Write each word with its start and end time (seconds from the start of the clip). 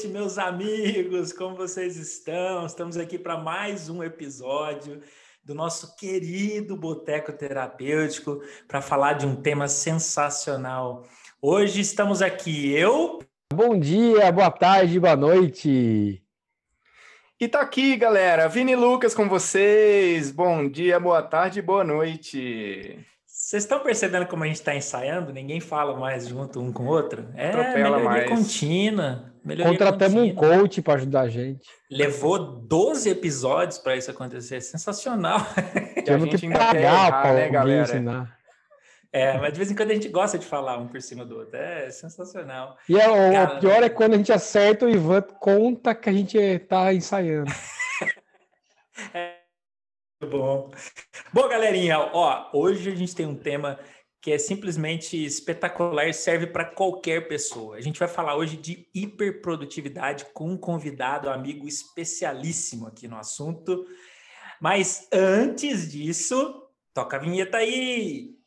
noite, 0.00 0.08
meus 0.08 0.38
amigos. 0.38 1.32
Como 1.32 1.54
vocês 1.56 1.96
estão? 1.96 2.64
Estamos 2.64 2.96
aqui 2.96 3.18
para 3.18 3.36
mais 3.36 3.90
um 3.90 4.02
episódio 4.02 5.02
do 5.44 5.54
nosso 5.54 5.94
querido 5.96 6.76
Boteco 6.76 7.32
Terapêutico 7.32 8.40
para 8.66 8.80
falar 8.80 9.14
de 9.14 9.26
um 9.26 9.36
tema 9.36 9.68
sensacional. 9.68 11.04
Hoje 11.42 11.80
estamos 11.82 12.22
aqui 12.22 12.72
eu. 12.72 13.18
Bom 13.52 13.78
dia, 13.78 14.30
boa 14.32 14.50
tarde, 14.50 14.98
boa 14.98 15.16
noite. 15.16 16.22
E 17.38 17.48
tá 17.48 17.60
aqui, 17.60 17.96
galera. 17.96 18.48
Vini 18.48 18.76
Lucas 18.76 19.14
com 19.14 19.28
vocês. 19.28 20.30
Bom 20.30 20.68
dia, 20.68 20.98
boa 20.98 21.22
tarde, 21.22 21.60
boa 21.60 21.84
noite. 21.84 22.98
Vocês 23.26 23.64
estão 23.64 23.80
percebendo 23.80 24.26
como 24.26 24.44
a 24.44 24.46
gente 24.46 24.56
está 24.56 24.74
ensaiando? 24.74 25.32
Ninguém 25.32 25.60
fala 25.60 25.94
mais 25.98 26.28
junto 26.28 26.60
um 26.60 26.72
com 26.72 26.84
o 26.84 26.88
outro? 26.88 27.28
É, 27.34 27.48
Atropela 27.48 27.98
melhoria 27.98 28.04
mais. 28.04 28.30
contínua. 28.30 29.29
Melhoria 29.44 29.72
Contratamos 29.72 30.22
um 30.22 30.34
coach 30.34 30.82
para 30.82 30.94
ajudar 30.94 31.22
a 31.22 31.28
gente. 31.28 31.66
Levou 31.90 32.38
12 32.38 33.08
episódios 33.08 33.78
para 33.78 33.96
isso 33.96 34.10
acontecer. 34.10 34.60
Sensacional. 34.60 35.40
Temos 36.04 36.38
que 36.38 36.48
pagar 36.50 37.22
para 37.22 37.34
né, 37.34 37.48
galera? 37.48 37.82
ensinar. 37.82 38.40
É, 39.12 39.36
mas 39.38 39.52
de 39.52 39.58
vez 39.58 39.70
em 39.70 39.74
quando 39.74 39.90
a 39.90 39.94
gente 39.94 40.08
gosta 40.08 40.38
de 40.38 40.46
falar 40.46 40.78
um 40.78 40.86
por 40.86 41.02
cima 41.02 41.24
do 41.24 41.38
outro. 41.38 41.56
É 41.56 41.90
sensacional. 41.90 42.76
E 42.88 42.98
é, 42.98 43.08
o 43.08 43.32
Cara, 43.32 43.58
pior 43.58 43.82
é 43.82 43.88
quando 43.88 44.14
a 44.14 44.16
gente 44.16 44.32
acerta 44.32 44.86
o 44.86 44.90
Ivan 44.90 45.22
conta 45.22 45.94
que 45.94 46.08
a 46.08 46.12
gente 46.12 46.38
está 46.38 46.92
ensaiando. 46.94 47.50
é 49.12 49.34
bom. 50.24 50.70
Bom, 51.32 51.48
galerinha, 51.48 51.98
ó, 51.98 52.50
hoje 52.52 52.90
a 52.90 52.94
gente 52.94 53.16
tem 53.16 53.26
um 53.26 53.34
tema 53.34 53.80
que 54.20 54.32
é 54.32 54.38
simplesmente 54.38 55.16
espetacular 55.24 56.06
e 56.08 56.12
serve 56.12 56.46
para 56.46 56.64
qualquer 56.64 57.26
pessoa. 57.26 57.76
A 57.76 57.80
gente 57.80 57.98
vai 57.98 58.08
falar 58.08 58.36
hoje 58.36 58.56
de 58.56 58.86
hiperprodutividade 58.94 60.26
com 60.34 60.50
um 60.50 60.58
convidado, 60.58 61.30
amigo 61.30 61.66
especialíssimo 61.66 62.86
aqui 62.86 63.08
no 63.08 63.16
assunto. 63.16 63.86
Mas 64.60 65.08
antes 65.10 65.90
disso, 65.90 66.62
toca 66.92 67.16
a 67.16 67.20
vinheta 67.20 67.56
aí. 67.56 68.39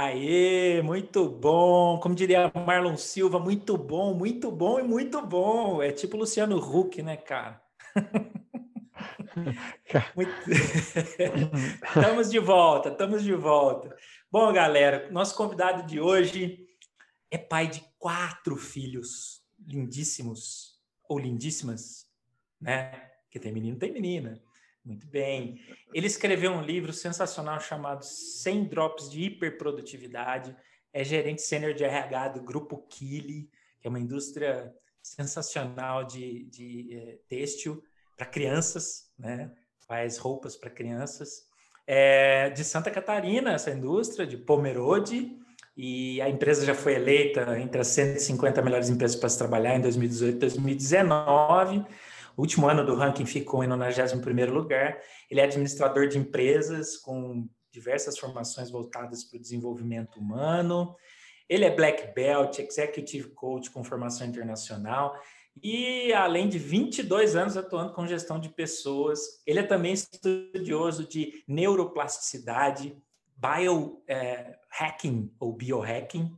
Aê, 0.00 0.80
muito 0.80 1.28
bom. 1.28 1.98
Como 1.98 2.14
diria 2.14 2.52
Marlon 2.54 2.96
Silva, 2.96 3.40
muito 3.40 3.76
bom, 3.76 4.14
muito 4.14 4.48
bom 4.48 4.78
e 4.78 4.84
muito 4.84 5.20
bom. 5.20 5.82
É 5.82 5.90
tipo 5.90 6.16
Luciano 6.16 6.56
Huck, 6.56 7.02
né, 7.02 7.16
cara? 7.16 7.60
muito... 10.14 10.32
estamos 11.84 12.30
de 12.30 12.38
volta, 12.38 12.90
estamos 12.90 13.24
de 13.24 13.34
volta. 13.34 13.96
Bom, 14.30 14.52
galera, 14.52 15.10
nosso 15.10 15.34
convidado 15.34 15.84
de 15.84 15.98
hoje 15.98 16.68
é 17.28 17.36
pai 17.36 17.66
de 17.66 17.84
quatro 17.98 18.54
filhos 18.54 19.42
lindíssimos 19.66 20.78
ou 21.08 21.18
lindíssimas, 21.18 22.06
né? 22.60 22.92
Que 23.32 23.40
tem 23.40 23.52
menino, 23.52 23.76
tem 23.76 23.92
menina. 23.92 24.40
Muito 24.88 25.06
bem. 25.06 25.60
Ele 25.92 26.06
escreveu 26.06 26.50
um 26.50 26.62
livro 26.62 26.94
sensacional 26.94 27.60
chamado 27.60 28.02
100 28.02 28.64
Drops 28.64 29.10
de 29.10 29.24
Hiperprodutividade. 29.24 30.56
É 30.94 31.04
gerente 31.04 31.42
sênior 31.42 31.74
de 31.74 31.84
RH 31.84 32.28
do 32.28 32.42
Grupo 32.42 32.78
Kili, 32.88 33.50
que 33.78 33.86
é 33.86 33.90
uma 33.90 34.00
indústria 34.00 34.74
sensacional 35.02 36.04
de, 36.04 36.44
de 36.44 36.88
é, 36.90 37.18
têxtil 37.28 37.84
para 38.16 38.24
crianças, 38.24 39.12
né? 39.18 39.52
faz 39.86 40.16
roupas 40.16 40.56
para 40.56 40.70
crianças. 40.70 41.46
É 41.86 42.48
de 42.48 42.64
Santa 42.64 42.90
Catarina, 42.90 43.52
essa 43.52 43.70
indústria, 43.70 44.26
de 44.26 44.38
Pomerode, 44.38 45.36
e 45.76 46.18
a 46.22 46.30
empresa 46.30 46.64
já 46.64 46.74
foi 46.74 46.94
eleita 46.94 47.60
entre 47.60 47.78
as 47.78 47.88
150 47.88 48.62
melhores 48.62 48.88
empresas 48.88 49.16
para 49.16 49.28
se 49.28 49.36
trabalhar 49.36 49.76
em 49.76 49.82
2018 49.82 50.34
e 50.34 50.38
2019 50.38 51.84
último 52.42 52.68
ano 52.68 52.84
do 52.84 52.94
ranking 52.94 53.26
ficou 53.26 53.64
em 53.64 53.68
91º 53.68 54.50
lugar. 54.50 54.98
Ele 55.30 55.40
é 55.40 55.44
administrador 55.44 56.08
de 56.08 56.18
empresas 56.18 56.96
com 56.96 57.48
diversas 57.70 58.18
formações 58.18 58.70
voltadas 58.70 59.24
para 59.24 59.38
o 59.38 59.40
desenvolvimento 59.40 60.18
humano. 60.18 60.94
Ele 61.48 61.64
é 61.64 61.74
Black 61.74 62.14
Belt, 62.14 62.58
Executive 62.58 63.30
Coach 63.30 63.70
com 63.70 63.82
formação 63.82 64.26
internacional 64.26 65.14
e 65.62 66.12
além 66.12 66.48
de 66.48 66.58
22 66.58 67.36
anos 67.36 67.56
atuando 67.56 67.92
com 67.92 68.06
gestão 68.06 68.38
de 68.38 68.48
pessoas, 68.48 69.20
ele 69.46 69.60
é 69.60 69.62
também 69.62 69.92
estudioso 69.92 71.06
de 71.06 71.42
neuroplasticidade, 71.46 72.96
biohacking 73.36 73.98
é, 75.26 75.34
ou 75.40 75.52
biohacking. 75.52 76.30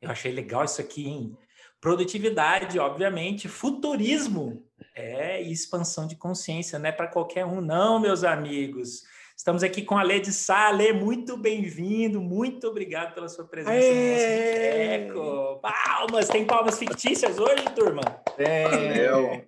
Eu 0.00 0.10
achei 0.10 0.32
legal 0.32 0.64
isso 0.64 0.80
aqui, 0.80 1.06
hein? 1.08 1.36
Produtividade, 1.80 2.78
obviamente, 2.78 3.48
futurismo 3.48 4.66
é 4.94 5.40
expansão 5.42 6.06
de 6.06 6.16
consciência, 6.16 6.78
não 6.78 6.88
é 6.88 6.92
para 6.92 7.06
qualquer 7.06 7.44
um, 7.44 7.60
não, 7.60 8.00
meus 8.00 8.24
amigos. 8.24 9.02
Estamos 9.36 9.62
aqui 9.62 9.82
com 9.82 9.98
a 9.98 10.02
Lê 10.02 10.18
de 10.18 10.32
Sá. 10.32 10.70
Lê, 10.70 10.94
muito 10.94 11.36
bem-vindo, 11.36 12.22
muito 12.22 12.66
obrigado 12.68 13.14
pela 13.14 13.28
sua 13.28 13.46
presença 13.46 13.72
Aê! 13.72 15.06
no 15.08 15.14
nosso 15.14 15.60
Palmas, 15.60 16.28
tem 16.28 16.46
palmas 16.46 16.78
fictícias 16.78 17.38
hoje, 17.38 17.64
turma? 17.74 18.00
Tem. 18.36 19.46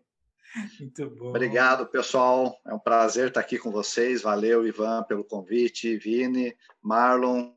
Muito 0.79 1.11
bom. 1.11 1.29
Obrigado, 1.29 1.87
pessoal. 1.87 2.59
É 2.67 2.75
um 2.75 2.79
prazer 2.79 3.29
estar 3.29 3.41
aqui 3.41 3.59
com 3.59 3.71
vocês. 3.71 4.23
Valeu, 4.23 4.67
Ivan, 4.67 5.03
pelo 5.05 5.25
convite, 5.25 5.97
Vini, 5.97 6.55
Marlon, 6.83 7.53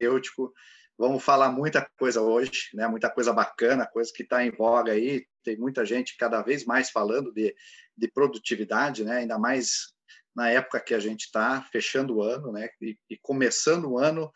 Eutico. 0.00 0.52
Vamos 0.98 1.22
falar 1.22 1.52
muita 1.52 1.86
coisa 1.98 2.22
hoje, 2.22 2.70
né? 2.72 2.86
Muita 2.88 3.10
coisa 3.10 3.32
bacana, 3.32 3.86
coisa 3.86 4.10
que 4.14 4.22
está 4.22 4.44
em 4.44 4.50
voga 4.50 4.92
aí. 4.92 5.26
Tem 5.44 5.56
muita 5.56 5.84
gente 5.84 6.16
cada 6.16 6.40
vez 6.42 6.64
mais 6.64 6.90
falando 6.90 7.32
de, 7.32 7.54
de 7.96 8.08
produtividade, 8.10 9.04
né? 9.04 9.18
Ainda 9.18 9.38
mais 9.38 9.94
na 10.34 10.50
época 10.50 10.80
que 10.80 10.94
a 10.94 10.98
gente 10.98 11.24
está 11.24 11.62
fechando 11.70 12.16
o 12.16 12.22
ano, 12.22 12.50
né? 12.52 12.68
E, 12.80 12.98
e, 13.10 13.16
começando 13.18 13.90
o 13.90 13.98
ano 13.98 14.30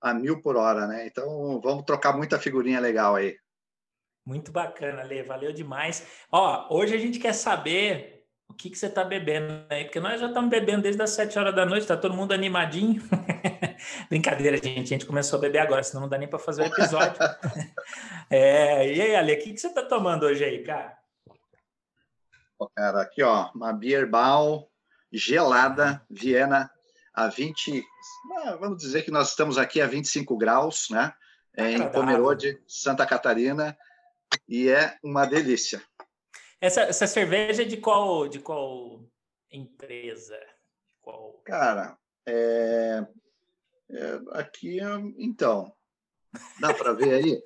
a 0.00 0.12
mil 0.12 0.40
por 0.40 0.56
hora, 0.56 0.86
né? 0.86 1.06
Então 1.06 1.60
vamos 1.62 1.84
trocar 1.84 2.16
muita 2.16 2.38
figurinha 2.38 2.80
legal 2.80 3.14
aí. 3.14 3.36
Muito 4.24 4.52
bacana, 4.52 5.02
Lê. 5.02 5.22
Valeu 5.22 5.52
demais. 5.52 6.06
Ó, 6.30 6.76
hoje 6.76 6.94
a 6.94 6.98
gente 6.98 7.18
quer 7.18 7.32
saber 7.32 8.21
o 8.52 8.54
que, 8.54 8.68
que 8.68 8.78
você 8.78 8.86
está 8.86 9.02
bebendo 9.02 9.64
aí, 9.70 9.84
porque 9.84 9.98
nós 9.98 10.20
já 10.20 10.26
estamos 10.26 10.50
bebendo 10.50 10.82
desde 10.82 11.02
as 11.02 11.10
sete 11.10 11.38
horas 11.38 11.54
da 11.54 11.64
noite, 11.64 11.82
está 11.82 11.96
todo 11.96 12.14
mundo 12.14 12.32
animadinho. 12.32 13.02
Brincadeira, 14.10 14.58
gente. 14.58 14.80
A 14.80 14.98
gente 14.98 15.06
começou 15.06 15.38
a 15.38 15.40
beber 15.40 15.60
agora, 15.60 15.82
senão 15.82 16.02
não 16.02 16.08
dá 16.08 16.18
nem 16.18 16.28
para 16.28 16.38
fazer 16.38 16.62
o 16.62 16.66
episódio. 16.66 17.18
é, 18.30 18.92
e 18.92 19.00
aí, 19.00 19.16
Ale, 19.16 19.32
o 19.32 19.38
que, 19.38 19.54
que 19.54 19.58
você 19.58 19.68
está 19.68 19.82
tomando 19.82 20.26
hoje 20.26 20.44
aí, 20.44 20.62
cara? 20.62 20.98
Cara, 22.76 23.02
aqui, 23.02 23.22
ó, 23.22 23.50
uma 23.54 23.72
Bierbal 23.72 24.70
gelada, 25.10 26.02
Viena, 26.08 26.70
a 27.14 27.28
20. 27.28 27.82
Ah, 28.44 28.56
vamos 28.56 28.78
dizer 28.78 29.02
que 29.02 29.10
nós 29.10 29.30
estamos 29.30 29.56
aqui 29.56 29.80
a 29.80 29.86
25 29.86 30.36
graus, 30.36 30.88
né? 30.90 31.12
É, 31.56 31.72
em 31.72 31.90
Pomerode, 31.90 32.62
Santa 32.66 33.04
Catarina, 33.06 33.76
e 34.48 34.68
é 34.68 34.96
uma 35.02 35.26
delícia. 35.26 35.82
Essa, 36.62 36.82
essa 36.82 37.08
cerveja 37.08 37.62
é 37.62 37.64
de 37.64 37.76
qual, 37.76 38.28
de 38.28 38.38
qual 38.38 39.00
empresa? 39.50 40.38
Qual... 41.00 41.32
Cara, 41.44 41.98
é, 42.24 43.04
é, 43.90 44.20
aqui, 44.34 44.78
então, 45.18 45.74
dá 46.60 46.72
para 46.72 46.92
ver 46.92 47.14
aí? 47.14 47.42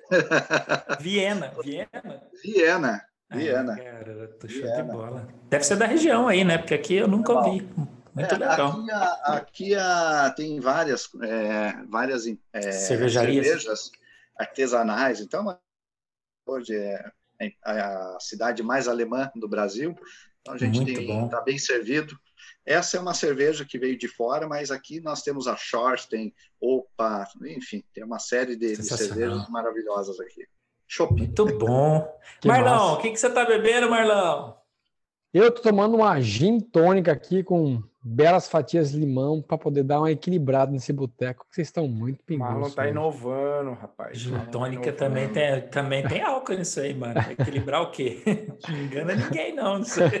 Viena, 0.99 1.51
Viena. 1.63 2.29
Viena, 2.43 3.05
Viena. 3.31 3.73
Ah, 3.73 4.03
garoto, 4.03 4.47
show 4.47 4.61
Viena. 4.61 4.83
de 4.83 4.91
bola. 4.91 5.27
Deve 5.49 5.63
ser 5.63 5.77
da 5.77 5.87
região 5.87 6.27
aí, 6.27 6.43
né? 6.43 6.59
Porque 6.59 6.75
aqui 6.75 6.93
eu 6.93 7.07
nunca 7.07 7.33
ouvi. 7.33 7.67
Muito 8.13 8.35
é, 8.35 8.37
legal. 8.37 8.69
Aqui, 8.69 8.91
a, 8.91 9.33
aqui 9.33 9.75
a, 9.75 10.29
tem 10.29 10.59
várias, 10.59 11.09
é, 11.23 11.73
várias 11.89 12.27
é, 12.53 12.71
cervejarias 12.71 13.47
cervejas 13.47 13.91
artesanais. 14.37 15.21
Então, 15.21 15.59
hoje 16.45 16.75
é, 16.75 16.93
é 16.93 17.11
a 17.63 18.17
cidade 18.19 18.63
mais 18.63 18.87
alemã 18.87 19.29
do 19.35 19.47
Brasil. 19.47 19.95
Então, 20.41 20.55
a 20.55 20.57
gente 20.57 20.91
está 20.91 21.41
bem 21.41 21.57
servido. 21.57 22.17
Essa 22.65 22.97
é 22.97 22.99
uma 22.99 23.13
cerveja 23.13 23.65
que 23.65 23.79
veio 23.79 23.97
de 23.97 24.07
fora, 24.07 24.47
mas 24.47 24.71
aqui 24.71 24.99
nós 24.99 25.21
temos 25.21 25.47
a 25.47 25.55
Short, 25.55 26.07
tem 26.09 26.33
Opa, 26.59 27.27
enfim, 27.45 27.83
tem 27.93 28.03
uma 28.03 28.19
série 28.19 28.55
de, 28.55 28.75
de 28.75 28.83
cervejas 28.83 29.47
maravilhosas 29.49 30.19
aqui. 30.19 30.45
Shopping. 30.87 31.23
Muito 31.23 31.45
bom. 31.57 32.07
Que 32.39 32.47
Marlão, 32.47 32.93
o 32.93 32.97
que, 33.01 33.11
que 33.11 33.17
você 33.17 33.27
está 33.27 33.45
bebendo, 33.45 33.89
Marlão? 33.89 34.57
Eu 35.33 35.49
estou 35.49 35.63
tomando 35.63 35.95
uma 35.95 36.19
gin 36.21 36.59
tônica 36.59 37.11
aqui 37.11 37.43
com 37.43 37.83
belas 38.07 38.47
fatias 38.47 38.91
de 38.91 38.99
limão 38.99 39.41
para 39.41 39.57
poder 39.57 39.83
dar 39.83 39.99
uma 39.99 40.11
equilibrada 40.11 40.71
nesse 40.71 40.93
boteco. 40.93 41.45
Vocês 41.51 41.67
estão 41.67 41.87
muito. 41.87 42.23
Marlon 42.37 42.69
tá 42.69 42.83
né? 42.83 42.91
inovando, 42.91 43.73
rapaz. 43.73 44.17
Gin 44.17 44.31
Marlon 44.31 44.81
tá 44.81 44.91
também 44.93 45.29
tem, 45.29 45.61
também 45.67 46.07
tem 46.07 46.21
álcool 46.21 46.53
nisso 46.53 46.79
aí, 46.79 46.93
mano. 46.93 47.19
Equilibrar 47.29 47.81
o 47.81 47.91
quê? 47.91 48.21
Não 48.67 48.77
engana 48.77 49.15
ninguém, 49.15 49.53
não. 49.53 49.79
Não 49.79 49.85
sei. 49.85 50.07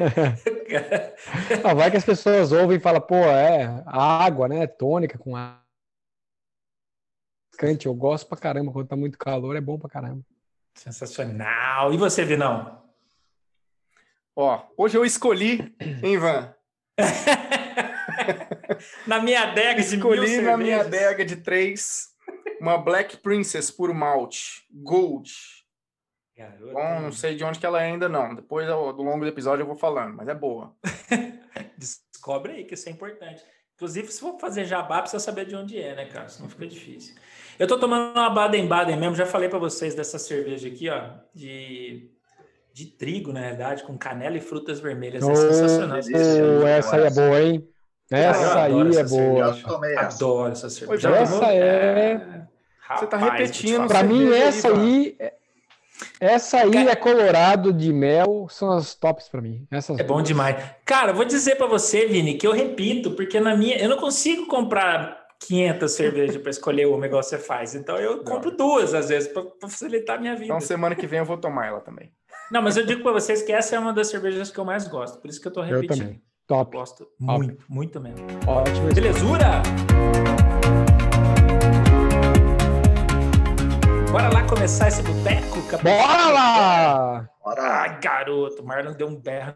Ah, 1.63 1.73
vai 1.73 1.89
que 1.89 1.97
as 1.97 2.05
pessoas 2.05 2.51
ouvem 2.51 2.77
e 2.77 2.79
falam, 2.79 3.01
pô, 3.01 3.15
é 3.15 3.83
água, 3.85 4.47
né? 4.47 4.67
Tônica 4.67 5.17
com 5.17 5.35
água. 5.35 5.61
Eu 7.83 7.93
gosto 7.93 8.27
pra 8.27 8.37
caramba. 8.37 8.71
Quando 8.71 8.87
tá 8.87 8.95
muito 8.95 9.17
calor, 9.17 9.55
é 9.55 9.61
bom 9.61 9.77
pra 9.77 9.89
caramba. 9.89 10.21
Sensacional. 10.73 11.93
E 11.93 11.97
você, 11.97 12.23
Vinão? 12.23 12.81
Ó, 14.35 14.61
hoje 14.77 14.97
eu 14.97 15.03
escolhi, 15.03 15.75
hein, 16.03 16.17
Van? 16.17 16.53
Na 19.05 19.21
minha 19.21 19.43
adega 19.43 19.81
de 19.81 19.95
Escolhi 19.95 20.41
na 20.41 20.57
minha 20.57 20.81
adega 20.81 21.23
de 21.23 21.37
três 21.37 22.09
uma 22.59 22.77
Black 22.77 23.17
Princess 23.17 23.69
por 23.71 23.93
malte, 23.93 24.65
Gold. 24.71 25.31
Bom, 26.71 26.99
não 27.01 27.11
sei 27.11 27.35
de 27.35 27.43
onde 27.43 27.59
que 27.59 27.65
ela 27.65 27.81
é 27.81 27.85
ainda 27.87 28.07
não. 28.07 28.35
Depois 28.35 28.67
ao- 28.69 28.93
do 28.93 29.01
longo 29.01 29.19
do 29.21 29.27
episódio 29.27 29.63
eu 29.63 29.67
vou 29.67 29.75
falando, 29.75 30.15
mas 30.15 30.27
é 30.27 30.35
boa. 30.35 30.75
Descobre 31.77 32.51
aí 32.53 32.63
que 32.63 32.73
isso 32.75 32.89
é 32.89 32.91
importante. 32.91 33.41
Inclusive, 33.75 34.11
se 34.11 34.19
for 34.19 34.39
fazer 34.39 34.65
jabá, 34.65 35.01
precisa 35.01 35.19
saber 35.23 35.45
de 35.45 35.55
onde 35.55 35.79
é, 35.79 35.95
né, 35.95 36.05
cara? 36.05 36.27
Senão 36.29 36.49
fica 36.49 36.67
difícil. 36.67 37.15
Eu 37.59 37.67
tô 37.67 37.79
tomando 37.79 38.11
uma 38.17 38.29
Baden-Baden 38.29 38.97
mesmo, 38.97 39.15
já 39.15 39.25
falei 39.25 39.49
para 39.49 39.59
vocês 39.59 39.95
dessa 39.95 40.19
cerveja 40.19 40.67
aqui, 40.67 40.89
ó, 40.89 41.11
de, 41.33 42.11
de 42.77 42.85
trigo, 42.85 43.33
na 43.33 43.39
realidade, 43.39 43.83
com 43.83 43.97
canela 43.97 44.37
e 44.37 44.39
frutas 44.39 44.79
vermelhas. 44.79 45.23
É 45.23 45.31
Ô, 45.31 45.35
sensacional. 45.35 45.99
cerveja. 46.03 46.43
ô, 46.45 46.67
essa 46.67 46.95
aí 46.95 47.03
é 47.05 47.09
boa, 47.09 47.41
hein? 47.41 47.67
Essa 48.11 48.61
aí 48.63 48.73
é 48.79 48.99
essa 49.01 49.03
boa. 49.15 49.49
Essa. 49.49 49.99
Adoro 49.99 50.51
essa 50.51 50.69
cerveja. 50.69 51.09
Essa 51.09 51.33
tomou? 51.39 51.49
é- 51.49 52.47
Você 52.95 53.07
tá 53.07 53.17
Rapaz, 53.17 53.39
repetindo 53.41 53.87
falar. 53.87 54.03
mim, 54.03 54.19
cerveja 54.19 54.35
aí, 54.35 54.47
essa 54.47 54.67
Ivan. 54.69 54.81
aí, 54.81 55.17
essa 56.19 56.57
aí 56.59 56.71
Cara- 56.71 56.91
é 56.91 56.95
colorado 56.95 57.73
de 57.73 57.91
mel, 57.91 58.47
são 58.49 58.71
as 58.71 58.93
tops 58.93 59.27
pra 59.27 59.41
mim. 59.41 59.65
Essas 59.71 59.99
É 59.99 60.03
bom 60.03 60.15
duas. 60.17 60.27
demais. 60.27 60.55
Cara, 60.85 61.11
vou 61.13 61.25
dizer 61.25 61.55
para 61.55 61.65
você, 61.67 62.05
Vini, 62.05 62.35
que 62.37 62.45
eu 62.45 62.51
repito, 62.53 63.11
porque 63.11 63.39
na 63.39 63.57
minha 63.57 63.75
eu 63.77 63.89
não 63.89 63.97
consigo 63.97 64.45
comprar 64.45 65.17
500 65.39 65.91
cervejas 65.91 66.37
para 66.37 66.49
escolher 66.51 66.85
uma 66.87 67.05
igual 67.07 67.21
você 67.23 67.37
faz. 67.37 67.75
Então 67.75 67.97
eu 67.97 68.23
compro 68.23 68.51
duas 68.55 68.93
às 68.93 69.09
vezes 69.09 69.27
para 69.31 69.43
facilitar 69.61 70.17
a 70.17 70.19
minha 70.21 70.33
vida. 70.33 70.45
Então 70.45 70.59
semana 70.59 70.95
que 70.95 71.05
vem 71.07 71.19
eu 71.19 71.25
vou 71.25 71.37
tomar 71.37 71.67
ela 71.67 71.79
também. 71.81 72.11
Não, 72.49 72.61
mas 72.61 72.77
eu 72.77 72.85
digo 72.85 73.03
para 73.03 73.11
vocês 73.11 73.43
que 73.43 73.51
essa 73.51 73.75
é 73.75 73.79
uma 73.79 73.91
das 73.91 74.07
cervejas 74.07 74.49
que 74.49 74.57
eu 74.57 74.63
mais 74.63 74.87
gosto, 74.87 75.19
por 75.19 75.29
isso 75.29 75.41
que 75.41 75.47
eu 75.49 75.51
tô 75.51 75.61
Eu 75.65 75.81
repetindo. 75.81 76.05
também. 76.05 76.23
Top. 76.47 76.77
Gosto 76.77 77.05
muito, 77.19 77.65
muito 77.67 77.99
mesmo. 77.99 78.25
Ótimo. 78.47 78.93
Belezura? 78.93 79.61
Bora 84.09 84.29
lá 84.33 84.47
começar 84.47 84.87
esse 84.87 85.03
boteco? 85.03 85.57
Bora 85.83 86.29
lá! 86.29 87.29
Bora. 87.43 87.61
Ai, 87.81 87.99
garoto, 87.99 88.61
o 88.61 88.65
Marlon 88.65 88.93
deu 88.93 89.07
um 89.07 89.15
berro. 89.19 89.55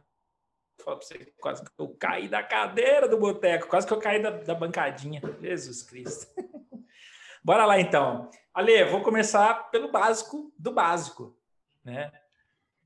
Fala 0.83 0.97
pra 0.97 1.07
você, 1.07 1.31
quase 1.39 1.63
que 1.63 1.71
eu 1.77 1.95
caí 1.97 2.27
da 2.27 2.43
cadeira 2.43 3.07
do 3.07 3.17
boteco, 3.17 3.67
quase 3.69 3.87
que 3.87 3.93
eu 3.93 3.99
caí 3.99 4.21
da, 4.21 4.31
da 4.31 4.53
bancadinha. 4.53 5.21
Jesus 5.39 5.81
Cristo. 5.83 6.27
Bora 7.41 7.65
lá 7.65 7.79
então. 7.79 8.29
Ale, 8.53 8.83
vou 8.83 9.01
começar 9.01 9.71
pelo 9.71 9.89
básico 9.93 10.51
do 10.59 10.73
básico, 10.73 11.37
né? 11.85 12.11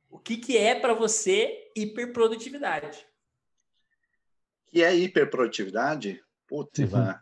O 0.09 0.19
que, 0.19 0.37
que 0.37 0.57
é 0.57 0.75
para 0.79 0.93
você 0.93 1.71
hiperprodutividade? 1.75 3.05
Que 4.67 4.83
é 4.83 4.95
hiperprodutividade? 4.95 6.21
Putz, 6.47 6.79
Uhum. 6.79 6.85
Ivan, 6.85 7.19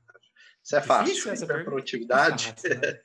isso 0.63 0.75
é 0.75 0.81
fácil. 0.81 1.33
Hiperprodutividade. 1.33 2.53
Fácil, 2.55 2.79
né? 2.79 2.99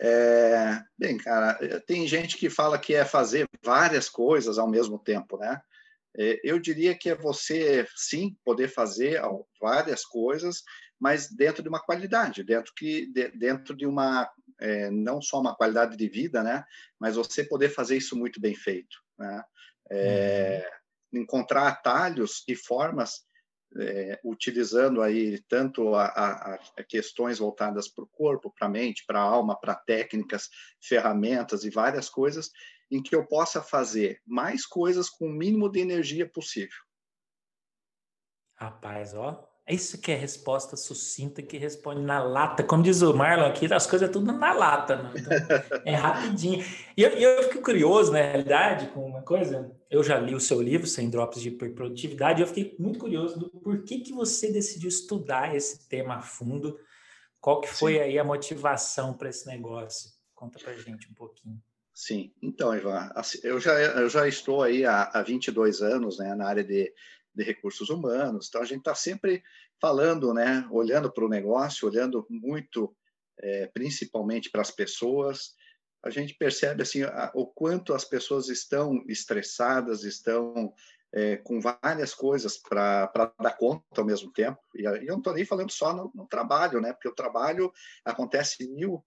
É, 0.00 0.82
bem, 0.96 1.16
cara, 1.16 1.58
tem 1.80 2.06
gente 2.06 2.36
que 2.36 2.48
fala 2.48 2.78
que 2.78 2.94
é 2.94 3.04
fazer 3.04 3.48
várias 3.62 4.08
coisas 4.08 4.56
ao 4.56 4.68
mesmo 4.68 4.98
tempo, 4.98 5.36
né? 5.36 5.60
É, 6.16 6.40
Eu 6.44 6.60
diria 6.60 6.96
que 6.96 7.10
é 7.10 7.14
você, 7.14 7.86
sim, 7.96 8.36
poder 8.44 8.68
fazer 8.68 9.20
várias 9.60 10.04
coisas, 10.04 10.62
mas 10.98 11.28
dentro 11.30 11.62
de 11.62 11.68
uma 11.68 11.80
qualidade, 11.80 12.42
dentro, 12.44 12.72
que, 12.74 13.06
de- 13.12 13.30
dentro 13.30 13.76
de 13.76 13.86
uma, 13.86 14.30
é, 14.60 14.90
não 14.90 15.20
só 15.20 15.40
uma 15.40 15.54
qualidade 15.56 15.96
de 15.96 16.08
vida, 16.08 16.42
né? 16.42 16.64
Mas 16.98 17.16
você 17.16 17.44
poder 17.44 17.68
fazer 17.70 17.96
isso 17.96 18.16
muito 18.16 18.40
bem 18.40 18.54
feito, 18.54 18.96
né? 19.18 19.42
É, 19.90 20.66
Encontrar 21.12 21.68
atalhos 21.68 22.42
e 22.48 22.56
formas 22.56 23.24
é, 23.78 24.20
utilizando 24.24 25.02
aí 25.02 25.40
tanto 25.48 25.94
a, 25.94 26.06
a- 26.06 26.58
a 26.78 26.84
questões 26.84 27.38
voltadas 27.38 27.88
para 27.88 28.04
o 28.04 28.08
corpo, 28.08 28.52
para 28.56 28.66
a 28.66 28.70
mente, 28.70 29.04
para 29.06 29.18
a 29.20 29.22
alma, 29.22 29.58
para 29.58 29.74
técnicas, 29.74 30.48
ferramentas 30.80 31.64
e 31.64 31.70
várias 31.70 32.08
coisas, 32.08 32.50
em 32.90 33.02
que 33.02 33.14
eu 33.14 33.26
possa 33.26 33.62
fazer 33.62 34.20
mais 34.26 34.66
coisas 34.66 35.08
com 35.08 35.26
o 35.26 35.32
mínimo 35.32 35.70
de 35.70 35.80
energia 35.80 36.28
possível. 36.28 36.78
Rapaz, 38.56 39.14
ó. 39.14 39.30
Isso 39.66 39.98
que 39.98 40.12
é 40.12 40.14
resposta 40.14 40.76
sucinta 40.76 41.40
que 41.40 41.56
responde 41.56 42.02
na 42.02 42.22
lata. 42.22 42.62
Como 42.62 42.82
diz 42.82 43.00
o 43.00 43.14
Marlon 43.14 43.46
aqui, 43.46 43.72
as 43.72 43.86
coisas 43.86 44.10
é 44.10 44.12
tudo 44.12 44.30
na 44.30 44.52
lata, 44.52 44.96
né? 44.96 45.12
Então, 45.16 45.32
é 45.86 45.94
rapidinho. 45.94 46.62
E 46.94 47.02
eu, 47.02 47.10
eu 47.10 47.42
fico 47.44 47.62
curioso, 47.62 48.12
na 48.12 48.20
realidade, 48.20 48.88
com 48.88 49.06
uma 49.06 49.22
coisa. 49.22 49.74
Eu 49.90 50.04
já 50.04 50.18
li 50.18 50.34
o 50.34 50.40
seu 50.40 50.60
livro, 50.60 50.86
Sem 50.86 51.08
Drops 51.08 51.40
de 51.40 51.48
Hiperprodutividade, 51.48 52.40
e 52.40 52.42
eu 52.42 52.46
fiquei 52.46 52.76
muito 52.78 52.98
curioso 52.98 53.38
do 53.38 53.48
porquê 53.48 54.00
que 54.00 54.12
você 54.12 54.52
decidiu 54.52 54.88
estudar 54.90 55.56
esse 55.56 55.88
tema 55.88 56.16
a 56.16 56.22
fundo. 56.22 56.78
Qual 57.40 57.62
que 57.62 57.68
foi 57.68 57.94
Sim. 57.94 58.00
aí 58.00 58.18
a 58.18 58.24
motivação 58.24 59.14
para 59.14 59.30
esse 59.30 59.46
negócio? 59.46 60.10
Conta 60.34 60.58
pra 60.58 60.74
gente 60.74 61.10
um 61.10 61.14
pouquinho. 61.14 61.58
Sim, 61.94 62.34
então, 62.42 62.76
Ivan, 62.76 63.10
assim, 63.14 63.38
eu 63.44 63.58
já, 63.60 63.72
eu 63.80 64.10
já 64.10 64.26
estou 64.26 64.62
aí 64.62 64.84
há, 64.84 65.04
há 65.04 65.22
22 65.22 65.80
anos 65.80 66.18
né, 66.18 66.34
na 66.34 66.48
área 66.48 66.64
de, 66.64 66.92
de 67.34 67.42
recursos 67.42 67.90
humanos, 67.90 68.46
então 68.48 68.62
a 68.62 68.64
gente 68.64 68.78
está 68.78 68.94
sempre 68.94 69.42
falando, 69.80 70.32
né, 70.32 70.66
olhando 70.70 71.12
para 71.12 71.24
o 71.24 71.28
negócio, 71.28 71.88
olhando 71.88 72.26
muito, 72.30 72.94
é, 73.40 73.66
principalmente 73.66 74.50
para 74.50 74.62
as 74.62 74.70
pessoas, 74.70 75.54
a 76.04 76.10
gente 76.10 76.34
percebe 76.34 76.82
assim 76.82 77.02
a, 77.02 77.30
o 77.34 77.46
quanto 77.46 77.92
as 77.92 78.04
pessoas 78.04 78.48
estão 78.48 79.02
estressadas, 79.08 80.04
estão 80.04 80.72
é, 81.12 81.36
com 81.38 81.60
várias 81.60 82.14
coisas 82.14 82.56
para 82.56 83.10
dar 83.40 83.56
conta 83.56 84.00
ao 84.00 84.04
mesmo 84.04 84.32
tempo, 84.32 84.60
e, 84.74 84.84
eu 84.84 85.06
não 85.06 85.18
estou 85.18 85.34
nem 85.34 85.44
falando 85.44 85.70
só 85.70 85.92
no, 85.92 86.10
no 86.14 86.26
trabalho, 86.26 86.80
né, 86.80 86.92
porque 86.92 87.08
o 87.08 87.14
trabalho 87.14 87.72
acontece 88.04 88.66
mil 88.68 89.04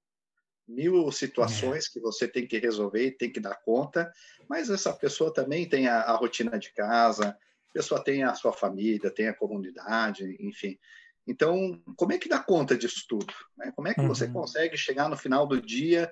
mil 0.68 1.10
situações 1.14 1.88
que 1.88 1.98
você 1.98 2.28
tem 2.28 2.46
que 2.46 2.60
resolver 2.60 3.08
e 3.08 3.18
tem 3.18 3.32
que 3.32 3.40
dar 3.40 3.56
conta, 3.56 4.12
mas 4.50 4.70
essa 4.70 4.92
pessoa 4.92 5.34
também 5.34 5.68
tem 5.68 5.88
a, 5.88 6.02
a 6.02 6.16
rotina 6.18 6.60
de 6.60 6.74
casa, 6.74 7.38
pessoa 7.78 8.04
tem 8.04 8.24
a 8.24 8.34
sua 8.34 8.52
família, 8.52 9.12
tem 9.12 9.28
a 9.28 9.34
comunidade, 9.36 10.36
enfim. 10.40 10.78
Então, 11.28 11.80
como 11.96 12.14
é 12.14 12.18
que 12.18 12.30
dá 12.30 12.40
conta 12.40 12.76
disso 12.78 13.06
tudo? 13.08 13.32
né? 13.58 13.72
Como 13.76 13.88
é 13.88 13.94
que 13.94 14.02
você 14.02 14.26
Uhum. 14.26 14.34
consegue 14.34 14.76
chegar 14.78 15.08
no 15.10 15.16
final 15.18 15.46
do 15.46 15.62
dia, 15.62 16.12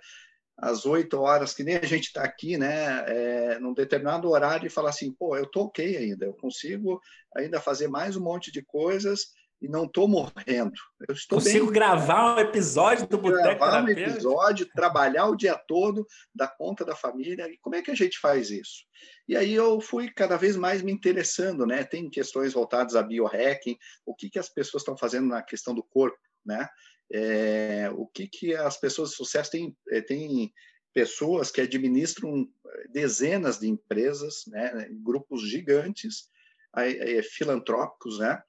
às 0.57 0.85
oito 0.85 1.19
horas, 1.19 1.53
que 1.53 1.63
nem 1.63 1.75
a 1.75 1.85
gente 1.85 2.05
está 2.05 2.23
aqui, 2.23 2.57
né, 2.57 3.03
é, 3.07 3.59
num 3.59 3.73
determinado 3.73 4.29
horário 4.29 4.67
e 4.67 4.69
falar 4.69 4.89
assim, 4.89 5.11
pô, 5.11 5.35
eu 5.35 5.45
estou 5.45 5.65
ok 5.65 5.97
ainda, 5.97 6.25
eu 6.25 6.33
consigo 6.33 7.01
ainda 7.35 7.59
fazer 7.59 7.87
mais 7.87 8.15
um 8.15 8.23
monte 8.23 8.51
de 8.51 8.61
coisas 8.61 9.33
e 9.61 9.67
não 9.67 9.85
estou 9.85 10.07
morrendo. 10.07 10.73
Eu 11.07 11.13
estou 11.13 11.39
bem 11.39 11.53
Consigo 11.53 11.71
gravar 11.71 12.35
um 12.35 12.39
episódio 12.39 13.07
do 13.07 13.17
Boteco 13.17 13.43
gravar 13.43 13.83
um 13.83 13.89
episódio, 13.89 14.69
trabalhar 14.75 15.27
o 15.27 15.35
dia 15.35 15.55
todo, 15.67 16.05
dar 16.33 16.49
conta 16.49 16.83
da 16.83 16.95
família. 16.95 17.49
E 17.49 17.57
como 17.57 17.75
é 17.75 17.81
que 17.81 17.91
a 17.91 17.95
gente 17.95 18.19
faz 18.19 18.49
isso? 18.49 18.85
E 19.27 19.35
aí 19.35 19.53
eu 19.53 19.79
fui 19.79 20.11
cada 20.11 20.37
vez 20.37 20.55
mais 20.55 20.81
me 20.81 20.91
interessando, 20.91 21.65
né? 21.65 21.83
Tem 21.83 22.09
questões 22.09 22.53
voltadas 22.53 22.95
a 22.95 23.03
biohacking, 23.03 23.77
o 24.05 24.13
que, 24.13 24.29
que 24.29 24.39
as 24.39 24.49
pessoas 24.49 24.81
estão 24.81 24.97
fazendo 24.97 25.27
na 25.27 25.41
questão 25.41 25.73
do 25.73 25.83
corpo, 25.83 26.19
né? 26.45 26.67
É, 27.11 27.89
o 27.93 28.07
que, 28.07 28.27
que 28.27 28.55
as 28.55 28.77
pessoas 28.77 29.11
de 29.11 29.15
sucesso 29.15 29.51
têm, 29.51 29.77
eh, 29.91 30.01
têm 30.01 30.51
pessoas 30.93 31.51
que 31.51 31.61
administram 31.61 32.47
eh, 32.67 32.87
dezenas 32.89 33.59
de 33.59 33.67
empresas, 33.67 34.43
né? 34.47 34.87
Grupos 35.03 35.47
gigantes, 35.47 36.29
aí, 36.73 36.97
eh, 36.97 37.23
filantrópicos, 37.23 38.19
né? 38.19 38.41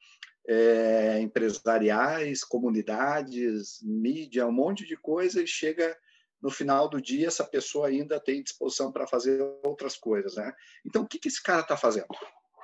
É, 0.49 1.19
empresariais, 1.21 2.45
comunidades, 2.45 3.81
mídia, 3.83 4.47
um 4.47 4.53
monte 4.53 4.87
de 4.87 4.97
coisa, 4.97 5.43
e 5.43 5.47
chega 5.47 5.97
no 6.41 6.51
final 6.51 6.89
do 6.89 7.01
dia, 7.01 7.27
essa 7.27 7.45
pessoa 7.45 7.89
ainda 7.89 8.21
tem 8.21 8.43
disposição 8.43 8.93
para 8.93 9.07
fazer 9.07 9.43
outras 9.65 9.97
coisas, 9.97 10.37
né? 10.37 10.53
Então, 10.85 11.03
o 11.03 11.07
que, 11.07 11.19
que 11.19 11.29
esse 11.29 11.43
cara 11.43 11.61
está 11.63 11.77
fazendo? 11.77 12.07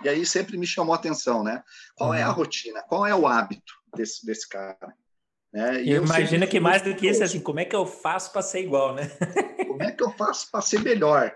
E 0.05 0.09
aí 0.09 0.25
sempre 0.27 0.57
me 0.57 0.67
chamou 0.67 0.95
a 0.95 0.99
atenção, 0.99 1.43
né? 1.43 1.63
Qual 1.97 2.13
é 2.13 2.23
a 2.23 2.29
Uhum. 2.29 2.35
rotina? 2.35 2.83
Qual 2.83 3.07
é 3.07 3.15
o 3.15 3.27
hábito 3.27 3.73
desse, 3.97 4.25
desse 4.27 4.49
cara? 4.49 4.95
Né? 5.53 5.83
E 5.85 5.91
eu 5.93 6.03
imagina 6.03 6.47
que 6.47 6.59
mais 6.59 6.83
do 6.83 6.95
que 6.95 7.07
isso, 7.09 7.23
assim, 7.23 7.41
como 7.41 7.61
é 7.61 7.65
que 7.65 7.77
eu 7.77 7.85
faço 7.87 8.33
para 8.33 8.43
ser 8.43 8.61
igual, 8.61 8.95
né? 8.95 9.11
Como 9.73 9.83
é 9.83 9.93
que 9.93 10.03
eu 10.03 10.11
faço 10.11 10.51
para 10.51 10.61
ser 10.61 10.81
melhor? 10.81 11.33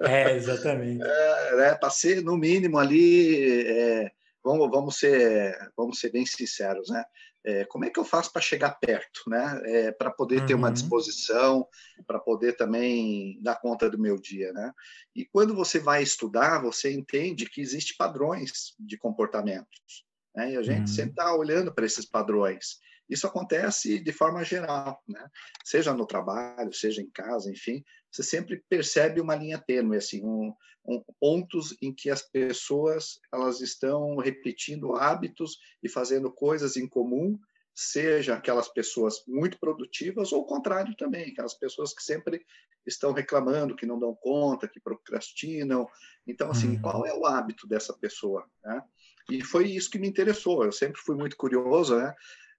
É, 0.00 0.36
exatamente. 0.36 1.02
É, 1.04 1.56
né? 1.56 1.74
Para 1.74 1.90
ser, 1.90 2.22
no 2.22 2.36
mínimo, 2.36 2.78
ali, 2.78 3.66
é, 3.66 4.12
vamos, 4.42 4.70
vamos, 4.70 4.98
ser, 4.98 5.56
vamos 5.76 5.98
ser 5.98 6.10
bem 6.10 6.26
sinceros, 6.26 6.88
né? 6.88 7.04
É, 7.44 7.64
como 7.64 7.84
é 7.84 7.90
que 7.90 7.98
eu 7.98 8.04
faço 8.04 8.32
para 8.32 8.40
chegar 8.40 8.78
perto, 8.78 9.22
né? 9.26 9.60
É, 9.64 9.92
para 9.92 10.10
poder 10.10 10.46
ter 10.46 10.54
uma 10.54 10.68
uhum. 10.68 10.72
disposição, 10.72 11.66
para 12.06 12.20
poder 12.20 12.56
também 12.56 13.38
dar 13.42 13.56
conta 13.56 13.90
do 13.90 13.98
meu 13.98 14.16
dia, 14.20 14.52
né? 14.52 14.72
E 15.14 15.24
quando 15.24 15.54
você 15.54 15.78
vai 15.78 16.02
estudar, 16.02 16.62
você 16.62 16.92
entende 16.92 17.48
que 17.48 17.60
existem 17.60 17.96
padrões 17.96 18.74
de 18.78 18.96
comportamentos, 18.96 20.06
né? 20.34 20.52
E 20.52 20.56
a 20.56 20.62
gente 20.62 20.82
uhum. 20.82 20.86
sempre 20.86 21.10
está 21.10 21.34
olhando 21.34 21.74
para 21.74 21.84
esses 21.84 22.04
padrões. 22.04 22.78
Isso 23.08 23.26
acontece 23.26 23.98
de 23.98 24.12
forma 24.12 24.44
geral, 24.44 25.02
né? 25.08 25.28
Seja 25.64 25.92
no 25.92 26.06
trabalho, 26.06 26.72
seja 26.72 27.02
em 27.02 27.10
casa, 27.10 27.50
enfim, 27.50 27.84
você 28.12 28.22
sempre 28.22 28.62
percebe 28.68 29.20
uma 29.20 29.34
linha 29.34 29.58
tênue, 29.58 29.96
assim, 29.96 30.22
um, 30.22 30.54
um, 30.86 31.02
pontos 31.18 31.74
em 31.80 31.92
que 31.92 32.10
as 32.10 32.22
pessoas 32.22 33.18
elas 33.32 33.60
estão 33.60 34.16
repetindo 34.16 34.94
hábitos 34.94 35.58
e 35.82 35.88
fazendo 35.88 36.30
coisas 36.30 36.76
em 36.76 36.86
comum, 36.86 37.38
seja 37.74 38.34
aquelas 38.34 38.68
pessoas 38.68 39.24
muito 39.26 39.58
produtivas 39.58 40.30
ou 40.30 40.42
o 40.42 40.46
contrário 40.46 40.94
também, 40.94 41.30
aquelas 41.30 41.54
pessoas 41.54 41.94
que 41.94 42.02
sempre 42.02 42.44
estão 42.86 43.12
reclamando, 43.12 43.74
que 43.74 43.86
não 43.86 43.98
dão 43.98 44.14
conta, 44.14 44.68
que 44.68 44.80
procrastinam. 44.80 45.88
Então, 46.26 46.50
assim, 46.50 46.72
uhum. 46.72 46.82
qual 46.82 47.06
é 47.06 47.14
o 47.14 47.24
hábito 47.24 47.66
dessa 47.66 47.94
pessoa, 47.94 48.46
né? 48.62 48.82
E 49.30 49.42
foi 49.42 49.70
isso 49.70 49.88
que 49.88 50.00
me 50.00 50.08
interessou. 50.08 50.64
Eu 50.64 50.72
sempre 50.72 51.00
fui 51.00 51.16
muito 51.16 51.36
curioso, 51.36 51.96
né? 51.96 52.12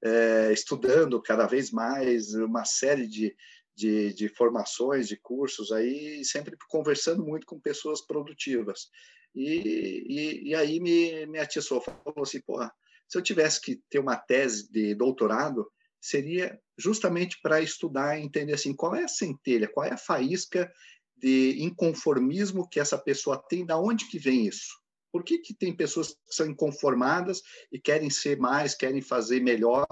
é, 0.03 0.51
estudando 0.51 1.22
cada 1.22 1.48
vez 1.48 1.72
mais 1.72 2.33
uma 2.36 2.65
série 2.65 3.07
de, 3.07 3.33
de, 3.75 4.13
de, 4.13 4.30
formações, 4.30 5.08
de 5.08 5.18
cursos 5.18 5.72
aí, 5.72 6.24
sempre 6.24 6.56
conversando 6.70 7.24
muito 7.24 7.46
com 7.46 7.60
pessoas 7.60 8.06
produtivas. 8.06 8.89
E, 9.36 10.03
e, 10.08 10.50
e 10.50 10.56
aí 10.56 10.80
me, 10.80 11.25
me 11.25 11.39
atiçou, 11.39 11.82
falou 11.82 12.22
assim, 12.22 12.42
porra, 12.42 12.72
se 13.08 13.18
eu 13.18 13.22
tivesse 13.22 13.62
que 13.62 13.82
ter 13.89 14.00
uma 14.00 14.15
tese 14.15 14.72
de 14.72 14.94
doutorado, 14.96 15.70
seria 16.00 16.60
justamente 16.77 17.39
para 17.42 17.62
estudar 17.62 18.18
e 18.18 18.24
entender 18.24 18.53
assim, 18.53 18.75
qual 18.75 18.96
é 18.96 19.03
a 19.03 19.08
centelha, 19.08 19.70
qual 19.72 19.86
é 19.86 19.94
a 19.94 19.98
faísca 19.98 20.72
de 21.15 21.63
inconformismo 21.63 22.68
que 22.68 22.80
essa 22.80 22.98
pessoa 22.98 23.42
tem, 23.48 23.65
da 23.65 23.80
onde 23.80 24.08
que 24.10 24.20
vem 24.20 24.46
isso? 24.46 24.83
Por 25.13 25.24
que, 25.24 25.38
que 25.38 25.53
tem 25.53 25.72
pessoas 25.72 26.10
que 26.10 26.34
são 26.36 26.48
inconformadas 26.48 27.43
e 27.72 27.79
querem 27.79 28.10
ser 28.10 28.39
mais, 28.39 28.74
querem 28.74 29.00
fazer 29.00 29.39
melhor, 29.41 29.86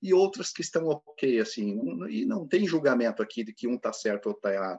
e 0.00 0.14
outras 0.14 0.52
que 0.52 0.62
estão 0.62 0.86
ok, 0.86 1.40
assim, 1.40 1.76
e 2.08 2.24
não 2.24 2.46
tem 2.46 2.64
julgamento 2.64 3.20
aqui 3.20 3.42
de 3.42 3.52
que 3.52 3.66
um 3.66 3.74
está 3.74 3.92
certo 3.92 4.26
ou 4.26 4.32
está 4.36 4.54
errado. 4.54 4.78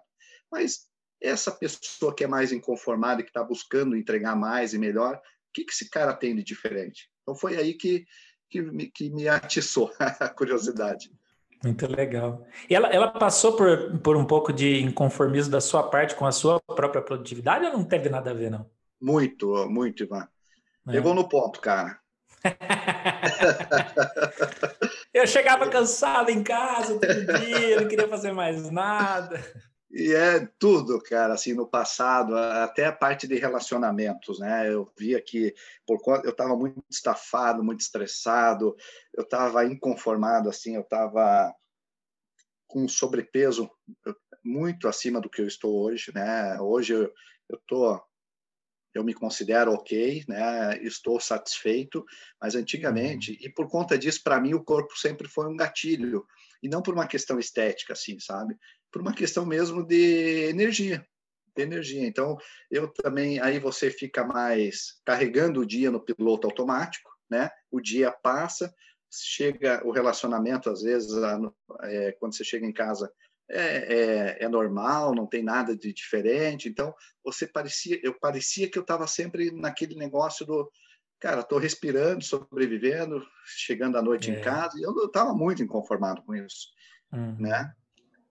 Mas 0.50 0.88
essa 1.22 1.51
pessoa 1.51 2.15
que 2.15 2.24
é 2.24 2.27
mais 2.27 2.53
inconformada, 2.53 3.22
que 3.22 3.29
está 3.29 3.44
buscando 3.44 3.94
entregar 3.94 4.38
mais 4.38 4.74
e 4.74 4.77
melhor, 4.77 5.18
o 5.18 5.22
que, 5.53 5.65
que 5.65 5.74
esse 5.74 5.89
cara 5.89 6.13
tem 6.13 6.34
de 6.34 6.46
diferente? 6.46 7.10
Então 7.22 7.36
foi 7.36 7.58
aí 7.58 7.74
que, 7.74 8.06
que, 8.50 8.62
me, 8.62 8.89
que 8.89 9.10
me 9.10 9.27
atiçou 9.27 9.91
a 10.00 10.29
curiosidade. 10.29 11.12
Muito 11.62 11.86
legal. 11.88 12.48
E 12.70 12.74
ela, 12.74 12.88
ela 12.88 13.12
passou 13.12 13.58
por, 13.58 14.00
por 14.00 14.15
um 14.15 14.24
pouco 14.24 14.53
de 14.53 14.82
inconformismo 14.82 15.51
da 15.51 15.60
sua 15.60 15.84
parte 15.84 16.15
com 16.15 16.25
a 16.25 16.32
sua 16.32 16.58
própria 16.62 17.01
produtividade 17.01 17.65
ou 17.65 17.74
não 17.74 17.84
teve 17.84 18.08
nada 18.08 18.32
a 18.32 18.34
ver, 18.34 18.50
não? 18.50 18.65
Muito, 19.01 19.70
muito, 19.70 20.03
Ivan. 20.03 20.27
É. 20.88 20.91
Pegou 20.91 21.13
no 21.13 21.27
ponto, 21.27 21.60
cara. 21.62 22.00
eu 25.13 25.27
chegava 25.27 25.70
cansado 25.70 26.29
em 26.29 26.44
casa 26.44 27.00
todo 27.00 27.39
dia, 27.39 27.82
não 27.82 27.88
queria 27.88 28.08
fazer 28.08 28.32
mais 28.32 28.70
nada. 28.72 29.44
E 29.91 30.13
é 30.13 30.46
tudo, 30.60 31.01
cara, 31.01 31.34
assim, 31.34 31.53
no 31.53 31.68
passado, 31.68 32.38
até 32.38 32.86
a 32.86 32.91
parte 32.91 33.27
de 33.27 33.36
relacionamentos, 33.36 34.39
né? 34.39 34.72
Eu 34.72 34.91
via 34.98 35.20
que 35.20 35.53
por 35.86 36.00
eu 36.24 36.29
estava 36.29 36.56
muito 36.56 36.82
estafado, 36.89 37.63
muito 37.63 37.82
estressado, 37.82 38.75
eu 39.13 39.24
estava 39.24 39.65
inconformado, 39.65 40.48
assim, 40.48 40.75
eu 40.75 40.82
estava 40.82 41.53
com 42.68 42.88
sobrepeso 42.88 43.70
muito 44.44 44.88
acima 44.88 45.20
do 45.20 45.29
que 45.29 45.41
eu 45.41 45.48
estou 45.48 45.84
hoje, 45.84 46.12
né? 46.13 46.60
Hoje 46.62 46.94
eu 46.94 47.58
estou 47.58 48.00
eu 48.93 49.03
me 49.03 49.13
considero 49.13 49.72
ok, 49.74 50.24
né? 50.27 50.77
Estou 50.81 51.19
satisfeito, 51.19 52.05
mas 52.41 52.55
antigamente, 52.55 53.31
uhum. 53.31 53.38
e 53.41 53.50
por 53.50 53.69
conta 53.69 53.98
disso, 53.98 54.22
para 54.24 54.39
mim 54.41 54.53
o 54.53 54.63
corpo 54.63 54.98
sempre 54.98 55.27
foi 55.27 55.48
um 55.48 55.55
gatilho, 55.55 56.25
e 56.62 56.67
não 56.67 56.81
por 56.81 56.93
uma 56.93 57.08
questão 57.08 57.39
estética, 57.39 57.93
assim, 57.93 58.19
sabe? 58.19 58.58
Por 58.91 59.01
uma 59.01 59.13
questão 59.13 59.46
mesmo 59.46 59.86
de 59.86 60.50
energia, 60.50 61.05
de 61.55 61.63
energia. 61.63 62.05
Então, 62.05 62.38
eu 62.69 62.88
também, 62.88 63.39
aí 63.39 63.60
você 63.60 63.89
fica 63.89 64.25
mais 64.25 65.00
carregando 65.05 65.62
o 65.62 65.65
dia 65.65 65.91
no 65.91 66.03
piloto 66.03 66.48
automático, 66.48 67.10
né? 67.29 67.50
O 67.72 67.79
dia 67.79 68.12
passa, 68.12 68.74
chega 69.12 69.81
o 69.86 69.91
relacionamento, 69.91 70.69
às 70.69 70.81
vezes, 70.81 71.12
é, 71.84 72.12
quando 72.13 72.36
você 72.36 72.43
chega 72.43 72.65
em 72.65 72.74
casa, 72.74 73.12
é, 73.50 74.38
é, 74.41 74.46
é, 74.46 74.48
normal, 74.48 75.15
não 75.15 75.25
tem 75.25 75.44
nada 75.44 75.75
de 75.75 75.91
diferente. 75.91 76.70
Então, 76.70 76.94
você 77.24 77.48
parecia, 77.48 78.00
eu 78.03 78.13
parecia 78.13 78.70
que 78.70 78.77
eu 78.77 78.84
estava 78.84 79.08
sempre 79.08 79.51
naquele 79.51 79.96
negócio 79.96 80.46
do, 80.46 80.72
cara, 81.20 81.41
estou 81.41 81.58
respirando, 81.58 82.24
sobrevivendo, 82.24 83.25
chegando 83.46 83.98
à 83.98 84.01
noite 84.01 84.32
é. 84.32 84.36
em 84.36 84.41
casa, 84.41 84.77
e 84.77 84.84
eu 84.84 84.94
estava 85.06 85.34
muito 85.34 85.63
inconformado 85.63 86.22
com 86.24 86.36
isso, 86.36 86.68
uhum. 87.12 87.36
né? 87.39 87.74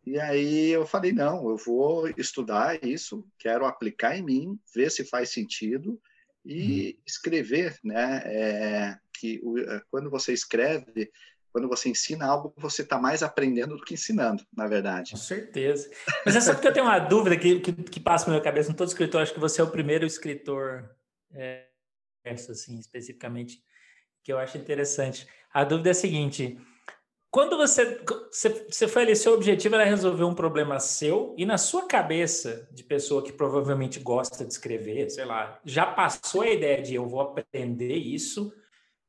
E 0.07 0.19
aí 0.19 0.71
eu 0.71 0.87
falei, 0.87 1.13
não, 1.13 1.51
eu 1.51 1.57
vou 1.57 2.09
estudar 2.17 2.83
isso, 2.83 3.27
quero 3.39 3.67
aplicar 3.67 4.17
em 4.17 4.23
mim, 4.23 4.59
ver 4.75 4.91
se 4.91 5.05
faz 5.05 5.31
sentido 5.31 6.01
e 6.45 6.93
uhum. 6.97 7.03
escrever, 7.07 7.77
né? 7.85 8.23
É, 8.25 8.99
que 9.13 9.43
quando 9.91 10.09
você 10.09 10.33
escreve, 10.33 11.11
quando 11.59 11.69
você 11.69 11.89
ensina 11.89 12.27
algo, 12.27 12.55
você 12.57 12.83
está 12.83 12.99
mais 12.99 13.21
aprendendo 13.21 13.77
do 13.77 13.83
que 13.83 13.95
ensinando, 13.95 14.47
na 14.57 14.69
verdade. 14.69 15.11
Com 15.11 15.17
certeza. 15.17 15.91
Mas 16.25 16.37
é 16.37 16.41
só 16.41 16.55
porque 16.55 16.69
eu 16.69 16.73
tenho 16.73 16.87
uma 16.87 17.01
dúvida 17.01 17.37
que, 17.37 17.59
que, 17.59 17.73
que 17.73 17.99
passa 17.99 18.27
na 18.27 18.35
minha 18.35 18.45
cabeça, 18.45 18.71
em 18.71 18.75
todo 18.75 18.87
escritor, 18.87 19.21
acho 19.21 19.35
que 19.35 19.41
você 19.41 19.61
é 19.61 19.65
o 19.65 19.71
primeiro 19.71 20.07
escritor, 20.07 20.89
é, 21.33 21.67
assim, 22.25 22.79
especificamente, 22.79 23.61
que 24.23 24.33
eu 24.33 24.39
acho 24.39 24.57
interessante. 24.57 25.27
A 25.53 25.65
dúvida 25.65 25.89
é 25.89 25.93
a 25.93 25.95
seguinte, 25.95 26.57
quando 27.29 27.57
você, 27.57 28.01
você, 28.31 28.67
você 28.71 28.87
foi 28.87 29.03
ali, 29.03 29.17
seu 29.17 29.35
objetivo 29.35 29.75
era 29.75 29.85
resolver 29.85 30.23
um 30.23 30.35
problema 30.35 30.79
seu, 30.79 31.35
e 31.37 31.45
na 31.45 31.59
sua 31.59 31.89
cabeça, 31.89 32.69
de 32.71 32.85
pessoa 32.85 33.25
que 33.25 33.33
provavelmente 33.33 33.99
gosta 33.99 34.45
de 34.45 34.53
escrever, 34.53 35.11
sei 35.11 35.25
lá, 35.25 35.59
já 35.65 35.85
passou 35.87 36.43
a 36.43 36.51
ideia 36.51 36.81
de 36.81 36.95
eu 36.95 37.09
vou 37.09 37.21
aprender 37.21 37.97
isso 37.97 38.53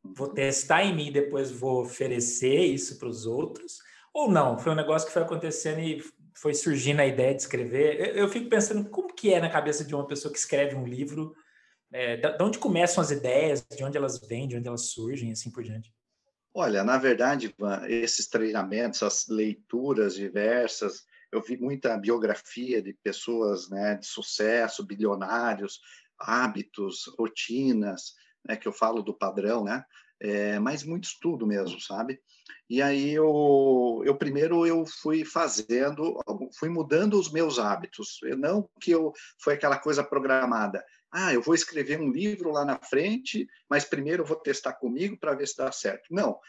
vou 0.03 0.29
testar 0.29 0.84
em 0.84 0.96
mim, 0.96 1.12
depois 1.12 1.51
vou 1.51 1.82
oferecer 1.82 2.60
isso 2.65 2.98
para 2.98 3.08
os 3.08 3.25
outros, 3.25 3.79
ou 4.13 4.32
não? 4.32 4.58
Foi 4.58 4.72
um 4.72 4.75
negócio 4.75 5.08
que 5.08 5.13
foi 5.13 5.22
acontecendo 5.22 5.79
e 5.79 6.03
foi 6.34 6.53
surgindo 6.53 7.01
a 7.01 7.06
ideia 7.06 7.36
de 7.36 7.41
escrever. 7.41 8.00
Eu, 8.00 8.24
eu 8.24 8.29
fico 8.29 8.50
pensando 8.50 8.89
como 8.89 9.13
que 9.13 9.34
é 9.34 9.41
na 9.41 9.50
cabeça 9.50 9.84
de 9.84 9.94
uma 9.94 10.08
pessoa 10.08 10.32
que 10.32 10.39
escreve 10.39 10.75
um 10.75 10.86
livro, 10.86 11.36
é, 11.91 12.18
de 12.18 12.44
onde 12.44 12.60
começam 12.60 13.01
as 13.01 13.12
ideias, 13.12 13.65
de 13.75 13.84
onde 13.84 13.98
elas 13.98 14.20
vêm, 14.20 14.48
de 14.48 14.56
onde 14.56 14.68
elas 14.68 14.89
surgem, 14.91 15.32
assim 15.32 15.51
por 15.51 15.63
diante. 15.63 15.94
Olha, 16.53 16.84
na 16.84 16.98
verdade, 16.98 17.53
esses 17.88 18.27
treinamentos, 18.27 19.03
as 19.03 19.27
leituras 19.27 20.15
diversas, 20.15 21.06
eu 21.32 21.41
vi 21.41 21.58
muita 21.58 21.98
biografia 21.98 22.82
de 22.82 22.94
pessoas 23.03 23.70
né, 23.70 23.96
de 23.96 24.08
sucesso, 24.08 24.86
bilionários, 24.86 25.79
hábitos, 26.20 27.06
rotinas, 27.18 28.13
né, 28.50 28.56
que 28.58 28.68
eu 28.68 28.74
falo 28.74 29.03
do 29.03 29.13
padrão, 29.13 29.63
né? 29.63 29.86
É, 30.20 30.60
mas 30.60 30.84
muito 30.84 31.06
estudo 31.06 31.46
mesmo, 31.46 31.79
sabe? 31.79 32.20
E 32.68 32.82
aí 32.82 33.12
eu, 33.12 34.01
eu 34.03 34.18
primeiro 34.18 34.65
eu 34.65 34.84
fui 34.86 35.24
fazendo, 35.24 36.20
fui 36.58 36.68
mudando 36.68 37.13
os 37.13 37.32
meus 37.32 37.60
hábitos. 37.60 38.20
Eu, 38.24 38.38
não 38.38 38.68
que 38.82 38.91
eu 38.91 39.13
foi 39.41 39.53
aquela 39.53 39.77
coisa 39.77 40.03
programada. 40.03 40.84
Ah, 41.12 41.34
eu 41.34 41.41
vou 41.41 41.56
escrever 41.56 42.00
um 42.00 42.12
livro 42.12 42.51
lá 42.51 42.65
na 42.65 42.77
frente, 42.77 43.48
mas 43.70 43.86
primeiro 43.86 44.24
eu 44.24 44.27
vou 44.27 44.38
testar 44.38 44.74
comigo 44.74 45.18
para 45.18 45.36
ver 45.36 45.48
se 45.48 45.56
dá 45.56 45.72
certo. 45.72 46.08
Não, 46.12 46.39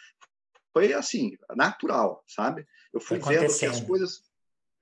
foi 0.72 0.92
assim, 0.92 1.36
natural, 1.54 2.24
sabe? 2.26 2.66
Eu 2.92 3.00
fui 3.00 3.18
vendo 3.18 3.56
que 3.56 3.66
as 3.66 3.80
coisas 3.80 4.22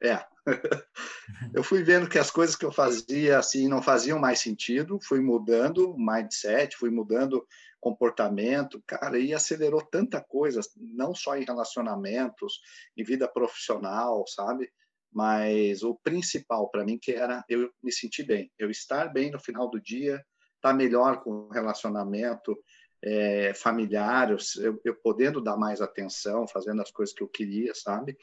é. 0.03 0.25
eu 1.55 1.63
fui 1.63 1.83
vendo 1.83 2.09
que 2.09 2.19
as 2.19 2.31
coisas 2.31 2.57
que 2.57 2.65
eu 2.65 2.73
fazia 2.73 3.39
assim 3.39 3.69
não 3.69 3.83
faziam 3.83 4.19
mais 4.19 4.41
sentido, 4.41 4.99
fui 5.03 5.21
mudando 5.21 5.97
mindset, 5.97 6.77
fui 6.77 6.91
mudando 6.91 7.47
comportamento, 7.81 8.83
cara, 8.87 9.19
e 9.19 9.33
acelerou 9.33 9.83
tanta 9.83 10.21
coisa, 10.21 10.61
não 10.77 11.15
só 11.15 11.37
em 11.37 11.45
relacionamentos, 11.45 12.61
em 12.97 13.05
vida 13.05 13.29
profissional, 13.29 14.25
sabe? 14.27 14.71
Mas 15.13 15.83
o 15.83 15.95
principal 15.95 16.69
para 16.71 16.85
mim 16.85 16.99
que 17.01 17.13
era 17.13 17.45
eu 17.49 17.71
me 17.83 17.93
sentir 17.93 18.25
bem, 18.25 18.51
eu 18.59 18.71
estar 18.71 19.13
bem 19.13 19.31
no 19.31 19.41
final 19.41 19.69
do 19.71 19.81
dia, 19.81 20.17
estar 20.57 20.71
tá 20.71 20.75
melhor 20.75 21.23
com 21.23 21.31
o 21.31 21.49
relacionamento 21.51 22.57
é, 23.03 23.55
familiar, 23.55 24.31
eu, 24.31 24.81
eu 24.85 24.95
podendo 24.95 25.41
dar 25.41 25.57
mais 25.57 25.81
atenção, 25.81 26.49
fazendo 26.49 26.83
as 26.83 26.91
coisas 26.91 27.15
que 27.15 27.23
eu 27.23 27.29
queria, 27.29 27.73
sabe? 27.75 28.17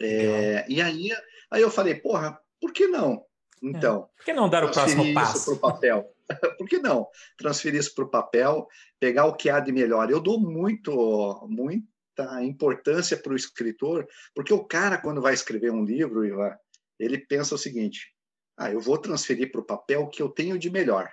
É, 0.00 0.64
e 0.68 0.80
aí, 0.80 1.10
aí 1.50 1.62
eu 1.62 1.70
falei, 1.70 1.94
porra, 1.94 2.38
por 2.60 2.72
que 2.72 2.86
não? 2.86 3.24
Então, 3.62 4.08
é. 4.14 4.16
por 4.16 4.24
que 4.24 4.32
não 4.32 4.48
dar 4.48 4.64
o 4.64 4.70
próximo 4.70 5.14
passo 5.14 5.44
para 5.44 5.54
o 5.54 5.58
papel? 5.72 6.12
Por 6.58 6.66
que 6.66 6.78
não 6.78 7.08
transferir 7.36 7.78
isso 7.78 7.94
para 7.94 8.04
o 8.04 8.10
papel, 8.10 8.66
pegar 8.98 9.26
o 9.26 9.34
que 9.34 9.50
há 9.50 9.60
de 9.60 9.70
melhor? 9.70 10.10
Eu 10.10 10.20
dou 10.20 10.40
muito, 10.40 11.46
muita 11.46 12.42
importância 12.42 13.16
para 13.16 13.32
o 13.32 13.36
escritor, 13.36 14.06
porque 14.34 14.54
o 14.54 14.64
cara, 14.64 14.96
quando 14.96 15.20
vai 15.20 15.34
escrever 15.34 15.70
um 15.70 15.84
livro, 15.84 16.24
Ivan, 16.24 16.56
ele 16.98 17.18
pensa 17.18 17.54
o 17.54 17.58
seguinte: 17.58 18.14
ah, 18.56 18.70
eu 18.70 18.80
vou 18.80 18.96
transferir 18.96 19.50
para 19.50 19.60
o 19.60 19.64
papel 19.64 20.02
o 20.02 20.08
que 20.08 20.22
eu 20.22 20.28
tenho 20.28 20.58
de 20.58 20.70
melhor. 20.70 21.10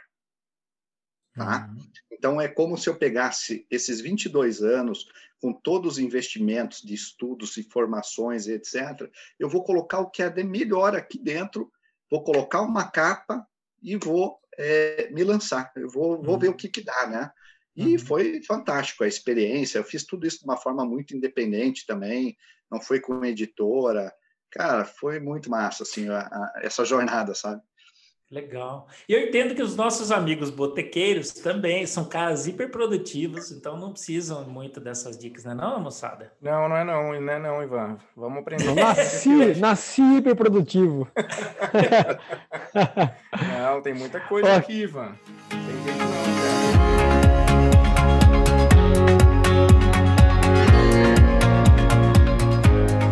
Tá? 1.36 1.70
Uhum. 1.70 1.84
Então, 2.12 2.42
é 2.42 2.48
como 2.48 2.78
se 2.78 2.90
eu 2.90 2.96
pegasse 2.96 3.66
esses 3.70 4.02
22 4.02 4.62
anos, 4.62 5.08
com 5.42 5.54
todos 5.54 5.94
os 5.94 6.00
investimentos 6.00 6.82
de 6.82 6.94
estudos, 6.94 7.58
informações, 7.58 8.48
etc., 8.48 9.10
eu 9.40 9.50
vou 9.50 9.64
colocar 9.64 10.00
o 10.00 10.10
que 10.10 10.22
é 10.22 10.30
de 10.30 10.44
melhor 10.44 10.96
aqui 10.96 11.18
dentro, 11.18 11.72
vou 12.12 12.24
colocar 12.24 12.62
uma 12.62 12.90
capa 12.90 13.48
e 13.82 13.96
vou 13.96 14.40
é, 14.58 15.10
me 15.12 15.24
lançar. 15.24 15.72
Eu 15.76 15.90
vou, 15.90 16.22
vou 16.22 16.34
uhum. 16.34 16.40
ver 16.40 16.50
o 16.50 16.56
que, 16.56 16.68
que 16.68 16.84
dá, 16.84 17.08
né? 17.08 17.32
E 17.76 17.94
uhum. 17.94 18.00
foi 18.00 18.44
fantástico 18.44 19.04
a 19.04 19.08
experiência. 19.08 19.78
Eu 19.78 19.84
fiz 19.86 20.04
tudo 20.04 20.28
isso 20.28 20.40
de 20.40 20.46
uma 20.46 20.58
forma 20.58 20.86
muito 20.86 21.16
independente 21.16 21.86
também, 21.86 22.36
não 22.70 22.82
foi 22.82 23.00
com 23.00 23.24
editora. 23.24 24.14
Cara, 24.52 24.84
foi 24.84 25.20
muito 25.20 25.50
massa, 25.50 25.84
assim, 25.84 26.10
a, 26.10 26.20
a, 26.20 26.54
essa 26.64 26.84
jornada, 26.84 27.34
sabe? 27.34 27.62
Legal. 28.32 28.88
E 29.08 29.14
eu 29.14 29.22
entendo 29.22 29.56
que 29.56 29.64
os 29.64 29.76
nossos 29.76 30.12
amigos 30.12 30.52
botequeiros 30.52 31.34
também 31.34 31.88
são 31.88 32.06
caras 32.06 32.46
hiperprodutivos, 32.46 33.52
então 33.52 33.76
não 33.76 33.92
precisam 33.92 34.48
muito 34.48 34.80
dessas 34.80 35.18
dicas, 35.18 35.46
não 35.46 35.54
é 35.54 35.56
não, 35.56 35.80
moçada? 35.80 36.32
Não, 36.40 36.70
não 36.70 36.78
é 36.78 36.84
não, 36.84 37.20
não 37.20 37.34
é 37.34 37.40
não, 37.40 37.64
Ivan. 37.64 37.98
Vamos 38.16 38.42
aprender. 38.42 38.68
Eu 38.68 38.76
nasci, 38.76 39.34
nasci 39.60 40.04
hiperprodutivo. 40.18 41.08
não, 43.58 43.82
tem 43.82 43.96
muita 43.96 44.20
coisa 44.20 44.58
aqui, 44.58 44.84
Ivan. 44.84 45.16
Tem 45.50 45.84
jeito 45.84 45.98
não, 45.98 46.08
cara. 46.08 46.30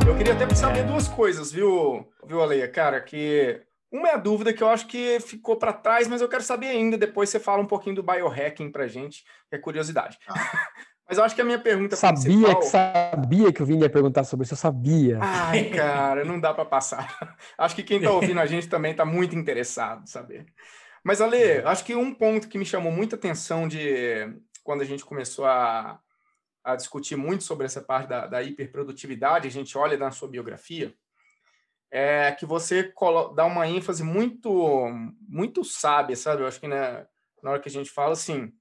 Eu 0.07 0.15
queria 0.15 0.33
até 0.33 0.47
saber 0.53 0.83
duas 0.83 1.07
coisas, 1.07 1.51
viu, 1.51 2.07
viu, 2.24 2.39
Aleia? 2.39 2.67
Cara, 2.67 3.01
que 3.01 3.65
uma 3.91 4.10
é 4.10 4.13
a 4.13 4.17
dúvida 4.17 4.53
que 4.53 4.62
eu 4.62 4.70
acho 4.70 4.88
que 4.88 5.20
ficou 5.20 5.56
para 5.56 5.72
trás, 5.72 6.08
mas 6.08 6.22
eu 6.22 6.27
quero 6.27 6.44
saber 6.44 6.67
ainda. 6.67 6.98
Depois 6.98 7.29
você 7.29 7.39
fala 7.39 7.62
um 7.62 7.67
pouquinho 7.67 7.96
do 7.96 8.03
biohacking 8.03 8.70
para 8.72 8.88
gente, 8.88 9.24
que 9.50 9.56
é 9.56 9.58
curiosidade. 9.58 10.17
Ah. 10.27 10.34
mas 11.08 11.17
eu 11.17 11.24
acho 11.24 11.34
que 11.34 11.41
a 11.41 11.46
minha 11.46 11.60
pergunta 11.60 11.96
sabia 11.96 12.22
principal... 12.22 12.60
que 12.60 12.65
sabia 12.65 13.53
que 13.53 13.63
o 13.63 13.65
Vini 13.65 13.84
ia 13.84 13.89
perguntar 13.89 14.25
sobre 14.25 14.44
isso, 14.44 14.53
eu 14.53 14.58
sabia. 14.58 15.20
Ai, 15.22 15.70
cara, 15.70 16.25
não 16.25 16.39
dá 16.39 16.53
para 16.53 16.65
passar. 16.65 17.38
acho 17.58 17.75
que 17.75 17.84
quem 17.84 17.98
está 17.98 18.12
ouvindo 18.12 18.39
a 18.39 18.46
gente 18.46 18.67
também 18.67 18.91
está 18.91 19.06
muito 19.06 19.36
interessado 19.36 20.03
em 20.03 20.08
saber. 20.08 20.46
Mas, 21.03 21.22
Ale, 21.22 21.60
uhum. 21.60 21.67
acho 21.67 21.86
que 21.86 21.96
um 21.96 22.13
ponto 22.13 22.50
que 22.50 22.58
me 22.58 22.65
chamou 22.65 22.91
muita 22.91 23.15
atenção 23.15 23.67
de 23.67 24.34
quando 24.63 24.82
a 24.82 24.86
gente 24.86 25.06
começou 25.06 25.46
a, 25.46 25.98
a 26.62 26.75
discutir 26.75 27.15
muito 27.15 27.46
sobre 27.46 27.65
essa 27.65 27.79
parte 27.79 28.10
da, 28.10 28.27
da 28.27 28.44
hiperprodutividade, 28.44 29.48
a 29.48 29.51
gente 29.51 29.77
olha 29.77 29.96
na 29.96 30.12
sua 30.12 30.27
biografia, 30.27 30.94
é 31.91 32.32
que 32.32 32.46
você 32.46 32.94
dá 33.36 33.46
uma 33.46 33.67
ênfase 33.67 34.03
muito 34.03 34.89
muito 35.27 35.63
sábia, 35.63 36.15
sabe? 36.15 36.41
Eu 36.41 36.48
acho 36.48 36.60
que 36.60 36.67
né, 36.67 37.06
na 37.41 37.51
hora 37.51 37.62
que 37.62 37.70
a 37.70 37.72
gente 37.72 37.89
fala 37.89 38.13
assim, 38.13 38.51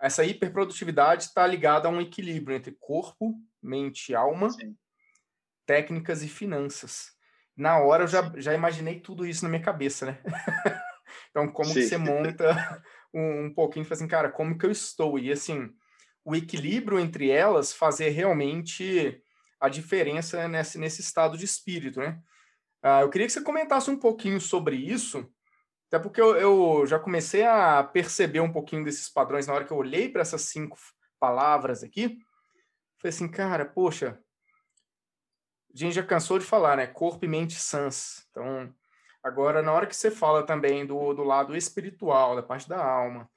essa 0.00 0.24
hiperprodutividade 0.24 1.24
está 1.24 1.46
ligada 1.46 1.88
a 1.88 1.90
um 1.90 2.00
equilíbrio 2.00 2.56
entre 2.56 2.76
corpo, 2.80 3.34
mente 3.62 4.12
e 4.12 4.14
alma, 4.14 4.50
Sim. 4.50 4.76
técnicas 5.66 6.22
e 6.22 6.28
finanças. 6.28 7.12
Na 7.56 7.78
hora 7.78 8.04
eu 8.04 8.08
já, 8.08 8.32
já 8.36 8.54
imaginei 8.54 9.00
tudo 9.00 9.26
isso 9.26 9.44
na 9.44 9.50
minha 9.50 9.62
cabeça, 9.62 10.06
né? 10.06 10.18
então, 11.30 11.48
como 11.52 11.68
Sim. 11.68 11.74
que 11.74 11.82
você 11.82 11.98
monta 11.98 12.82
um, 13.12 13.46
um 13.46 13.54
pouquinho, 13.54 13.86
assim, 13.90 14.08
cara, 14.08 14.30
como 14.30 14.56
que 14.56 14.64
eu 14.64 14.70
estou? 14.70 15.18
E 15.18 15.30
assim, 15.30 15.70
o 16.24 16.34
equilíbrio 16.34 16.98
entre 16.98 17.30
elas 17.30 17.72
fazer 17.72 18.10
realmente 18.10 19.22
a 19.60 19.68
diferença 19.68 20.48
nesse, 20.48 20.78
nesse 20.78 21.02
estado 21.02 21.36
de 21.36 21.44
espírito, 21.44 22.00
né? 22.00 22.18
Uh, 22.82 23.02
eu 23.02 23.10
queria 23.10 23.26
que 23.26 23.32
você 23.32 23.42
comentasse 23.42 23.90
um 23.90 23.98
pouquinho 23.98 24.40
sobre 24.40 24.76
isso, 24.76 25.30
até 25.88 25.98
porque 25.98 26.20
eu, 26.20 26.36
eu, 26.36 26.86
já 26.86 26.98
comecei 26.98 27.44
a 27.44 27.82
perceber 27.82 28.40
um 28.40 28.52
pouquinho 28.52 28.84
desses 28.84 29.08
padrões 29.08 29.46
na 29.46 29.54
hora 29.54 29.64
que 29.64 29.72
eu 29.72 29.76
olhei 29.76 30.08
para 30.08 30.22
essas 30.22 30.42
cinco 30.42 30.78
palavras 31.18 31.82
aqui. 31.82 32.18
Falei 32.98 33.14
assim, 33.14 33.28
cara, 33.28 33.66
poxa, 33.66 34.18
a 35.74 35.76
gente 35.76 35.94
já 35.94 36.02
cansou 36.02 36.38
de 36.38 36.44
falar, 36.44 36.76
né? 36.76 36.86
Corpo 36.86 37.24
e 37.24 37.28
mente 37.28 37.54
sãs. 37.54 38.26
Então, 38.30 38.72
agora, 39.22 39.62
na 39.62 39.72
hora 39.72 39.86
que 39.86 39.96
você 39.96 40.10
fala 40.10 40.46
também 40.46 40.86
do, 40.86 41.12
do 41.12 41.22
lado 41.22 41.56
espiritual, 41.56 42.36
da 42.36 42.42
parte 42.42 42.68
da 42.68 42.82
alma, 42.82 43.28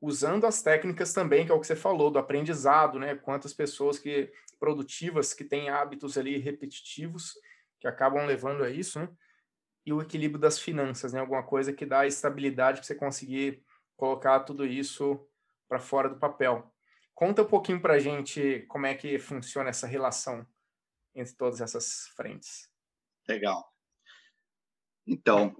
usando 0.00 0.46
as 0.46 0.62
técnicas 0.62 1.12
também, 1.12 1.46
que 1.46 1.52
é 1.52 1.54
o 1.54 1.60
que 1.60 1.66
você 1.66 1.76
falou, 1.76 2.10
do 2.10 2.18
aprendizado, 2.18 2.98
né? 2.98 3.14
Quantas 3.14 3.52
pessoas 3.52 3.98
que 3.98 4.30
produtivas 4.60 5.32
que 5.32 5.44
têm 5.44 5.68
hábitos 5.68 6.16
ali 6.16 6.38
repetitivos 6.38 7.34
que 7.84 7.88
acabam 7.88 8.24
levando 8.24 8.64
a 8.64 8.70
isso, 8.70 8.98
né? 8.98 9.10
E 9.84 9.92
o 9.92 10.00
equilíbrio 10.00 10.40
das 10.40 10.58
finanças, 10.58 11.12
né? 11.12 11.20
Alguma 11.20 11.42
coisa 11.42 11.70
que 11.70 11.84
dá 11.84 12.06
estabilidade 12.06 12.78
para 12.78 12.86
você 12.86 12.94
conseguir 12.94 13.62
colocar 13.94 14.40
tudo 14.40 14.64
isso 14.64 15.20
para 15.68 15.78
fora 15.78 16.08
do 16.08 16.18
papel. 16.18 16.72
Conta 17.14 17.42
um 17.42 17.46
pouquinho 17.46 17.82
para 17.82 17.94
a 17.94 17.98
gente 17.98 18.64
como 18.68 18.86
é 18.86 18.94
que 18.94 19.18
funciona 19.18 19.68
essa 19.68 19.86
relação 19.86 20.46
entre 21.14 21.34
todas 21.34 21.60
essas 21.60 22.06
frentes. 22.16 22.70
Legal. 23.28 23.70
Então, 25.06 25.54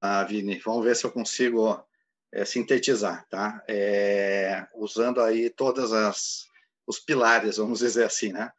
ah, 0.00 0.24
Vini, 0.24 0.58
vamos 0.60 0.82
ver 0.82 0.96
se 0.96 1.04
eu 1.04 1.12
consigo 1.12 1.86
é, 2.32 2.46
sintetizar, 2.46 3.28
tá? 3.28 3.62
É, 3.68 4.66
usando 4.74 5.20
aí 5.20 5.50
todas 5.50 5.92
as 5.92 6.48
os 6.86 6.98
pilares, 6.98 7.58
vamos 7.58 7.80
dizer 7.80 8.04
assim, 8.04 8.32
né? 8.32 8.50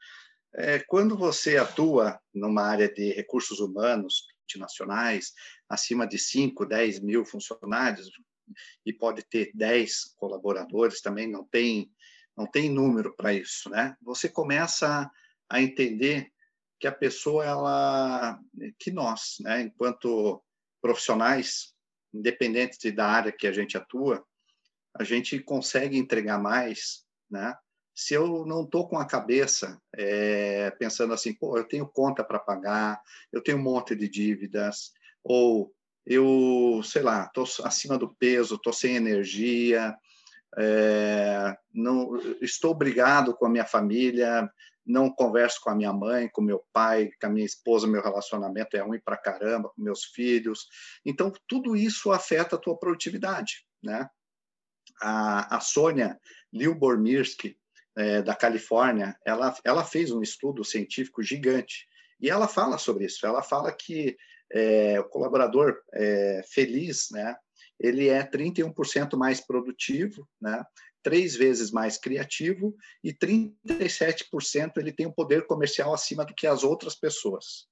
É, 0.53 0.79
quando 0.79 1.17
você 1.17 1.57
atua 1.57 2.19
numa 2.33 2.63
área 2.63 2.91
de 2.91 3.11
recursos 3.11 3.59
humanos 3.59 4.27
multinacionais, 4.39 5.33
acima 5.69 6.05
de 6.05 6.19
5, 6.19 6.65
10 6.65 6.99
mil 6.99 7.25
funcionários, 7.25 8.09
e 8.85 8.91
pode 8.91 9.23
ter 9.23 9.51
10 9.53 10.13
colaboradores 10.17 11.01
também, 11.01 11.27
não 11.29 11.45
tem, 11.45 11.91
não 12.35 12.45
tem 12.45 12.69
número 12.69 13.15
para 13.15 13.33
isso, 13.33 13.69
né? 13.69 13.95
Você 14.01 14.27
começa 14.27 15.09
a 15.49 15.61
entender 15.61 16.31
que 16.79 16.87
a 16.87 16.91
pessoa, 16.91 17.45
ela, 17.45 18.39
que 18.79 18.91
nós, 18.91 19.37
né, 19.39 19.61
enquanto 19.61 20.43
profissionais, 20.81 21.73
independente 22.13 22.91
da 22.91 23.07
área 23.07 23.31
que 23.31 23.47
a 23.47 23.51
gente 23.51 23.77
atua, 23.77 24.25
a 24.93 25.03
gente 25.03 25.39
consegue 25.39 25.97
entregar 25.97 26.39
mais, 26.39 27.05
né? 27.29 27.55
Se 27.93 28.13
eu 28.13 28.45
não 28.45 28.63
estou 28.63 28.87
com 28.87 28.97
a 28.97 29.05
cabeça 29.05 29.79
é, 29.95 30.71
pensando 30.71 31.13
assim, 31.13 31.33
pô, 31.33 31.57
eu 31.57 31.63
tenho 31.63 31.87
conta 31.87 32.23
para 32.23 32.39
pagar, 32.39 33.01
eu 33.31 33.41
tenho 33.41 33.57
um 33.57 33.63
monte 33.63 33.95
de 33.95 34.07
dívidas, 34.07 34.91
ou 35.23 35.73
eu, 36.05 36.81
sei 36.83 37.01
lá, 37.01 37.25
estou 37.25 37.45
acima 37.65 37.97
do 37.97 38.13
peso, 38.15 38.55
estou 38.55 38.73
sem 38.73 38.95
energia, 38.95 39.95
é, 40.57 41.55
não 41.73 42.17
estou 42.41 42.73
brigado 42.73 43.35
com 43.35 43.45
a 43.45 43.49
minha 43.49 43.65
família, 43.65 44.49
não 44.85 45.09
converso 45.09 45.59
com 45.61 45.69
a 45.69 45.75
minha 45.75 45.93
mãe, 45.93 46.27
com 46.27 46.41
meu 46.41 46.65
pai, 46.73 47.11
com 47.19 47.27
a 47.27 47.29
minha 47.29 47.45
esposa, 47.45 47.87
meu 47.87 48.01
relacionamento 48.01 48.75
é 48.75 48.81
ruim 48.81 48.99
para 48.99 49.17
caramba, 49.17 49.69
com 49.69 49.81
meus 49.81 50.05
filhos. 50.05 50.67
Então, 51.05 51.31
tudo 51.47 51.75
isso 51.75 52.11
afeta 52.11 52.55
a 52.55 52.59
tua 52.59 52.77
produtividade, 52.77 53.65
né? 53.81 54.09
A, 55.01 55.57
a 55.57 55.59
Sônia 55.59 56.19
Liubormirsky, 56.51 57.57
é, 57.97 58.21
da 58.21 58.35
Califórnia, 58.35 59.15
ela, 59.25 59.55
ela 59.63 59.83
fez 59.83 60.11
um 60.11 60.21
estudo 60.21 60.63
científico 60.63 61.21
gigante 61.21 61.87
e 62.19 62.29
ela 62.29 62.47
fala 62.47 62.77
sobre 62.77 63.05
isso. 63.05 63.25
Ela 63.25 63.41
fala 63.41 63.71
que 63.71 64.15
é, 64.51 64.99
o 64.99 65.05
colaborador 65.05 65.77
é, 65.93 66.41
feliz, 66.49 67.07
né, 67.11 67.35
ele 67.79 68.09
é 68.09 68.23
31% 68.23 69.17
mais 69.17 69.41
produtivo, 69.41 70.27
né, 70.39 70.63
três 71.03 71.35
vezes 71.35 71.71
mais 71.71 71.97
criativo 71.97 72.75
e 73.03 73.13
37% 73.13 74.73
ele 74.77 74.91
tem 74.91 75.07
um 75.07 75.11
poder 75.11 75.47
comercial 75.47 75.93
acima 75.93 76.23
do 76.23 76.33
que 76.33 76.45
as 76.45 76.63
outras 76.63 76.95
pessoas. 76.95 77.65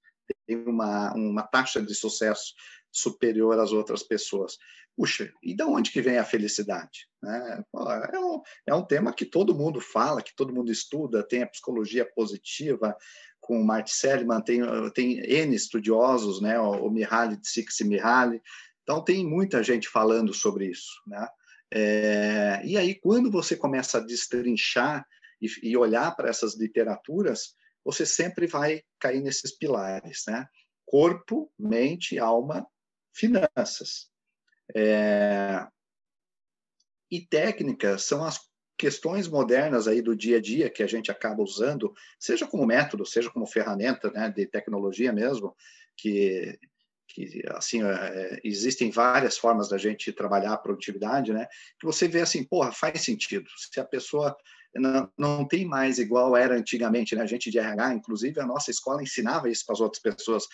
Tem 0.47 0.57
uma, 0.57 1.13
uma 1.13 1.43
taxa 1.43 1.81
de 1.81 1.93
sucesso 1.93 2.53
superior 2.91 3.59
às 3.59 3.71
outras 3.71 4.03
pessoas. 4.03 4.57
Puxa, 4.95 5.31
e 5.41 5.55
de 5.55 5.63
onde 5.63 5.91
que 5.91 6.01
vem 6.01 6.17
a 6.17 6.25
felicidade? 6.25 7.07
Né? 7.23 7.63
É, 8.11 8.19
um, 8.19 8.41
é 8.67 8.75
um 8.75 8.85
tema 8.85 9.13
que 9.13 9.25
todo 9.25 9.55
mundo 9.55 9.79
fala, 9.79 10.21
que 10.21 10.35
todo 10.35 10.53
mundo 10.53 10.71
estuda, 10.71 11.25
tem 11.25 11.41
a 11.41 11.47
psicologia 11.47 12.05
positiva, 12.05 12.95
com 13.39 13.61
o 13.61 13.65
Martin 13.65 13.93
Seligman, 13.93 14.41
tem, 14.41 14.61
tem 14.93 15.19
N 15.19 15.55
estudiosos, 15.55 16.41
né? 16.41 16.59
o 16.59 16.89
Mihaly 16.89 17.39
Csikszentmihalyi, 17.41 18.41
então 18.83 19.03
tem 19.03 19.25
muita 19.25 19.63
gente 19.63 19.87
falando 19.87 20.33
sobre 20.33 20.65
isso. 20.65 21.01
Né? 21.07 21.27
É, 21.71 22.61
e 22.65 22.77
aí, 22.77 22.95
quando 22.95 23.31
você 23.31 23.55
começa 23.55 23.99
a 23.99 24.01
destrinchar 24.01 25.05
e, 25.41 25.47
e 25.63 25.77
olhar 25.77 26.15
para 26.15 26.29
essas 26.29 26.57
literaturas, 26.57 27.55
você 27.85 28.05
sempre 28.05 28.47
vai 28.47 28.81
cair 28.99 29.21
nesses 29.21 29.55
pilares, 29.55 30.23
né? 30.27 30.47
Corpo, 30.85 31.51
mente, 31.57 32.17
alma 32.19 32.67
finanças. 33.19 34.09
É, 34.75 35.67
e 37.11 37.21
técnicas 37.21 38.03
são 38.03 38.23
as 38.23 38.39
questões 38.77 39.27
modernas 39.27 39.87
aí 39.87 40.01
do 40.01 40.15
dia 40.15 40.37
a 40.37 40.41
dia 40.41 40.69
que 40.69 40.81
a 40.81 40.87
gente 40.87 41.11
acaba 41.11 41.43
usando, 41.43 41.93
seja 42.17 42.47
como 42.47 42.65
método, 42.65 43.05
seja 43.05 43.29
como 43.29 43.45
ferramenta 43.45 44.09
né, 44.11 44.29
de 44.29 44.45
tecnologia 44.45 45.11
mesmo, 45.11 45.53
que, 45.97 46.57
que 47.09 47.43
assim 47.49 47.83
é, 47.83 48.39
existem 48.43 48.89
várias 48.89 49.37
formas 49.37 49.67
da 49.67 49.77
gente 49.77 50.13
trabalhar 50.13 50.53
a 50.53 50.57
produtividade, 50.57 51.33
né? 51.33 51.45
Que 51.77 51.85
você 51.85 52.07
vê 52.07 52.21
assim, 52.21 52.43
porra, 52.43 52.71
faz 52.71 53.01
sentido. 53.01 53.49
Se 53.57 53.81
a 53.81 53.85
pessoa 53.85 54.33
não, 54.75 55.11
não 55.17 55.47
tem 55.47 55.65
mais 55.65 55.99
igual 55.99 56.37
era 56.37 56.55
antigamente, 56.55 57.15
né? 57.15 57.23
A 57.23 57.25
gente 57.25 57.51
de 57.51 57.59
RH, 57.59 57.95
inclusive 57.95 58.39
a 58.39 58.45
nossa 58.45 58.71
escola 58.71 59.03
ensinava 59.03 59.49
isso 59.49 59.65
para 59.65 59.73
as 59.73 59.81
outras 59.81 60.01
pessoas 60.01 60.45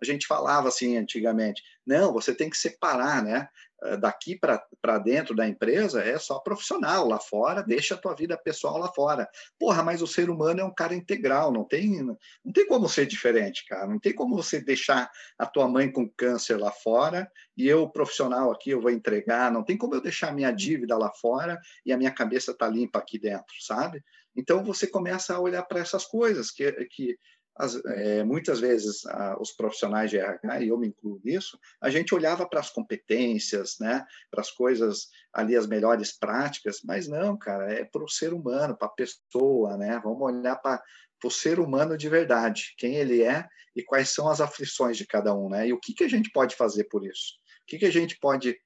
a 0.00 0.04
gente 0.04 0.26
falava 0.26 0.68
assim 0.68 0.96
antigamente, 0.96 1.62
não, 1.86 2.12
você 2.12 2.34
tem 2.34 2.50
que 2.50 2.56
separar, 2.56 3.22
né? 3.22 3.48
Eh, 3.80 3.96
daqui 3.96 4.36
para 4.36 4.98
dentro 4.98 5.36
da 5.36 5.46
empresa 5.46 6.02
é 6.02 6.18
só 6.18 6.40
profissional, 6.40 7.06
lá 7.06 7.20
fora 7.20 7.62
deixa 7.62 7.94
a 7.94 7.98
tua 7.98 8.14
vida 8.14 8.36
pessoal 8.36 8.76
lá 8.76 8.92
fora. 8.92 9.28
Porra, 9.58 9.82
mas 9.84 10.02
o 10.02 10.06
ser 10.06 10.28
humano 10.28 10.60
é 10.60 10.64
um 10.64 10.74
cara 10.74 10.94
integral, 10.94 11.52
não 11.52 11.64
tem, 11.64 12.02
não 12.02 12.52
tem 12.52 12.66
como 12.66 12.88
ser 12.88 13.06
diferente, 13.06 13.64
cara. 13.66 13.86
Não 13.86 14.00
tem 14.00 14.12
como 14.12 14.34
você 14.34 14.60
deixar 14.60 15.08
a 15.38 15.46
tua 15.46 15.68
mãe 15.68 15.90
com 15.90 16.08
câncer 16.08 16.56
lá 16.58 16.72
fora 16.72 17.30
e 17.56 17.68
eu, 17.68 17.88
profissional 17.88 18.50
aqui, 18.50 18.70
eu 18.70 18.80
vou 18.80 18.90
entregar. 18.90 19.52
Não 19.52 19.62
tem 19.62 19.76
como 19.76 19.94
eu 19.94 20.00
deixar 20.00 20.30
a 20.30 20.34
minha 20.34 20.50
dívida 20.50 20.98
lá 20.98 21.12
fora 21.12 21.58
e 21.86 21.92
a 21.92 21.96
minha 21.96 22.10
cabeça 22.10 22.52
tá 22.56 22.66
limpa 22.66 22.98
aqui 22.98 23.18
dentro, 23.18 23.54
sabe? 23.60 24.02
Então 24.36 24.64
você 24.64 24.86
começa 24.86 25.34
a 25.34 25.40
olhar 25.40 25.62
para 25.62 25.80
essas 25.80 26.04
coisas 26.04 26.50
que, 26.50 26.70
que 26.86 27.16
as, 27.58 27.74
é, 27.84 28.22
muitas 28.22 28.60
vezes 28.60 29.04
a, 29.06 29.36
os 29.40 29.50
profissionais 29.52 30.10
de 30.10 30.18
RH, 30.18 30.60
e 30.62 30.68
eu 30.68 30.78
me 30.78 30.88
incluo 30.88 31.20
nisso, 31.24 31.58
a 31.80 31.90
gente 31.90 32.14
olhava 32.14 32.48
para 32.48 32.60
as 32.60 32.70
competências, 32.70 33.76
né, 33.80 34.06
para 34.30 34.40
as 34.40 34.50
coisas 34.50 35.08
ali, 35.32 35.56
as 35.56 35.66
melhores 35.66 36.16
práticas, 36.16 36.80
mas 36.84 37.08
não, 37.08 37.36
cara, 37.36 37.72
é 37.72 37.84
para 37.84 38.04
o 38.04 38.08
ser 38.08 38.32
humano, 38.32 38.76
para 38.76 38.86
a 38.86 38.92
pessoa, 38.92 39.76
né, 39.76 40.00
vamos 40.02 40.22
olhar 40.22 40.56
para 40.56 40.80
o 41.24 41.30
ser 41.30 41.58
humano 41.58 41.96
de 41.96 42.08
verdade, 42.08 42.74
quem 42.78 42.94
ele 42.94 43.22
é 43.22 43.46
e 43.74 43.82
quais 43.82 44.10
são 44.10 44.28
as 44.28 44.40
aflições 44.40 44.96
de 44.96 45.06
cada 45.06 45.34
um, 45.34 45.48
né, 45.48 45.66
e 45.66 45.72
o 45.72 45.80
que, 45.80 45.92
que 45.92 46.04
a 46.04 46.08
gente 46.08 46.30
pode 46.30 46.54
fazer 46.54 46.84
por 46.84 47.04
isso, 47.04 47.34
o 47.62 47.66
que, 47.66 47.78
que 47.78 47.86
a 47.86 47.92
gente 47.92 48.16
pode 48.20 48.56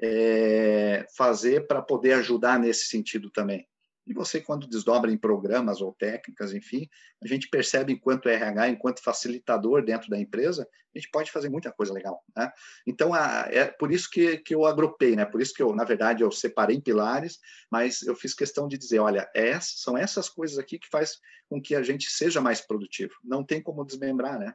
é, 0.00 1.06
fazer 1.16 1.66
para 1.66 1.82
poder 1.82 2.14
ajudar 2.14 2.58
nesse 2.58 2.86
sentido 2.86 3.30
também. 3.30 3.66
E 4.06 4.12
você, 4.12 4.40
quando 4.40 4.66
desdobra 4.66 5.12
em 5.12 5.16
programas 5.16 5.80
ou 5.80 5.92
técnicas, 5.92 6.52
enfim, 6.52 6.88
a 7.22 7.26
gente 7.28 7.48
percebe 7.48 7.92
enquanto 7.92 8.28
RH, 8.28 8.70
enquanto 8.70 9.02
facilitador 9.02 9.84
dentro 9.84 10.10
da 10.10 10.18
empresa, 10.18 10.66
a 10.94 10.98
gente 10.98 11.10
pode 11.10 11.30
fazer 11.30 11.48
muita 11.48 11.70
coisa 11.70 11.92
legal. 11.92 12.22
Né? 12.36 12.50
Então, 12.86 13.14
a, 13.14 13.46
é 13.48 13.66
por 13.66 13.92
isso 13.92 14.10
que, 14.10 14.38
que 14.38 14.54
eu 14.54 14.66
agrupei, 14.66 15.14
né? 15.14 15.24
por 15.24 15.40
isso 15.40 15.54
que 15.54 15.62
eu, 15.62 15.74
na 15.74 15.84
verdade, 15.84 16.22
eu 16.22 16.32
separei 16.32 16.76
em 16.76 16.80
pilares, 16.80 17.38
mas 17.70 18.02
eu 18.02 18.16
fiz 18.16 18.34
questão 18.34 18.66
de 18.66 18.76
dizer, 18.76 18.98
olha, 18.98 19.30
é, 19.34 19.58
são 19.60 19.96
essas 19.96 20.28
coisas 20.28 20.58
aqui 20.58 20.78
que 20.78 20.88
faz 20.90 21.18
com 21.48 21.60
que 21.60 21.74
a 21.74 21.82
gente 21.82 22.10
seja 22.10 22.40
mais 22.40 22.60
produtivo. 22.60 23.14
Não 23.22 23.44
tem 23.44 23.62
como 23.62 23.84
desmembrar, 23.84 24.38
né? 24.38 24.54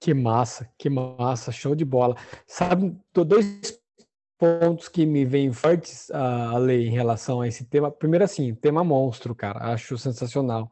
Que 0.00 0.14
massa, 0.14 0.70
que 0.78 0.88
massa, 0.88 1.50
show 1.50 1.74
de 1.74 1.84
bola. 1.84 2.14
Sabe, 2.46 2.96
dois 3.12 3.80
pontos 4.38 4.88
que 4.88 5.04
me 5.04 5.24
vêm 5.24 5.52
fortes 5.52 6.10
a, 6.12 6.56
ler 6.58 6.86
em 6.86 6.90
relação 6.90 7.40
a 7.40 7.48
esse 7.48 7.64
tema. 7.64 7.90
Primeiro, 7.90 8.24
assim, 8.24 8.54
tema 8.54 8.84
monstro, 8.84 9.34
cara. 9.34 9.72
Acho 9.72 9.98
sensacional. 9.98 10.70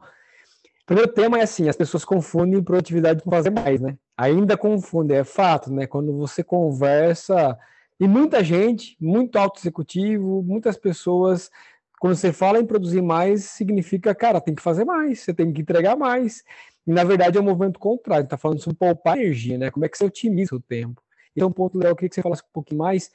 Primeiro 0.86 1.12
tema 1.12 1.38
é 1.40 1.42
assim, 1.42 1.68
as 1.68 1.76
pessoas 1.76 2.04
confundem 2.04 2.62
produtividade 2.62 3.22
com 3.22 3.30
fazer 3.30 3.50
mais, 3.50 3.80
né? 3.80 3.98
Ainda 4.16 4.56
confundem, 4.56 5.18
é 5.18 5.24
fato, 5.24 5.72
né? 5.72 5.84
Quando 5.84 6.16
você 6.16 6.44
conversa, 6.44 7.58
e 7.98 8.06
muita 8.06 8.44
gente, 8.44 8.96
muito 9.00 9.36
alto 9.36 9.58
executivo, 9.58 10.42
muitas 10.44 10.76
pessoas, 10.76 11.50
quando 11.98 12.14
você 12.14 12.32
fala 12.32 12.60
em 12.60 12.66
produzir 12.66 13.02
mais, 13.02 13.44
significa, 13.44 14.14
cara, 14.14 14.40
tem 14.40 14.54
que 14.54 14.62
fazer 14.62 14.84
mais, 14.84 15.20
você 15.20 15.34
tem 15.34 15.52
que 15.52 15.62
entregar 15.62 15.96
mais. 15.96 16.44
E 16.86 16.92
na 16.92 17.02
verdade 17.02 17.36
é 17.36 17.40
um 17.40 17.44
movimento 17.44 17.80
contrário, 17.80 18.28
tá 18.28 18.36
falando 18.36 18.60
sobre 18.60 18.78
poupar 18.78 19.18
energia, 19.18 19.58
né? 19.58 19.70
Como 19.72 19.84
é 19.84 19.88
que 19.88 19.98
você 19.98 20.04
otimiza 20.04 20.54
o 20.54 20.60
tempo. 20.60 21.02
Então, 21.34 21.50
ponto, 21.50 21.78
Léo, 21.78 21.90
eu 21.90 21.96
queria 21.96 22.08
que 22.08 22.14
você 22.14 22.22
falasse 22.22 22.42
um 22.42 22.52
pouquinho 22.52 22.78
mais 22.78 23.10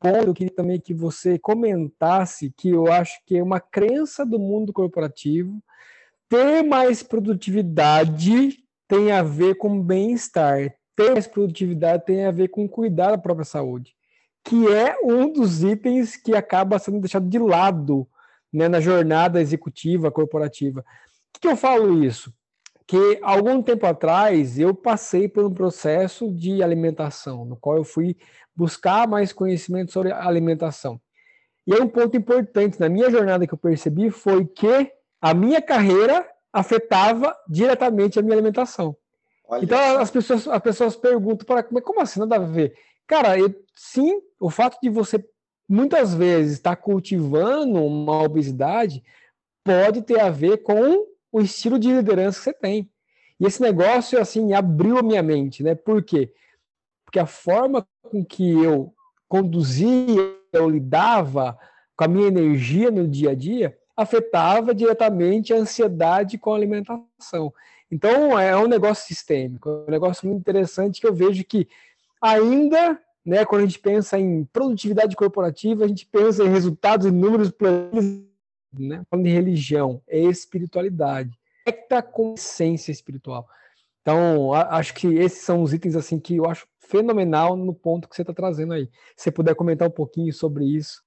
ponto, 0.00 0.26
eu 0.28 0.34
queria 0.34 0.54
também 0.54 0.80
que 0.80 0.94
você 0.94 1.38
comentasse 1.38 2.52
que 2.56 2.70
eu 2.70 2.90
acho 2.90 3.20
que 3.26 3.36
é 3.36 3.42
uma 3.42 3.60
crença 3.60 4.24
do 4.24 4.38
mundo 4.38 4.72
corporativo 4.72 5.62
ter 6.28 6.62
mais 6.62 7.02
produtividade 7.02 8.64
tem 8.88 9.12
a 9.12 9.22
ver 9.22 9.56
com 9.56 9.80
bem-estar, 9.80 10.74
ter 10.96 11.12
mais 11.12 11.26
produtividade 11.26 12.04
tem 12.06 12.24
a 12.24 12.30
ver 12.30 12.48
com 12.48 12.68
cuidar 12.68 13.10
da 13.10 13.18
própria 13.18 13.44
saúde, 13.44 13.94
que 14.44 14.66
é 14.68 14.96
um 15.04 15.30
dos 15.30 15.62
itens 15.62 16.16
que 16.16 16.34
acaba 16.34 16.78
sendo 16.78 17.00
deixado 17.00 17.28
de 17.28 17.38
lado 17.38 18.08
né, 18.52 18.68
na 18.68 18.80
jornada 18.80 19.40
executiva 19.40 20.10
corporativa. 20.10 20.84
Por 21.32 21.40
que 21.40 21.48
eu 21.48 21.56
falo 21.56 22.02
isso? 22.02 22.32
Que 22.90 23.20
algum 23.22 23.62
tempo 23.62 23.86
atrás 23.86 24.58
eu 24.58 24.74
passei 24.74 25.28
por 25.28 25.44
um 25.44 25.54
processo 25.54 26.28
de 26.28 26.60
alimentação, 26.60 27.44
no 27.44 27.54
qual 27.54 27.76
eu 27.76 27.84
fui 27.84 28.16
buscar 28.52 29.06
mais 29.06 29.32
conhecimento 29.32 29.92
sobre 29.92 30.10
alimentação. 30.10 31.00
E 31.64 31.72
aí 31.72 31.80
um 31.80 31.86
ponto 31.86 32.16
importante 32.16 32.80
na 32.80 32.88
minha 32.88 33.08
jornada 33.08 33.46
que 33.46 33.54
eu 33.54 33.58
percebi 33.58 34.10
foi 34.10 34.44
que 34.44 34.90
a 35.22 35.32
minha 35.32 35.62
carreira 35.62 36.28
afetava 36.52 37.32
diretamente 37.48 38.18
a 38.18 38.22
minha 38.22 38.34
alimentação. 38.34 38.96
Olha 39.46 39.62
então 39.62 39.78
as 40.00 40.10
pessoas, 40.10 40.48
as 40.48 40.60
pessoas 40.60 40.96
perguntam 40.96 41.46
para 41.46 41.62
como 41.62 42.00
assim 42.00 42.18
nada 42.18 42.34
a 42.34 42.38
ver? 42.40 42.74
Cara, 43.06 43.38
eu, 43.38 43.54
sim, 43.72 44.20
o 44.40 44.50
fato 44.50 44.76
de 44.82 44.90
você 44.90 45.24
muitas 45.68 46.12
vezes 46.12 46.54
estar 46.54 46.74
cultivando 46.74 47.84
uma 47.84 48.20
obesidade 48.24 49.00
pode 49.62 50.02
ter 50.02 50.18
a 50.18 50.28
ver 50.28 50.64
com 50.64 51.06
o 51.32 51.40
estilo 51.40 51.78
de 51.78 51.92
liderança 51.92 52.38
que 52.38 52.44
você 52.44 52.52
tem. 52.52 52.90
E 53.38 53.46
esse 53.46 53.60
negócio 53.60 54.20
assim 54.20 54.52
abriu 54.52 54.98
a 54.98 55.02
minha 55.02 55.22
mente, 55.22 55.62
né? 55.62 55.74
Por 55.74 56.02
quê? 56.02 56.32
porque 57.10 57.18
a 57.18 57.26
forma 57.26 57.84
com 58.02 58.24
que 58.24 58.48
eu 58.62 58.94
conduzia, 59.28 60.32
eu 60.52 60.70
lidava 60.70 61.58
com 61.96 62.04
a 62.04 62.08
minha 62.08 62.28
energia 62.28 62.88
no 62.88 63.06
dia 63.06 63.30
a 63.30 63.34
dia, 63.34 63.76
afetava 63.96 64.72
diretamente 64.72 65.52
a 65.52 65.56
ansiedade 65.56 66.38
com 66.38 66.52
a 66.52 66.56
alimentação. 66.56 67.52
Então, 67.90 68.38
é 68.38 68.56
um 68.56 68.68
negócio 68.68 69.08
sistêmico, 69.08 69.68
é 69.68 69.88
um 69.88 69.90
negócio 69.90 70.28
muito 70.28 70.40
interessante 70.40 71.00
que 71.00 71.06
eu 71.06 71.12
vejo 71.12 71.44
que 71.44 71.66
ainda, 72.22 72.96
né, 73.26 73.44
quando 73.44 73.62
a 73.62 73.66
gente 73.66 73.80
pensa 73.80 74.16
em 74.16 74.44
produtividade 74.44 75.16
corporativa, 75.16 75.84
a 75.84 75.88
gente 75.88 76.06
pensa 76.06 76.44
em 76.44 76.48
resultados 76.48 77.06
e 77.06 77.10
números 77.10 77.50
né? 78.72 79.02
Falando 79.10 79.26
em 79.26 79.32
religião, 79.32 80.02
é 80.08 80.18
espiritualidade. 80.20 81.38
É 81.66 81.72
que 81.72 81.82
está 81.82 82.02
com 82.02 82.34
essência 82.34 82.90
espiritual. 82.90 83.48
Então, 84.00 84.54
acho 84.54 84.94
que 84.94 85.06
esses 85.06 85.42
são 85.42 85.62
os 85.62 85.72
itens 85.72 85.94
assim 85.94 86.18
que 86.18 86.36
eu 86.36 86.46
acho 86.46 86.66
fenomenal 86.78 87.56
no 87.56 87.74
ponto 87.74 88.08
que 88.08 88.16
você 88.16 88.22
está 88.22 88.32
trazendo 88.32 88.72
aí. 88.72 88.86
Se 89.16 89.24
você 89.24 89.30
puder 89.30 89.54
comentar 89.54 89.86
um 89.86 89.92
pouquinho 89.92 90.32
sobre 90.32 90.64
isso. 90.64 91.02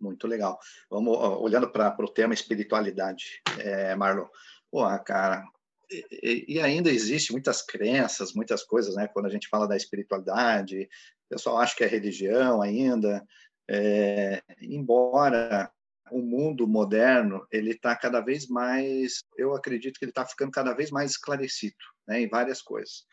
Muito 0.00 0.26
legal. 0.26 0.58
Vamos 0.90 1.16
olhando 1.16 1.70
para 1.70 1.96
o 1.98 2.08
tema 2.08 2.34
espiritualidade, 2.34 3.40
é, 3.58 3.94
Marlon. 3.94 4.26
Pô, 4.70 4.84
cara, 5.00 5.44
e, 5.90 6.56
e, 6.56 6.60
ainda 6.60 6.90
existe 6.90 7.32
muitas 7.32 7.62
crenças, 7.62 8.32
muitas 8.34 8.62
coisas, 8.62 8.96
né? 8.96 9.08
Quando 9.08 9.26
a 9.26 9.30
gente 9.30 9.48
fala 9.48 9.66
da 9.66 9.76
espiritualidade, 9.76 10.88
o 11.26 11.34
pessoal 11.34 11.58
acha 11.58 11.74
que 11.76 11.84
é 11.84 11.86
religião 11.86 12.60
ainda. 12.60 13.24
É, 13.68 14.42
embora 14.60 15.72
o 16.10 16.20
mundo 16.20 16.66
moderno 16.66 17.46
ele 17.50 17.72
está 17.72 17.96
cada 17.96 18.20
vez 18.20 18.46
mais, 18.46 19.22
eu 19.36 19.54
acredito 19.54 19.98
que 19.98 20.04
ele 20.04 20.10
está 20.10 20.26
ficando 20.26 20.50
cada 20.50 20.74
vez 20.74 20.90
mais 20.90 21.12
esclarecido, 21.12 21.76
né? 22.06 22.20
Em 22.20 22.28
várias 22.28 22.60
coisas. 22.60 23.06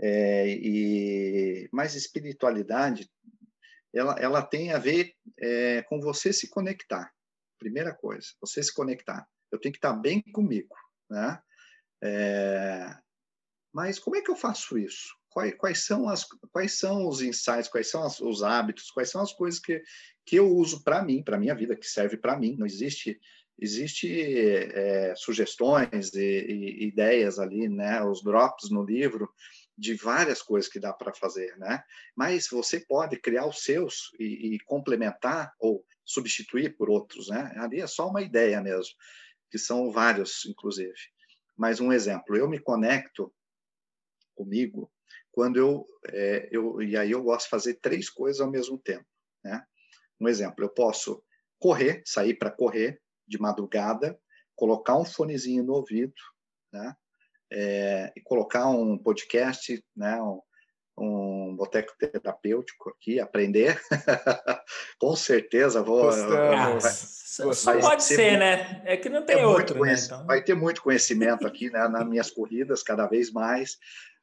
É, 0.00 0.48
e 0.48 1.68
mais 1.72 1.94
espiritualidade, 1.94 3.10
ela, 3.92 4.14
ela 4.18 4.42
tem 4.42 4.72
a 4.72 4.78
ver 4.78 5.12
é, 5.40 5.82
com 5.82 6.00
você 6.00 6.32
se 6.32 6.48
conectar. 6.48 7.10
Primeira 7.58 7.94
coisa, 7.94 8.28
você 8.40 8.62
se 8.62 8.72
conectar. 8.72 9.26
Eu 9.50 9.58
tenho 9.58 9.72
que 9.72 9.78
estar 9.78 9.94
bem 9.94 10.22
comigo, 10.32 10.74
né? 11.10 11.40
É, 12.02 12.94
mas 13.72 13.98
como 13.98 14.16
é 14.16 14.22
que 14.22 14.30
eu 14.30 14.36
faço 14.36 14.78
isso? 14.78 15.17
Quais, 15.30 15.54
quais, 15.56 15.84
são, 15.84 16.08
as, 16.08 16.26
quais 16.50 16.78
são 16.78 17.06
os 17.06 17.20
insights, 17.20 17.68
quais 17.68 17.88
são 17.88 18.02
as, 18.02 18.20
os 18.20 18.42
hábitos, 18.42 18.90
quais 18.90 19.10
são 19.10 19.20
as 19.20 19.32
coisas 19.32 19.60
que, 19.60 19.82
que 20.24 20.36
eu 20.36 20.48
uso 20.48 20.82
para 20.82 21.02
mim, 21.02 21.22
para 21.22 21.38
minha 21.38 21.54
vida, 21.54 21.76
que 21.76 21.86
serve 21.86 22.16
para 22.16 22.38
mim. 22.38 22.56
Não 22.58 22.66
existe 22.66 23.20
existe 23.60 24.22
é, 24.22 25.14
sugestões 25.16 26.14
e, 26.14 26.20
e, 26.20 26.86
ideias 26.86 27.38
ali, 27.38 27.68
né? 27.68 28.02
Os 28.02 28.22
drops 28.22 28.70
no 28.70 28.84
livro 28.84 29.28
de 29.76 29.94
várias 29.94 30.40
coisas 30.42 30.70
que 30.70 30.80
dá 30.80 30.92
para 30.92 31.12
fazer, 31.12 31.56
né? 31.58 31.82
Mas 32.16 32.48
você 32.48 32.80
pode 32.80 33.18
criar 33.18 33.46
os 33.46 33.62
seus 33.62 34.12
e, 34.18 34.54
e, 34.54 34.58
complementar 34.60 35.52
ou 35.58 35.84
substituir 36.04 36.76
por 36.76 36.88
outros, 36.88 37.28
né? 37.28 37.52
Ali 37.56 37.80
é 37.80 37.86
só 37.86 38.08
uma 38.08 38.22
ideia 38.22 38.60
mesmo, 38.60 38.94
que 39.50 39.58
são 39.58 39.90
vários, 39.90 40.46
inclusive. 40.46 40.94
Mas 41.56 41.80
um 41.80 41.92
exemplo, 41.92 42.36
eu 42.36 42.48
me 42.48 42.58
conecto 42.58 43.32
comigo 44.34 44.90
quando 45.38 45.56
eu, 45.56 45.86
é, 46.08 46.48
eu 46.50 46.82
e 46.82 46.96
aí 46.96 47.12
eu 47.12 47.22
gosto 47.22 47.44
de 47.44 47.50
fazer 47.50 47.74
três 47.74 48.10
coisas 48.10 48.40
ao 48.40 48.50
mesmo 48.50 48.76
tempo. 48.76 49.06
né? 49.44 49.62
Um 50.20 50.26
exemplo, 50.26 50.64
eu 50.64 50.68
posso 50.68 51.22
correr, 51.60 52.02
sair 52.04 52.34
para 52.34 52.50
correr 52.50 53.00
de 53.24 53.40
madrugada, 53.40 54.18
colocar 54.56 54.96
um 54.96 55.04
fonezinho 55.04 55.62
no 55.62 55.74
ouvido, 55.74 56.12
né? 56.72 56.92
É, 57.52 58.12
e 58.16 58.20
colocar 58.20 58.66
um 58.66 58.98
podcast, 58.98 59.80
né? 59.96 60.20
Um, 60.20 60.40
um 60.98 61.54
boteco 61.54 61.94
terapêutico 61.96 62.90
aqui, 62.90 63.20
aprender. 63.20 63.80
Com 64.98 65.14
certeza 65.14 65.84
vou. 65.84 66.10
Ah, 66.10 66.80
só 66.80 67.78
pode 67.78 68.02
ser, 68.02 68.36
né? 68.40 68.82
É 68.84 68.96
que 68.96 69.08
não 69.08 69.24
tem 69.24 69.38
é 69.38 69.46
outro. 69.46 69.84
Né, 69.84 69.94
então... 69.94 70.26
Vai 70.26 70.42
ter 70.42 70.54
muito 70.54 70.82
conhecimento 70.82 71.46
aqui 71.46 71.70
né, 71.70 71.86
nas 71.86 72.04
minhas 72.04 72.28
corridas, 72.28 72.82
cada 72.82 73.06
vez 73.06 73.30
mais. 73.30 73.78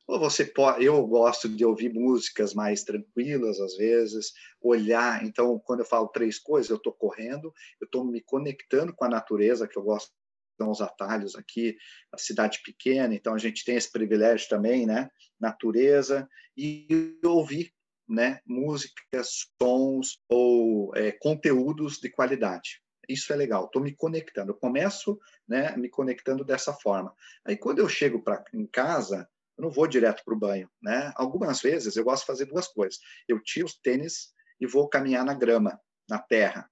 Ou 0.08 0.20
você 0.20 0.46
pode, 0.46 0.86
eu 0.86 1.06
gosto 1.08 1.50
de 1.50 1.65
ouvir 1.65 1.91
músicas 1.91 2.54
mais 2.54 2.84
tranquilas 2.84 3.60
às 3.60 3.76
vezes, 3.76 4.34
olhar. 4.62 5.26
Então, 5.26 5.60
quando 5.60 5.80
eu 5.80 5.86
falo 5.86 6.08
três 6.10 6.38
coisas, 6.38 6.70
eu 6.70 6.78
estou 6.78 6.94
correndo, 6.94 7.52
eu 7.82 7.86
estou 7.86 8.06
me 8.06 8.22
conectando 8.22 8.94
com 8.94 9.06
a 9.06 9.10
natureza, 9.10 9.68
que 9.68 9.78
eu 9.78 9.84
gosto 9.84 10.12
de 10.60 10.65
uns 10.65 10.80
atalhos 10.80 11.36
aqui, 11.36 11.76
a 12.12 12.18
cidade 12.18 12.62
pequena, 12.63 13.13
então 13.13 13.34
a 13.34 13.38
gente 13.38 13.65
tem 13.65 13.76
esse 13.76 13.91
privilégio 13.91 14.48
também, 14.48 14.86
né? 14.86 15.10
Natureza 15.39 16.30
e 16.56 17.18
ouvir, 17.24 17.74
né? 18.08 18.39
Músicas, 18.46 19.48
sons 19.62 20.20
ou 20.30 20.96
é, 20.96 21.12
conteúdos 21.12 21.98
de 22.00 22.10
qualidade. 22.10 22.82
Isso 23.08 23.32
é 23.34 23.36
legal. 23.36 23.65
Estou 23.65 23.82
me 23.82 23.94
conectando. 23.94 24.52
Eu 24.52 24.56
começo, 24.56 25.20
né? 25.48 25.76
Me 25.78 25.89
conectando 25.89 26.44
dessa 26.44 26.74
forma. 26.74 27.13
Aí 27.44 27.58
quando 27.58 27.80
eu 27.80 27.89
chego 27.89 28.22
para 28.24 28.44
em 28.54 28.65
casa 28.65 29.30
eu 29.58 29.63
não 29.63 29.72
vou 29.72 29.88
direto 29.88 30.24
para 30.24 30.34
o 30.34 30.39
banho, 30.39 30.70
né? 30.82 31.12
Algumas 31.15 31.62
vezes 31.62 31.96
eu 31.96 32.04
gosto 32.04 32.24
de 32.24 32.28
fazer 32.28 32.46
duas 32.46 32.68
coisas. 32.68 33.00
Eu 33.28 33.41
tiro 33.41 33.65
os 33.65 33.76
tênis 33.76 34.34
e 34.60 34.68
vou 34.68 34.88
caminhar 34.88 35.24
na 35.24 35.34
grama, 35.34 35.80
na 36.10 36.20
terra. 36.20 36.70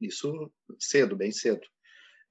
Isso 0.00 0.52
cedo, 0.78 1.16
bem 1.16 1.32
cedo. 1.32 1.66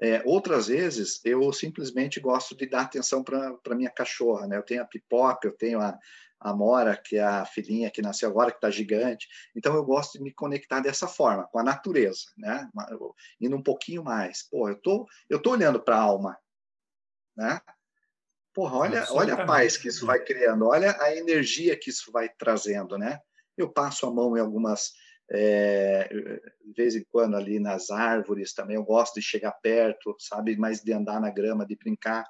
É, 0.02 0.22
outras 0.26 0.68
vezes 0.68 1.22
eu 1.24 1.52
simplesmente 1.54 2.20
gosto 2.20 2.56
de 2.56 2.66
dar 2.66 2.82
atenção 2.82 3.24
para 3.24 3.76
minha 3.76 3.90
cachorra, 3.90 4.48
né? 4.48 4.58
Eu 4.58 4.64
tenho 4.64 4.82
a 4.82 4.86
pipoca, 4.86 5.48
eu 5.48 5.56
tenho 5.56 5.80
a, 5.80 5.98
a 6.40 6.54
Mora, 6.54 6.98
que 6.98 7.18
é 7.18 7.24
a 7.24 7.46
filhinha 7.46 7.92
que 7.92 8.02
nasceu 8.02 8.30
agora, 8.30 8.52
que 8.52 8.58
está 8.58 8.70
gigante. 8.70 9.28
Então 9.56 9.76
eu 9.76 9.84
gosto 9.84 10.18
de 10.18 10.24
me 10.24 10.34
conectar 10.34 10.80
dessa 10.82 11.08
forma, 11.08 11.48
com 11.48 11.60
a 11.60 11.64
natureza, 11.64 12.26
né? 12.38 12.70
Indo 13.40 13.56
um 13.56 13.64
pouquinho 13.64 14.04
mais. 14.04 14.44
Pô, 14.50 14.68
eu 14.68 14.76
tô, 14.82 15.08
eu 15.30 15.42
tô 15.42 15.52
olhando 15.52 15.82
para 15.82 15.96
a 15.96 16.02
alma, 16.02 16.38
né? 17.36 17.62
Porra, 18.54 18.78
olha, 18.78 19.08
olha 19.10 19.34
a 19.34 19.46
paz 19.46 19.78
que 19.78 19.88
isso 19.88 20.06
vai 20.06 20.24
criando, 20.24 20.68
olha 20.68 20.96
a 21.02 21.16
energia 21.16 21.76
que 21.76 21.90
isso 21.90 22.12
vai 22.12 22.30
trazendo, 22.30 22.98
né? 22.98 23.20
Eu 23.58 23.72
passo 23.72 24.06
a 24.06 24.14
mão 24.14 24.38
em 24.38 24.40
algumas, 24.40 24.92
é, 25.32 26.08
de 26.08 26.74
vez 26.76 26.96
em 26.96 27.04
quando 27.12 27.36
ali 27.36 27.60
nas 27.60 27.90
árvores 27.90 28.54
também, 28.54 28.76
eu 28.76 28.84
gosto 28.84 29.16
de 29.16 29.26
chegar 29.26 29.54
perto, 29.54 30.16
sabe? 30.20 30.56
Mais 30.56 30.82
de 30.82 30.94
andar 30.94 31.20
na 31.20 31.32
grama, 31.32 31.66
de 31.66 31.76
brincar. 31.76 32.26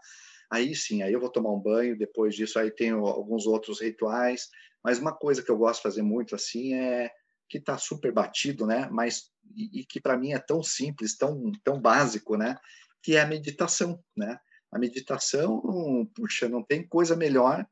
Aí 0.50 0.74
sim, 0.74 1.04
aí 1.04 1.12
eu 1.12 1.20
vou 1.20 1.30
tomar 1.30 1.52
um 1.52 1.60
banho, 1.60 1.98
depois 1.98 2.36
disso 2.36 2.58
aí 2.58 2.72
tenho 2.72 3.06
alguns 3.06 3.46
outros 3.46 3.82
rituais, 3.82 4.48
mas 4.82 5.00
uma 5.00 5.14
coisa 5.14 5.44
que 5.44 5.52
eu 5.52 5.58
gosto 5.58 5.80
de 5.80 5.84
fazer 5.84 6.04
muito 6.04 6.36
assim 6.36 6.74
é 6.74 7.12
que 7.50 7.58
está 7.58 7.78
super 7.78 8.14
batido, 8.14 8.66
né? 8.66 8.88
Mas 8.90 9.30
e, 9.56 9.82
e 9.82 9.86
que 9.86 10.00
para 10.00 10.18
mim 10.18 10.32
é 10.32 10.40
tão 10.40 10.64
simples, 10.64 11.18
tão 11.18 11.52
tão 11.64 11.82
básico, 11.82 12.38
né? 12.38 12.56
Que 13.02 13.18
é 13.18 13.22
a 13.22 13.28
meditação, 13.28 14.02
né? 14.16 14.40
A 14.74 14.80
meditação, 14.80 16.10
puxa, 16.16 16.50
não 16.50 16.64
tem 16.64 16.88
coisa 16.88 17.16
melhor 17.16 17.66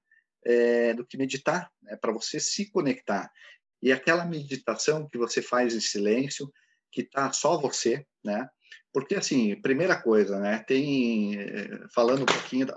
é, 0.45 0.93
do 0.93 1.05
que 1.05 1.17
meditar, 1.17 1.71
né, 1.81 1.95
para 1.95 2.11
você 2.11 2.39
se 2.39 2.69
conectar. 2.69 3.31
E 3.81 3.91
aquela 3.91 4.25
meditação 4.25 5.07
que 5.09 5.17
você 5.17 5.41
faz 5.41 5.73
em 5.73 5.79
silêncio, 5.79 6.51
que 6.91 7.03
tá 7.03 7.31
só 7.31 7.57
você, 7.57 8.05
né? 8.23 8.47
Porque 8.93 9.15
assim, 9.15 9.59
primeira 9.61 9.99
coisa, 9.99 10.39
né? 10.39 10.63
Tem 10.67 11.39
eh, 11.39 11.87
falando 11.93 12.23
um 12.23 12.25
pouquinho, 12.25 12.67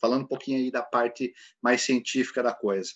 falando 0.00 0.22
um 0.22 0.26
pouquinho 0.26 0.58
aí 0.58 0.70
da 0.70 0.82
parte 0.82 1.32
mais 1.62 1.82
científica 1.82 2.42
da 2.42 2.54
coisa. 2.54 2.90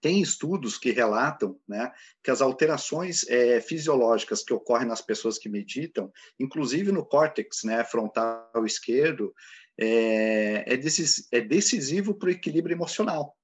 Tem 0.00 0.22
estudos 0.22 0.78
que 0.78 0.92
relatam 0.92 1.58
né, 1.66 1.92
que 2.22 2.30
as 2.30 2.40
alterações 2.40 3.28
é, 3.28 3.60
fisiológicas 3.60 4.44
que 4.44 4.54
ocorrem 4.54 4.86
nas 4.86 5.00
pessoas 5.00 5.38
que 5.38 5.48
meditam, 5.48 6.12
inclusive 6.38 6.92
no 6.92 7.04
córtex 7.04 7.64
né, 7.64 7.82
frontal 7.82 8.64
esquerdo, 8.64 9.34
é, 9.78 10.64
é, 10.66 10.74
é 10.74 11.40
decisivo 11.40 12.14
para 12.14 12.28
o 12.28 12.32
equilíbrio 12.32 12.74
emocional. 12.74 13.36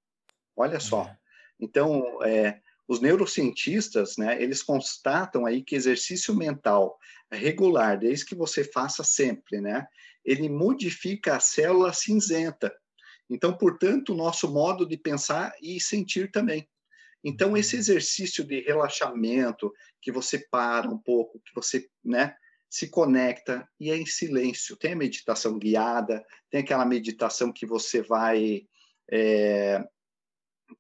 Olha 0.57 0.81
só. 0.81 1.05
É. 1.05 1.17
Então, 1.61 2.23
é, 2.23 2.61
os 2.87 3.01
neurocientistas, 3.01 4.17
né, 4.17 4.43
eles 4.43 4.63
constatam 4.63 5.47
aí 5.47 5.63
que 5.63 5.75
exercício 5.75 6.35
mental 6.35 6.99
regular, 7.31 7.99
desde 7.99 8.27
que 8.27 8.35
você 8.35 8.63
faça 8.63 9.03
sempre, 9.03 9.61
né, 9.61 9.87
ele 10.25 10.49
modifica 10.49 11.37
a 11.37 11.41
célula 11.41 11.93
cinzenta. 11.93 12.75
Então, 13.29 13.57
portanto, 13.57 14.13
o 14.13 14.17
nosso 14.17 14.53
modo 14.53 14.87
de 14.87 14.97
pensar 14.97 15.55
e 15.63 15.81
sentir 15.81 16.31
também. 16.31 16.69
Então, 17.23 17.51
uhum. 17.51 17.57
esse 17.57 17.77
exercício 17.77 18.45
de 18.45 18.61
relaxamento, 18.61 19.73
que 20.01 20.13
você 20.13 20.39
para 20.51 20.91
um 20.91 20.99
pouco, 20.99 21.41
que 21.41 21.55
você, 21.55 21.89
né, 22.05 22.37
se 22.75 22.89
conecta 22.89 23.69
e 23.79 23.89
é 23.89 23.97
em 23.97 24.05
silêncio. 24.05 24.77
Tem 24.77 24.95
a 24.95 24.97
meditação 24.97 25.57
guiada, 25.57 26.27
tem 26.51 26.61
aquela 26.61 26.85
meditação 26.85 27.53
que 27.53 27.65
você 27.65 28.03
vai 28.03 28.63
é, 29.13 29.81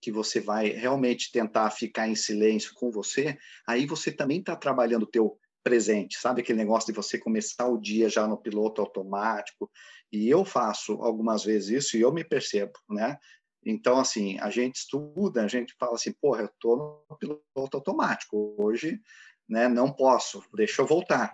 que 0.00 0.10
você 0.10 0.40
vai 0.40 0.70
realmente 0.70 1.30
tentar 1.30 1.70
ficar 1.70 2.08
em 2.08 2.16
silêncio 2.16 2.72
com 2.74 2.90
você. 2.90 3.38
Aí 3.64 3.86
você 3.86 4.10
também 4.10 4.40
está 4.40 4.56
trabalhando 4.56 5.04
o 5.04 5.10
teu 5.10 5.38
presente, 5.62 6.18
sabe 6.18 6.40
aquele 6.40 6.58
negócio 6.58 6.92
de 6.92 6.96
você 6.96 7.16
começar 7.16 7.68
o 7.68 7.80
dia 7.80 8.08
já 8.08 8.26
no 8.26 8.38
piloto 8.42 8.80
automático. 8.80 9.70
E 10.10 10.28
eu 10.28 10.44
faço 10.44 10.94
algumas 10.94 11.44
vezes 11.44 11.84
isso 11.84 11.96
e 11.96 12.00
eu 12.00 12.12
me 12.12 12.24
percebo, 12.24 12.72
né? 12.90 13.16
Então, 13.64 14.00
assim, 14.00 14.36
a 14.40 14.50
gente 14.50 14.74
estuda, 14.78 15.44
a 15.44 15.48
gente 15.48 15.72
fala 15.78 15.94
assim, 15.94 16.12
porra, 16.20 16.40
eu 16.40 16.46
estou 16.46 17.06
no 17.08 17.16
piloto 17.16 17.76
automático, 17.76 18.56
hoje 18.58 19.00
né, 19.48 19.68
não 19.68 19.92
posso, 19.92 20.42
deixa 20.56 20.82
eu 20.82 20.86
voltar 20.86 21.32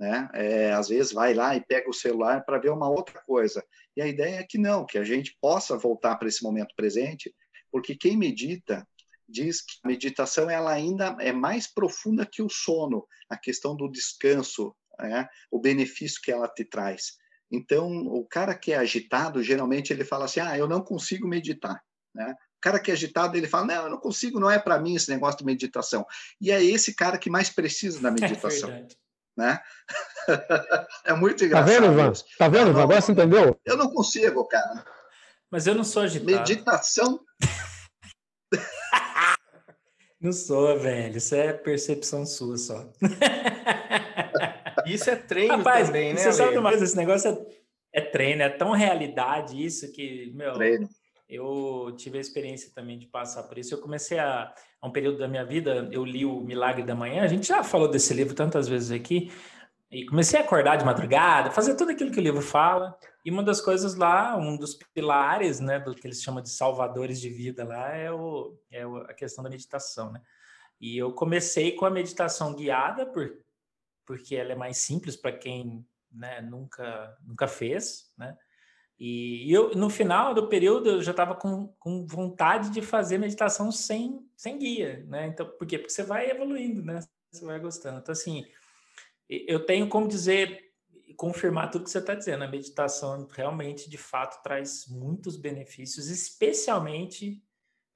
né? 0.00 0.30
É, 0.32 0.72
às 0.72 0.88
vezes 0.88 1.12
vai 1.12 1.34
lá 1.34 1.54
e 1.54 1.60
pega 1.60 1.90
o 1.90 1.92
celular 1.92 2.42
para 2.42 2.58
ver 2.58 2.70
uma 2.70 2.88
outra 2.88 3.20
coisa. 3.26 3.62
E 3.94 4.00
a 4.00 4.06
ideia 4.06 4.36
é 4.36 4.42
que 4.42 4.56
não, 4.56 4.86
que 4.86 4.96
a 4.96 5.04
gente 5.04 5.36
possa 5.38 5.76
voltar 5.76 6.16
para 6.16 6.26
esse 6.26 6.42
momento 6.42 6.74
presente, 6.74 7.34
porque 7.70 7.94
quem 7.94 8.16
medita 8.16 8.88
diz 9.28 9.60
que 9.60 9.74
a 9.84 9.88
meditação 9.88 10.48
ela 10.48 10.72
ainda 10.72 11.16
é 11.20 11.32
mais 11.32 11.66
profunda 11.66 12.24
que 12.24 12.42
o 12.42 12.48
sono, 12.48 13.06
a 13.28 13.36
questão 13.36 13.76
do 13.76 13.90
descanso, 13.90 14.74
né? 14.98 15.28
o 15.50 15.60
benefício 15.60 16.20
que 16.22 16.32
ela 16.32 16.48
te 16.48 16.64
traz. 16.64 17.18
Então, 17.52 17.90
o 18.06 18.24
cara 18.24 18.54
que 18.54 18.72
é 18.72 18.76
agitado, 18.76 19.42
geralmente 19.42 19.92
ele 19.92 20.04
fala 20.04 20.24
assim: 20.24 20.40
"Ah, 20.40 20.56
eu 20.56 20.66
não 20.66 20.80
consigo 20.82 21.28
meditar", 21.28 21.82
né? 22.14 22.34
O 22.56 22.60
cara 22.60 22.78
que 22.78 22.90
é 22.90 22.94
agitado, 22.94 23.36
ele 23.36 23.48
fala: 23.48 23.66
"Não, 23.66 23.84
eu 23.84 23.90
não 23.90 23.98
consigo, 23.98 24.38
não 24.38 24.50
é 24.50 24.58
para 24.58 24.78
mim 24.78 24.94
esse 24.94 25.10
negócio 25.10 25.38
de 25.38 25.44
meditação". 25.44 26.06
E 26.40 26.50
é 26.50 26.62
esse 26.62 26.94
cara 26.94 27.18
que 27.18 27.28
mais 27.28 27.50
precisa 27.50 28.00
da 28.00 28.08
é 28.10 28.12
meditação. 28.12 28.70
É 28.70 28.99
né? 29.36 29.60
é 31.04 31.12
muito 31.14 31.44
engraçado. 31.44 31.66
Tá 31.66 31.80
vendo, 31.80 31.92
Ivan? 31.92 32.12
Tá 32.38 32.48
vendo, 32.48 32.70
Ivan? 32.70 32.82
Agora 32.82 33.00
você 33.00 33.12
entendeu? 33.12 33.60
Eu 33.64 33.76
não 33.76 33.90
consigo, 33.90 34.44
cara. 34.46 34.84
Mas 35.50 35.66
eu 35.66 35.74
não 35.74 35.84
sou 35.84 36.02
agitado. 36.02 36.30
Meditação. 36.30 37.20
não 40.20 40.32
sou, 40.32 40.78
velho. 40.78 41.16
Isso 41.16 41.34
é 41.34 41.52
percepção 41.52 42.24
sua 42.24 42.56
só. 42.56 42.92
isso 44.86 45.10
é 45.10 45.16
treino 45.16 45.56
Rapaz, 45.58 45.88
também, 45.88 46.14
né? 46.14 46.20
Você 46.20 46.32
sabe 46.32 46.56
uma 46.56 46.70
coisa? 46.70 46.84
Esse 46.84 46.96
negócio 46.96 47.30
é, 47.92 47.98
é 47.98 48.00
treino, 48.00 48.42
é 48.42 48.48
tão 48.48 48.70
realidade 48.72 49.62
isso 49.64 49.90
que, 49.92 50.30
meu. 50.34 50.54
Treino. 50.54 50.88
Eu 51.30 51.94
tive 51.96 52.18
a 52.18 52.20
experiência 52.20 52.72
também 52.74 52.98
de 52.98 53.06
passar 53.06 53.44
por 53.44 53.56
isso. 53.56 53.72
Eu 53.72 53.80
comecei 53.80 54.18
a, 54.18 54.52
a 54.80 54.86
um 54.86 54.90
período 54.90 55.18
da 55.18 55.28
minha 55.28 55.44
vida, 55.44 55.88
eu 55.92 56.04
li 56.04 56.26
o 56.26 56.40
Milagre 56.40 56.82
da 56.82 56.94
Manhã. 56.94 57.22
A 57.22 57.28
gente 57.28 57.46
já 57.46 57.62
falou 57.62 57.88
desse 57.88 58.12
livro 58.12 58.34
tantas 58.34 58.66
vezes 58.68 58.90
aqui. 58.90 59.32
E 59.90 60.04
comecei 60.06 60.40
a 60.40 60.42
acordar 60.42 60.76
de 60.76 60.84
madrugada, 60.84 61.50
fazer 61.50 61.76
tudo 61.76 61.92
aquilo 61.92 62.10
que 62.10 62.18
o 62.18 62.22
livro 62.22 62.42
fala. 62.42 62.98
E 63.24 63.30
uma 63.30 63.44
das 63.44 63.60
coisas 63.60 63.94
lá, 63.94 64.36
um 64.36 64.56
dos 64.56 64.74
pilares, 64.74 65.60
né, 65.60 65.78
do 65.78 65.94
que 65.94 66.06
eles 66.06 66.22
chamam 66.22 66.42
de 66.42 66.50
salvadores 66.50 67.20
de 67.20 67.28
vida 67.28 67.64
lá, 67.64 67.94
é, 67.94 68.10
o, 68.10 68.56
é 68.70 68.82
a 68.82 69.14
questão 69.14 69.44
da 69.44 69.50
meditação, 69.50 70.12
né? 70.12 70.20
E 70.80 70.96
eu 70.96 71.12
comecei 71.12 71.72
com 71.72 71.84
a 71.84 71.90
meditação 71.90 72.54
guiada, 72.54 73.04
por, 73.06 73.36
porque 74.06 74.34
ela 74.34 74.52
é 74.52 74.56
mais 74.56 74.78
simples 74.78 75.16
para 75.16 75.32
quem 75.32 75.86
né, 76.10 76.40
nunca, 76.40 77.16
nunca 77.24 77.46
fez, 77.46 78.12
né? 78.16 78.36
E, 79.00 79.50
eu, 79.50 79.70
no 79.70 79.88
final 79.88 80.34
do 80.34 80.46
período, 80.46 80.90
eu 80.90 81.02
já 81.02 81.12
estava 81.12 81.34
com, 81.34 81.68
com 81.78 82.06
vontade 82.06 82.68
de 82.68 82.82
fazer 82.82 83.16
meditação 83.16 83.72
sem, 83.72 84.28
sem 84.36 84.58
guia, 84.58 85.02
né? 85.08 85.26
Então, 85.26 85.46
por 85.46 85.66
quê? 85.66 85.78
Porque 85.78 85.90
você 85.92 86.02
vai 86.02 86.30
evoluindo, 86.30 86.82
né? 86.82 87.00
Você 87.32 87.42
vai 87.46 87.58
gostando. 87.58 88.00
Então, 88.00 88.12
assim, 88.12 88.44
eu 89.26 89.64
tenho 89.64 89.88
como 89.88 90.06
dizer, 90.06 90.70
confirmar 91.16 91.70
tudo 91.70 91.84
que 91.84 91.90
você 91.90 91.96
está 91.96 92.14
dizendo. 92.14 92.44
A 92.44 92.48
meditação 92.48 93.26
realmente, 93.32 93.88
de 93.88 93.96
fato, 93.96 94.42
traz 94.42 94.86
muitos 94.86 95.38
benefícios, 95.38 96.08
especialmente 96.08 97.42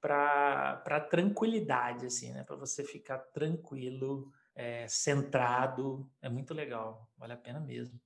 para 0.01 1.07
tranquilidade, 1.07 2.07
assim, 2.07 2.31
né? 2.33 2.43
Para 2.43 2.55
você 2.55 2.83
ficar 2.83 3.19
tranquilo, 3.19 4.31
é, 4.55 4.87
centrado. 4.87 6.09
É 6.19 6.29
muito 6.29 6.51
legal, 6.51 7.07
vale 7.15 7.33
a 7.33 7.37
pena 7.37 7.59
mesmo. 7.59 7.99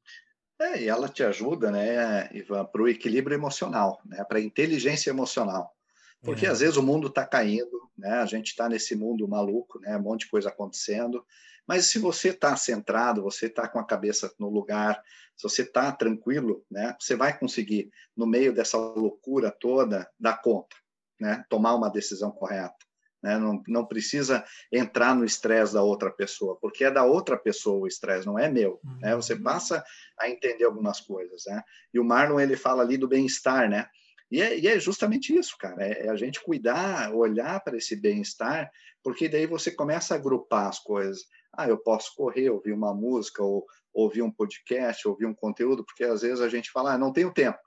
É, 0.60 0.82
e 0.84 0.90
ela 0.90 1.08
te 1.08 1.24
ajuda, 1.24 1.72
né, 1.72 2.30
Ivan, 2.34 2.66
para 2.66 2.82
o 2.82 2.88
equilíbrio 2.88 3.36
emocional, 3.36 4.02
né, 4.06 4.24
para 4.26 4.40
a 4.40 4.42
inteligência 4.42 5.10
emocional. 5.10 5.74
Porque 6.22 6.46
é. 6.46 6.50
às 6.50 6.60
vezes 6.60 6.76
o 6.76 6.84
mundo 6.84 7.08
está 7.08 7.26
caindo, 7.26 7.90
né, 7.98 8.12
a 8.20 8.26
gente 8.26 8.48
está 8.48 8.68
nesse 8.68 8.94
mundo 8.96 9.28
maluco, 9.28 9.80
né, 9.80 9.96
um 9.96 10.02
monte 10.02 10.22
de 10.22 10.32
coisa 10.32 10.50
acontecendo. 10.50 11.26
Mas 11.66 11.90
se 11.90 11.98
você 11.98 12.30
está 12.30 12.58
centrado, 12.58 13.24
você 13.24 13.46
está 13.46 13.68
com 13.68 13.80
a 13.80 13.86
cabeça 13.86 14.34
no 14.38 14.50
lugar, 14.50 15.02
se 15.38 15.44
você 15.44 15.62
está 15.62 15.92
tranquilo, 15.94 16.66
né, 16.70 16.94
você 17.00 17.16
vai 17.16 17.38
conseguir, 17.38 17.90
no 18.16 18.28
meio 18.28 18.54
dessa 18.54 18.78
loucura 18.78 19.50
toda, 19.50 20.10
dar 20.20 20.42
conta 20.42 20.76
né? 21.20 21.44
tomar 21.50 21.76
uma 21.76 21.90
decisão 21.90 22.32
correta. 22.32 22.76
Né? 23.22 23.38
Não, 23.38 23.62
não 23.68 23.86
precisa 23.86 24.44
entrar 24.72 25.16
no 25.16 25.26
estresse 25.26 25.74
da 25.74 25.84
outra 25.84 26.12
pessoa, 26.12 26.58
porque 26.60 26.84
é 26.86 26.92
da 26.92 27.04
outra 27.04 27.38
pessoa 27.38 27.82
o 27.82 27.88
estresse, 27.88 28.26
não 28.26 28.40
é 28.40 28.50
meu. 28.50 28.80
Uhum. 28.84 29.00
Né? 29.00 29.16
Você 29.16 29.36
passa 29.36 29.84
a 30.20 30.30
entender 30.30 30.64
algumas 30.64 31.00
coisas. 31.00 31.44
Né? 31.48 31.62
E 31.94 32.00
o 32.00 32.04
Marlon 32.04 32.40
ele 32.40 32.56
fala 32.56 32.84
ali 32.84 32.98
do 32.98 33.08
bem-estar, 33.08 33.70
né? 33.70 33.88
E 34.32 34.42
é, 34.42 34.60
e 34.60 34.68
é, 34.68 34.80
justamente 34.80 35.36
isso, 35.36 35.58
cara. 35.58 35.84
É, 35.84 36.06
é 36.06 36.10
a 36.10 36.16
gente 36.16 36.42
cuidar, 36.42 37.14
olhar 37.14 37.60
para 37.62 37.78
esse 37.78 37.96
bem-estar, 37.96 38.72
porque 39.04 39.28
daí 39.28 39.48
você 39.48 39.72
começa 39.72 40.14
a 40.14 40.18
agrupar 40.18 40.68
as 40.68 40.80
coisas. 40.80 41.24
Ah, 41.52 41.68
eu 41.68 41.78
posso 41.78 42.14
correr, 42.16 42.50
ouvir 42.50 42.74
uma 42.74 42.94
música, 42.94 43.42
ou 43.44 43.66
ouvir 43.92 44.22
um 44.22 44.32
podcast, 44.32 45.08
ouvir 45.08 45.26
um 45.26 45.34
conteúdo, 45.34 45.84
porque 45.84 46.04
às 46.04 46.22
vezes 46.22 46.42
a 46.42 46.50
gente 46.50 46.72
fala, 46.72 46.94
ah, 46.94 46.98
não 46.98 47.12
tenho 47.12 47.34
tempo. 47.34 47.58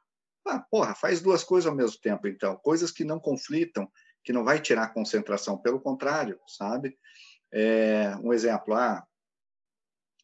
Ah, 0.46 0.60
porra, 0.70 0.94
faz 0.94 1.20
duas 1.20 1.44
coisas 1.44 1.68
ao 1.68 1.74
mesmo 1.74 2.00
tempo, 2.00 2.26
então. 2.28 2.56
Coisas 2.56 2.90
que 2.90 3.04
não 3.04 3.18
conflitam, 3.18 3.90
que 4.24 4.32
não 4.32 4.44
vai 4.44 4.60
tirar 4.60 4.92
concentração, 4.92 5.58
pelo 5.58 5.80
contrário, 5.80 6.38
sabe? 6.46 6.98
É, 7.52 8.14
um 8.22 8.32
exemplo, 8.32 8.74
ah, 8.74 9.04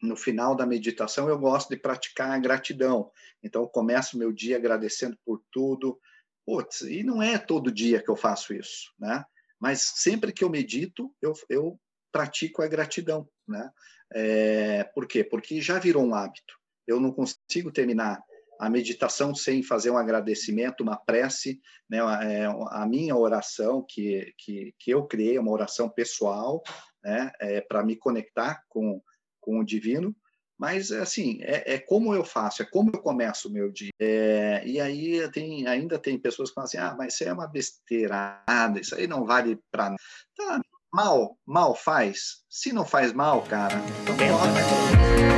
no 0.00 0.16
final 0.16 0.54
da 0.54 0.64
meditação 0.64 1.28
eu 1.28 1.38
gosto 1.38 1.68
de 1.68 1.76
praticar 1.76 2.30
a 2.30 2.38
gratidão. 2.38 3.10
Então 3.42 3.62
eu 3.62 3.68
começo 3.68 4.18
meu 4.18 4.32
dia 4.32 4.56
agradecendo 4.56 5.18
por 5.24 5.42
tudo. 5.50 6.00
Putz, 6.46 6.82
e 6.82 7.02
não 7.02 7.22
é 7.22 7.36
todo 7.36 7.72
dia 7.72 8.02
que 8.02 8.10
eu 8.10 8.16
faço 8.16 8.54
isso, 8.54 8.92
né? 8.98 9.24
Mas 9.60 9.82
sempre 9.96 10.32
que 10.32 10.44
eu 10.44 10.48
medito, 10.48 11.14
eu, 11.20 11.32
eu 11.48 11.78
pratico 12.12 12.62
a 12.62 12.68
gratidão, 12.68 13.28
né? 13.46 13.70
É, 14.14 14.84
por 14.84 15.06
quê? 15.06 15.22
Porque 15.22 15.60
já 15.60 15.78
virou 15.78 16.04
um 16.04 16.14
hábito. 16.14 16.56
Eu 16.86 16.98
não 17.00 17.12
consigo 17.12 17.70
terminar 17.70 18.22
a 18.58 18.68
meditação 18.68 19.34
sem 19.34 19.62
fazer 19.62 19.90
um 19.90 19.98
agradecimento, 19.98 20.82
uma 20.82 20.96
prece, 20.96 21.60
né? 21.88 21.98
É, 21.98 22.46
a 22.46 22.86
minha 22.86 23.16
oração 23.16 23.84
que, 23.88 24.34
que, 24.38 24.74
que 24.78 24.90
eu 24.90 25.06
criei, 25.06 25.38
uma 25.38 25.52
oração 25.52 25.88
pessoal, 25.88 26.62
né? 27.02 27.30
É, 27.40 27.60
para 27.60 27.84
me 27.84 27.96
conectar 27.96 28.62
com, 28.68 29.00
com 29.40 29.60
o 29.60 29.64
divino, 29.64 30.14
mas 30.58 30.90
assim 30.90 31.38
é, 31.42 31.74
é, 31.74 31.78
como 31.78 32.12
eu 32.12 32.24
faço, 32.24 32.62
é 32.62 32.66
como 32.66 32.90
eu 32.92 33.00
começo 33.00 33.48
o 33.48 33.52
meu 33.52 33.70
dia. 33.70 33.92
É, 34.00 34.62
e 34.66 34.80
aí 34.80 35.30
tem, 35.30 35.66
ainda 35.68 35.98
tem 35.98 36.18
pessoas 36.18 36.48
que 36.48 36.54
falam 36.54 36.66
assim, 36.66 36.78
ah, 36.78 36.94
mas 36.98 37.14
isso 37.14 37.24
é 37.24 37.32
uma 37.32 37.46
besteirada, 37.46 38.80
isso 38.80 38.96
aí 38.96 39.06
não 39.06 39.24
vale 39.24 39.58
para 39.70 39.94
tá, 40.36 40.60
mal, 40.92 41.38
mal 41.46 41.76
faz. 41.76 42.42
Se 42.50 42.72
não 42.72 42.84
faz 42.84 43.12
mal, 43.12 43.42
cara, 43.42 43.76
então. 44.02 45.37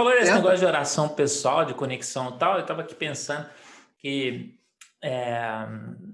Falou 0.00 0.18
desse 0.18 0.32
negócio 0.32 0.58
de 0.58 0.64
oração 0.64 1.10
pessoal, 1.10 1.66
de 1.66 1.74
conexão 1.74 2.30
e 2.30 2.38
tal, 2.38 2.54
eu 2.54 2.60
estava 2.60 2.80
aqui 2.80 2.94
pensando 2.94 3.46
que 3.98 4.58
é, 5.02 5.66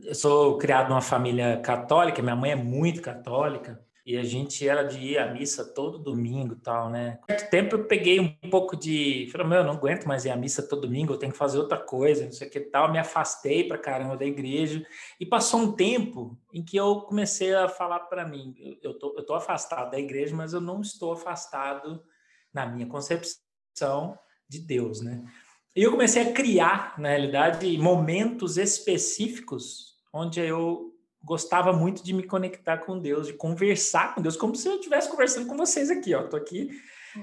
eu 0.03 0.15
sou 0.15 0.59
criado 0.59 0.89
numa 0.89 1.01
família 1.01 1.59
católica, 1.59 2.21
minha 2.21 2.35
mãe 2.35 2.51
é 2.51 2.57
muito 2.57 3.01
católica, 3.01 3.81
e 4.05 4.17
a 4.17 4.25
gente 4.25 4.69
era 4.69 4.83
de 4.83 4.99
ir 4.99 5.19
à 5.19 5.33
missa 5.33 5.65
todo 5.65 5.99
domingo 6.01 6.55
e 6.55 6.57
tal, 6.57 6.91
né? 6.91 7.19
Muito 7.29 7.51
tempo 7.51 7.75
eu 7.75 7.85
peguei 7.85 8.21
um 8.21 8.51
pouco 8.51 8.77
de. 8.77 9.29
Falei, 9.33 9.49
meu, 9.49 9.59
eu 9.59 9.65
não 9.65 9.73
aguento 9.73 10.05
mais 10.05 10.25
ir 10.25 10.31
à 10.31 10.37
missa 10.37 10.63
todo 10.63 10.83
domingo, 10.83 11.13
eu 11.13 11.19
tenho 11.19 11.33
que 11.33 11.39
fazer 11.39 11.59
outra 11.59 11.77
coisa, 11.77 12.25
não 12.25 12.31
sei 12.31 12.47
o 12.47 12.51
que 12.51 12.61
tal. 12.61 12.93
Me 12.93 13.01
afastei 13.01 13.67
pra 13.67 13.77
caramba 13.77 14.17
da 14.17 14.25
igreja. 14.25 14.87
E 15.19 15.27
passou 15.27 15.59
um 15.59 15.73
tempo 15.73 16.39
em 16.53 16.65
que 16.65 16.77
eu 16.77 17.01
comecei 17.01 17.53
a 17.53 17.69
falar 17.69 17.99
para 17.99 18.25
mim: 18.25 18.55
eu 18.81 18.97
tô, 18.97 19.13
eu 19.19 19.27
tô 19.27 19.35
afastado 19.35 19.91
da 19.91 19.99
igreja, 19.99 20.37
mas 20.37 20.53
eu 20.53 20.61
não 20.61 20.81
estou 20.81 21.13
afastado, 21.13 22.01
na 22.55 22.65
minha 22.65 22.87
concepção 22.87 23.46
de 24.49 24.59
Deus, 24.59 25.01
né? 25.01 25.25
E 25.75 25.83
eu 25.83 25.91
comecei 25.91 26.23
a 26.23 26.33
criar, 26.33 26.95
na 26.99 27.11
realidade, 27.11 27.77
momentos 27.77 28.57
específicos 28.57 29.95
onde 30.13 30.41
eu 30.41 30.95
gostava 31.23 31.73
muito 31.73 32.03
de 32.03 32.15
me 32.15 32.23
conectar 32.23 32.79
com 32.79 32.99
Deus, 32.99 33.27
de 33.27 33.35
conversar 33.35 34.15
com 34.15 34.23
Deus, 34.23 34.37
como 34.37 34.55
se 34.55 34.69
eu 34.69 34.77
estivesse 34.77 35.11
conversando 35.11 35.47
com 35.47 35.57
vocês 35.57 35.91
aqui, 35.91 36.15
ó. 36.15 36.23
Tô 36.23 36.37
aqui 36.37 36.71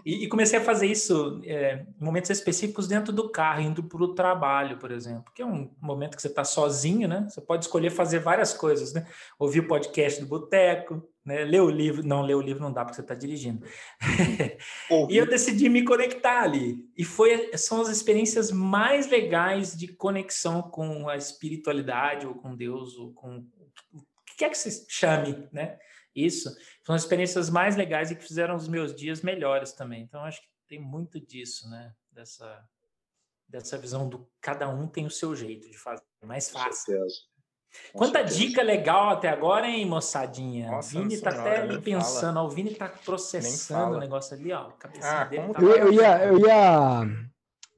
e, 0.05 0.23
e 0.23 0.27
comecei 0.27 0.59
a 0.59 0.63
fazer 0.63 0.87
isso 0.87 1.41
é, 1.45 1.85
em 1.99 2.03
momentos 2.03 2.29
específicos 2.29 2.87
dentro 2.87 3.13
do 3.13 3.29
carro, 3.29 3.61
indo 3.61 3.83
para 3.83 4.03
o 4.03 4.13
trabalho, 4.13 4.77
por 4.77 4.91
exemplo, 4.91 5.31
que 5.33 5.41
é 5.41 5.45
um 5.45 5.71
momento 5.81 6.15
que 6.15 6.21
você 6.21 6.27
está 6.27 6.43
sozinho, 6.43 7.07
né? 7.07 7.27
Você 7.29 7.41
pode 7.41 7.65
escolher 7.65 7.91
fazer 7.91 8.19
várias 8.19 8.53
coisas, 8.53 8.93
né? 8.93 9.05
Ouvir 9.37 9.61
o 9.61 9.67
podcast 9.67 10.19
do 10.21 10.27
Boteco, 10.27 11.07
né? 11.25 11.43
ler 11.43 11.61
o 11.61 11.69
livro. 11.69 12.03
Não, 12.03 12.21
ler 12.21 12.35
o 12.35 12.41
livro 12.41 12.61
não 12.61 12.71
dá 12.71 12.83
porque 12.83 12.95
você 12.95 13.01
está 13.01 13.15
dirigindo. 13.15 13.65
e 15.09 15.17
eu 15.17 15.27
decidi 15.27 15.69
me 15.69 15.83
conectar 15.83 16.41
ali. 16.41 16.89
E 16.97 17.03
foi, 17.03 17.55
são 17.57 17.81
as 17.81 17.89
experiências 17.89 18.51
mais 18.51 19.07
legais 19.09 19.77
de 19.77 19.87
conexão 19.87 20.61
com 20.61 21.07
a 21.07 21.15
espiritualidade, 21.15 22.27
ou 22.27 22.35
com 22.35 22.55
Deus, 22.55 22.97
ou 22.97 23.13
com 23.13 23.45
o 23.93 24.01
que 24.25 24.37
quer 24.37 24.49
que 24.49 24.57
você 24.57 24.85
chame, 24.89 25.47
né? 25.51 25.77
Isso 26.15 26.55
são 26.83 26.93
as 26.93 27.03
experiências 27.03 27.49
mais 27.49 27.75
legais 27.75 28.11
e 28.11 28.15
que 28.15 28.23
fizeram 28.23 28.55
os 28.55 28.67
meus 28.67 28.95
dias 28.95 29.21
melhores 29.21 29.73
também. 29.73 30.03
Então, 30.03 30.23
acho 30.23 30.41
que 30.41 30.47
tem 30.67 30.79
muito 30.79 31.19
disso, 31.19 31.69
né? 31.69 31.93
Dessa, 32.11 32.69
dessa 33.47 33.77
visão 33.77 34.07
do 34.07 34.29
cada 34.39 34.69
um 34.69 34.87
tem 34.87 35.05
o 35.05 35.11
seu 35.11 35.35
jeito 35.35 35.69
de 35.69 35.77
fazer, 35.77 36.03
mais 36.23 36.49
fácil. 36.49 36.99
Com 36.99 37.32
Quanta 37.93 38.19
certeza. 38.19 38.39
dica 38.39 38.63
legal 38.63 39.09
até 39.09 39.29
agora, 39.29 39.67
hein, 39.67 39.85
moçadinha? 39.85 40.71
Nossa, 40.71 40.99
Vini 40.99 41.19
tá 41.19 41.29
até 41.29 41.61
ali 41.61 41.81
pensando, 41.81 42.39
ó, 42.39 42.45
o 42.45 42.49
Vini 42.49 42.73
tá 42.73 42.87
processando 42.87 43.97
o 43.97 43.99
negócio 43.99 44.35
ali, 44.35 44.51
ó. 44.51 44.69
Ah, 45.01 45.23
dele 45.25 45.53
tá 45.53 45.61
eu, 45.61 45.69
eu, 45.69 45.93
ia, 45.93 46.25
eu, 46.25 46.39
ia, 46.39 47.27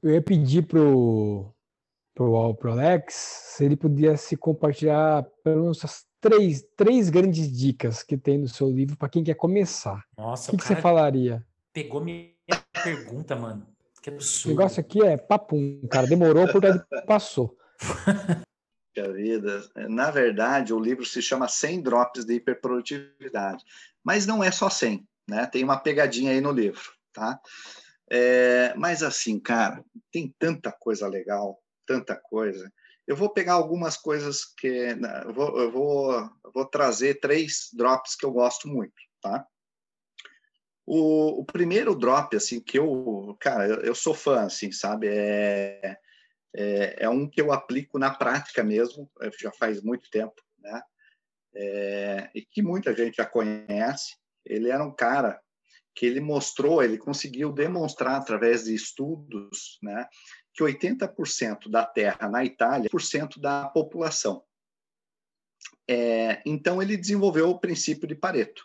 eu 0.02 0.10
ia 0.14 0.22
pedir 0.22 0.66
pro, 0.66 1.52
pro, 2.14 2.54
pro 2.54 2.72
Alex 2.72 3.14
se 3.14 3.64
ele 3.64 3.76
podia 3.76 4.16
se 4.16 4.36
compartilhar 4.36 5.24
pelo 5.42 5.62
menos 5.62 5.80
três, 6.20 6.64
três 6.76 7.10
grandes 7.10 7.50
dicas 7.50 8.02
que 8.02 8.16
tem 8.16 8.38
no 8.38 8.48
seu 8.48 8.70
livro 8.70 8.96
para 8.96 9.08
quem 9.08 9.22
quer 9.22 9.34
começar. 9.34 10.02
Nossa, 10.16 10.50
o 10.50 10.52
que, 10.52 10.62
que 10.62 10.66
você 10.66 10.76
falaria? 10.76 11.44
Pegou 11.72 12.02
minha 12.02 12.32
pergunta, 12.82 13.36
mano. 13.36 13.66
Que 14.02 14.10
absurdo. 14.10 14.54
O 14.54 14.56
negócio 14.56 14.80
aqui 14.80 15.02
é 15.02 15.16
papum, 15.16 15.80
cara. 15.90 16.06
Demorou 16.06 16.46
porque 16.48 16.68
passou. 17.06 17.56
vida. 19.04 19.68
Na 19.88 20.10
verdade, 20.10 20.72
o 20.72 20.80
livro 20.80 21.04
se 21.04 21.22
chama 21.22 21.48
100 21.48 21.82
Drops 21.82 22.24
de 22.24 22.34
Hiperprodutividade. 22.34 23.64
Mas 24.02 24.26
não 24.26 24.42
é 24.42 24.50
só 24.50 24.70
100, 24.70 25.06
né? 25.28 25.46
Tem 25.46 25.64
uma 25.64 25.78
pegadinha 25.78 26.32
aí 26.32 26.40
no 26.40 26.52
livro, 26.52 26.92
tá? 27.12 27.40
É, 28.10 28.72
mas 28.76 29.02
assim, 29.02 29.38
cara, 29.40 29.84
tem 30.12 30.32
tanta 30.38 30.70
coisa 30.70 31.08
legal, 31.08 31.60
tanta 31.86 32.14
coisa. 32.14 32.72
Eu 33.06 33.16
vou 33.16 33.32
pegar 33.32 33.54
algumas 33.54 33.96
coisas 33.96 34.44
que 34.44 34.66
eu 34.66 35.32
vou, 35.32 35.60
eu 35.60 35.70
vou, 35.70 36.30
vou 36.52 36.66
trazer 36.66 37.20
três 37.20 37.68
drops 37.72 38.16
que 38.16 38.24
eu 38.24 38.32
gosto 38.32 38.68
muito, 38.68 38.94
tá? 39.20 39.46
O, 40.84 41.40
o, 41.40 41.44
primeiro 41.44 41.96
drop, 41.96 42.36
assim, 42.36 42.60
que 42.60 42.78
eu, 42.78 43.36
cara, 43.40 43.66
eu, 43.66 43.80
eu 43.80 43.94
sou 43.94 44.14
fã, 44.14 44.42
assim, 44.42 44.70
sabe? 44.70 45.08
É, 45.10 45.98
é, 46.56 47.04
é, 47.04 47.08
um 47.08 47.28
que 47.28 47.40
eu 47.40 47.52
aplico 47.52 47.98
na 47.98 48.12
prática 48.12 48.64
mesmo, 48.64 49.10
já 49.38 49.52
faz 49.52 49.82
muito 49.82 50.08
tempo, 50.10 50.34
né? 50.58 50.82
É, 51.54 52.30
e 52.34 52.42
que 52.42 52.62
muita 52.62 52.94
gente 52.94 53.16
já 53.16 53.26
conhece. 53.26 54.14
Ele 54.44 54.70
era 54.70 54.84
um 54.84 54.94
cara 54.94 55.40
que 55.94 56.04
ele 56.04 56.20
mostrou, 56.20 56.82
ele 56.82 56.98
conseguiu 56.98 57.50
demonstrar 57.50 58.16
através 58.16 58.64
de 58.64 58.74
estudos, 58.74 59.78
né, 59.82 60.06
que 60.52 60.62
80% 60.62 61.70
da 61.70 61.86
terra 61.86 62.28
na 62.28 62.44
Itália 62.44 62.86
é 62.86 62.90
por 62.90 63.00
cento 63.00 63.40
da 63.40 63.66
população. 63.68 64.44
É, 65.88 66.42
então, 66.44 66.82
ele 66.82 66.96
desenvolveu 66.96 67.48
o 67.48 67.58
princípio 67.58 68.06
de 68.06 68.14
Pareto. 68.14 68.62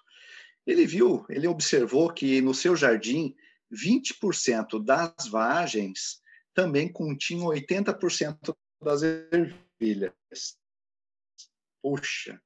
Ele 0.68 0.86
viu, 0.86 1.26
ele 1.30 1.48
observou 1.48 2.12
que 2.14 2.42
no 2.42 2.54
seu 2.54 2.76
jardim, 2.76 3.34
20% 3.72 4.84
das 4.84 5.28
vagens 5.28 6.20
também 6.54 6.91
continham 6.91 7.47
80% 7.47 8.56
das 8.82 9.02
ervilhas. 9.04 10.14
Puxa, 11.82 12.41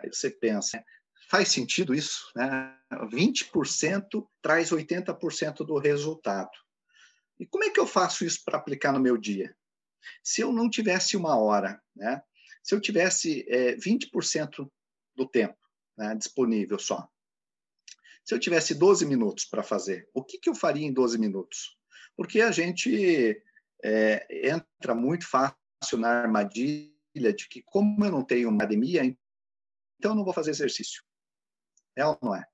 aí 0.00 0.08
você 0.12 0.30
pensa, 0.30 0.84
faz 1.28 1.48
sentido 1.48 1.94
isso? 1.94 2.30
Né? 2.34 2.76
20% 3.12 4.26
traz 4.42 4.70
80% 4.70 5.56
do 5.64 5.78
resultado. 5.78 6.50
E 7.38 7.46
como 7.46 7.64
é 7.64 7.70
que 7.70 7.80
eu 7.80 7.86
faço 7.86 8.24
isso 8.24 8.42
para 8.44 8.58
aplicar 8.58 8.92
no 8.92 9.00
meu 9.00 9.16
dia? 9.16 9.56
Se 10.22 10.40
eu 10.40 10.52
não 10.52 10.68
tivesse 10.68 11.16
uma 11.16 11.36
hora, 11.36 11.82
né? 11.94 12.22
se 12.62 12.74
eu 12.74 12.80
tivesse 12.80 13.44
é, 13.48 13.76
20% 13.76 14.70
do 15.16 15.28
tempo 15.28 15.58
né, 15.96 16.14
disponível 16.14 16.78
só, 16.78 17.08
se 18.24 18.34
eu 18.34 18.40
tivesse 18.40 18.74
12 18.74 19.04
minutos 19.04 19.44
para 19.44 19.62
fazer, 19.62 20.08
o 20.14 20.24
que, 20.24 20.38
que 20.38 20.48
eu 20.48 20.54
faria 20.54 20.86
em 20.86 20.92
12 20.92 21.18
minutos? 21.18 21.76
Porque 22.16 22.40
a 22.40 22.50
gente 22.50 23.42
é, 23.82 24.48
entra 24.48 24.94
muito 24.94 25.28
fácil 25.28 25.98
na 25.98 26.22
armadilha 26.22 27.32
de 27.32 27.48
que, 27.48 27.62
como 27.62 28.04
eu 28.04 28.10
não 28.10 28.24
tenho 28.24 28.48
uma 28.48 28.56
academia, 28.56 29.04
então 29.04 30.12
eu 30.12 30.14
não 30.14 30.24
vou 30.24 30.32
fazer 30.32 30.50
exercício. 30.50 31.02
É 31.96 32.06
ou 32.06 32.18
não 32.22 32.34
é? 32.34 32.44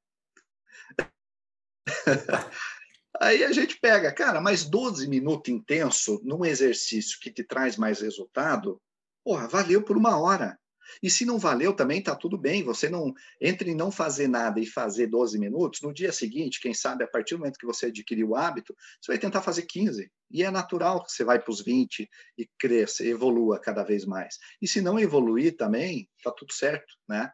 Aí 3.20 3.44
a 3.44 3.52
gente 3.52 3.78
pega, 3.78 4.12
cara, 4.12 4.40
mais 4.40 4.64
12 4.64 5.06
minutos 5.08 5.52
intenso 5.52 6.20
num 6.24 6.44
exercício 6.44 7.18
que 7.20 7.30
te 7.30 7.44
traz 7.44 7.76
mais 7.76 8.00
resultado, 8.00 8.80
porra, 9.24 9.46
valeu 9.46 9.82
por 9.82 9.96
uma 9.96 10.18
hora. 10.18 10.58
E 11.03 11.11
se 11.11 11.24
não 11.24 11.38
valeu 11.38 11.72
também, 11.72 12.03
tá 12.03 12.14
tudo 12.14 12.36
bem. 12.36 12.62
Você 12.64 12.88
não 12.88 13.14
entre 13.41 13.70
em 13.70 13.74
não 13.74 13.91
fazer 13.91 14.28
nada 14.28 14.61
e 14.61 14.66
fazer 14.66 15.07
12 15.07 15.38
minutos, 15.38 15.80
no 15.82 15.93
dia 15.93 16.12
seguinte, 16.12 16.61
quem 16.61 16.74
sabe, 16.74 17.05
a 17.05 17.09
partir 17.09 17.34
do 17.34 17.38
momento 17.38 17.59
que 17.59 17.66
você 17.66 17.86
adquiriu 17.86 18.30
o 18.30 18.36
hábito, 18.36 18.74
você 19.01 19.12
vai 19.12 19.18
tentar 19.18 19.43
fazer 19.43 19.62
15. 19.62 20.11
E 20.30 20.45
é 20.45 20.51
natural 20.51 21.05
que 21.05 21.12
você 21.12 21.24
vai 21.24 21.38
para 21.38 21.51
os 21.51 21.61
20 21.61 22.09
e 22.38 22.49
cresça, 22.59 23.05
evolua 23.05 23.59
cada 23.59 23.82
vez 23.82 24.05
mais. 24.05 24.38
E 24.61 24.68
se 24.68 24.80
não 24.80 24.99
evoluir 24.99 25.57
também, 25.57 26.09
tá 26.22 26.30
tudo 26.30 26.53
certo, 26.53 26.95
né? 27.09 27.30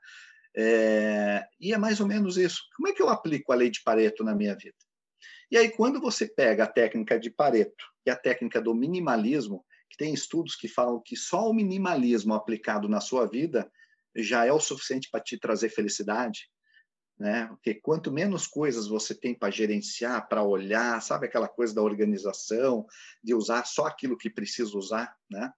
É, 0.56 1.44
e 1.60 1.74
é 1.74 1.78
mais 1.78 2.00
ou 2.00 2.06
menos 2.06 2.38
isso. 2.38 2.62
Como 2.76 2.88
é 2.88 2.92
que 2.92 3.02
eu 3.02 3.10
aplico 3.10 3.52
a 3.52 3.56
lei 3.56 3.68
de 3.68 3.82
Pareto 3.82 4.24
na 4.24 4.34
minha 4.34 4.54
vida? 4.54 4.76
E 5.50 5.56
aí, 5.56 5.70
quando 5.70 6.00
você 6.00 6.26
pega 6.26 6.64
a 6.64 6.66
técnica 6.66 7.20
de 7.20 7.30
Pareto 7.30 7.84
e 8.04 8.10
a 8.10 8.16
técnica 8.16 8.60
do 8.60 8.74
minimalismo, 8.74 9.64
que 9.88 9.96
tem 9.96 10.12
estudos 10.12 10.56
que 10.56 10.68
falam 10.68 11.00
que 11.04 11.16
só 11.16 11.48
o 11.48 11.54
minimalismo 11.54 12.34
aplicado 12.34 12.88
na 12.88 13.00
sua 13.00 13.26
vida 13.26 13.70
já 14.14 14.44
é 14.44 14.52
o 14.52 14.60
suficiente 14.60 15.08
para 15.10 15.20
te 15.20 15.38
trazer 15.38 15.68
felicidade, 15.68 16.48
né? 17.18 17.46
Porque 17.48 17.74
quanto 17.74 18.12
menos 18.12 18.46
coisas 18.46 18.88
você 18.88 19.14
tem 19.14 19.34
para 19.34 19.50
gerenciar, 19.50 20.28
para 20.28 20.42
olhar, 20.42 21.00
sabe 21.02 21.26
aquela 21.26 21.48
coisa 21.48 21.74
da 21.74 21.82
organização, 21.82 22.86
de 23.22 23.34
usar 23.34 23.64
só 23.66 23.86
aquilo 23.86 24.16
que 24.16 24.30
precisa 24.30 24.76
usar, 24.76 25.14
né? 25.30 25.50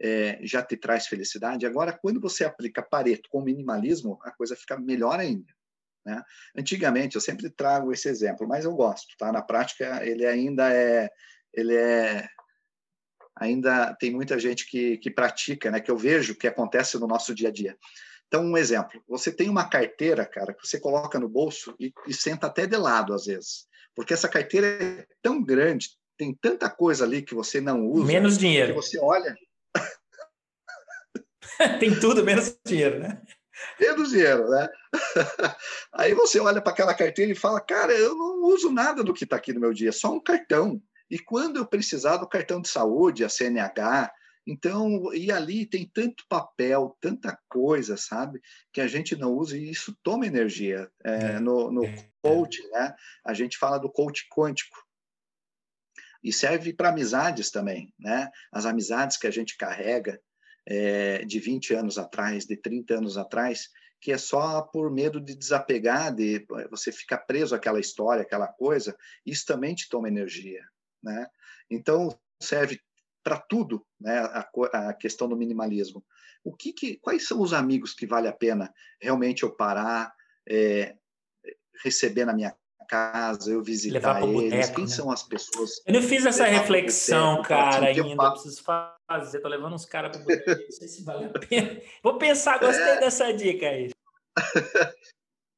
é, 0.00 0.38
já 0.42 0.62
te 0.62 0.76
traz 0.76 1.06
felicidade. 1.06 1.66
Agora, 1.66 1.92
quando 1.92 2.20
você 2.20 2.44
aplica 2.44 2.82
Pareto 2.82 3.28
com 3.30 3.42
minimalismo, 3.42 4.18
a 4.22 4.30
coisa 4.30 4.56
fica 4.56 4.78
melhor 4.78 5.18
ainda. 5.18 5.52
Né? 6.04 6.22
Antigamente, 6.56 7.16
eu 7.16 7.20
sempre 7.20 7.50
trago 7.50 7.92
esse 7.92 8.08
exemplo, 8.08 8.46
mas 8.46 8.64
eu 8.64 8.74
gosto, 8.74 9.16
tá? 9.18 9.32
Na 9.32 9.42
prática, 9.42 10.04
ele 10.06 10.24
ainda 10.24 10.72
é, 10.72 11.10
ele 11.52 11.74
é, 11.74 12.28
ainda 13.36 13.94
tem 13.94 14.10
muita 14.10 14.38
gente 14.38 14.66
que, 14.66 14.98
que 14.98 15.10
pratica, 15.10 15.70
né? 15.70 15.80
Que 15.80 15.90
eu 15.90 15.96
vejo 15.96 16.34
que 16.34 16.46
acontece 16.46 16.98
no 16.98 17.06
nosso 17.06 17.34
dia 17.34 17.48
a 17.48 17.52
dia. 17.52 17.76
Então, 18.26 18.44
um 18.44 18.56
exemplo: 18.56 19.02
você 19.06 19.30
tem 19.30 19.48
uma 19.48 19.68
carteira, 19.68 20.24
cara, 20.24 20.54
que 20.54 20.66
você 20.66 20.80
coloca 20.80 21.18
no 21.18 21.28
bolso 21.28 21.74
e, 21.78 21.92
e 22.06 22.14
senta 22.14 22.46
até 22.46 22.66
de 22.66 22.76
lado 22.76 23.12
às 23.12 23.26
vezes, 23.26 23.66
porque 23.94 24.14
essa 24.14 24.28
carteira 24.28 24.66
é 24.66 25.06
tão 25.22 25.42
grande, 25.42 25.90
tem 26.16 26.34
tanta 26.34 26.68
coisa 26.70 27.04
ali 27.04 27.22
que 27.22 27.34
você 27.34 27.60
não 27.60 27.86
usa. 27.86 28.06
Menos 28.06 28.38
dinheiro. 28.38 28.68
Que 28.68 28.80
você 28.80 28.98
olha, 28.98 29.36
Tem 31.80 31.98
tudo 31.98 32.24
menos 32.24 32.56
dinheiro, 32.64 33.00
né? 33.00 33.20
Menos 33.80 34.10
dinheiro, 34.10 34.48
né? 34.50 34.68
Aí 35.92 36.14
você 36.14 36.38
olha 36.38 36.60
para 36.60 36.72
aquela 36.72 36.94
carteira 36.94 37.32
e 37.32 37.36
fala, 37.36 37.60
cara, 37.60 37.92
eu 37.92 38.14
não 38.14 38.44
uso 38.44 38.70
nada 38.70 39.02
do 39.02 39.14
que 39.14 39.24
está 39.24 39.36
aqui 39.36 39.52
no 39.52 39.60
meu 39.60 39.72
dia, 39.72 39.92
só 39.92 40.12
um 40.12 40.20
cartão. 40.20 40.80
E 41.10 41.18
quando 41.18 41.56
eu 41.56 41.66
precisar 41.66 42.16
do 42.16 42.28
cartão 42.28 42.60
de 42.60 42.68
saúde, 42.68 43.24
a 43.24 43.28
CNH, 43.28 44.12
então, 44.46 45.12
e 45.12 45.32
ali 45.32 45.66
tem 45.66 45.90
tanto 45.92 46.24
papel, 46.28 46.96
tanta 47.00 47.36
coisa, 47.48 47.96
sabe, 47.96 48.40
que 48.72 48.80
a 48.80 48.86
gente 48.86 49.16
não 49.16 49.32
usa 49.32 49.58
e 49.58 49.70
isso 49.70 49.96
toma 50.04 50.26
energia. 50.26 50.88
É, 51.04 51.14
é, 51.14 51.40
no, 51.40 51.70
no 51.72 51.84
é, 51.84 52.08
coach, 52.22 52.62
né, 52.70 52.94
a 53.24 53.34
gente 53.34 53.58
fala 53.58 53.78
do 53.78 53.90
coach 53.90 54.28
quântico. 54.30 54.76
E 56.22 56.32
serve 56.32 56.72
para 56.72 56.90
amizades 56.90 57.50
também, 57.50 57.92
né? 57.98 58.30
As 58.50 58.66
amizades 58.66 59.16
que 59.16 59.26
a 59.28 59.30
gente 59.30 59.56
carrega, 59.56 60.20
é, 60.66 61.24
de 61.24 61.38
20 61.38 61.74
anos 61.74 61.98
atrás, 61.98 62.44
de 62.44 62.56
30 62.56 62.94
anos 62.94 63.16
atrás, 63.16 63.68
que 64.00 64.12
é 64.12 64.18
só 64.18 64.62
por 64.62 64.90
medo 64.90 65.20
de 65.20 65.36
desapegar, 65.36 66.14
de 66.14 66.44
você 66.70 66.90
ficar 66.90 67.18
preso 67.18 67.54
àquela 67.54 67.78
história, 67.78 68.22
aquela 68.22 68.48
coisa, 68.48 68.96
isso 69.24 69.44
também 69.46 69.74
te 69.74 69.88
toma 69.88 70.08
energia, 70.08 70.64
né? 71.06 71.26
Então 71.70 72.16
serve 72.40 72.80
para 73.22 73.38
tudo, 73.38 73.84
né? 74.00 74.18
A, 74.18 74.48
a, 74.72 74.94
questão 74.94 75.28
do 75.28 75.36
minimalismo. 75.36 76.04
O 76.44 76.54
que, 76.54 76.72
que, 76.72 76.96
quais 76.98 77.26
são 77.26 77.40
os 77.40 77.52
amigos 77.52 77.92
que 77.92 78.06
vale 78.06 78.28
a 78.28 78.32
pena 78.32 78.72
realmente 79.00 79.42
eu 79.42 79.50
parar, 79.50 80.14
é, 80.48 80.94
receber 81.82 82.24
na 82.24 82.32
minha 82.32 82.54
casa, 82.88 83.50
eu 83.50 83.62
visitar 83.62 84.22
eles, 84.22 84.32
boteco, 84.32 84.74
quem 84.76 84.84
né? 84.84 84.90
são 84.90 85.10
as 85.10 85.22
pessoas. 85.24 85.82
Eu 85.84 85.94
não 85.94 86.02
fiz 86.02 86.24
essa 86.24 86.44
reflexão, 86.44 87.38
boteco, 87.38 87.48
cara, 87.48 87.86
ainda. 87.86 88.24
Eu 88.24 88.32
preciso 88.32 88.62
fazer, 88.62 89.40
tô 89.40 89.48
levando 89.48 89.74
uns 89.74 89.84
caras 89.84 90.16
para 90.16 90.24
boteco, 90.24 90.62
não 90.62 90.70
sei 90.70 90.86
se 90.86 91.02
vale 91.02 91.24
a 91.24 91.38
pena. 91.38 91.80
Vou 92.02 92.18
pensar, 92.18 92.60
gostei 92.60 92.84
é... 92.94 93.00
dessa 93.00 93.32
dica 93.32 93.66
aí. 93.66 93.90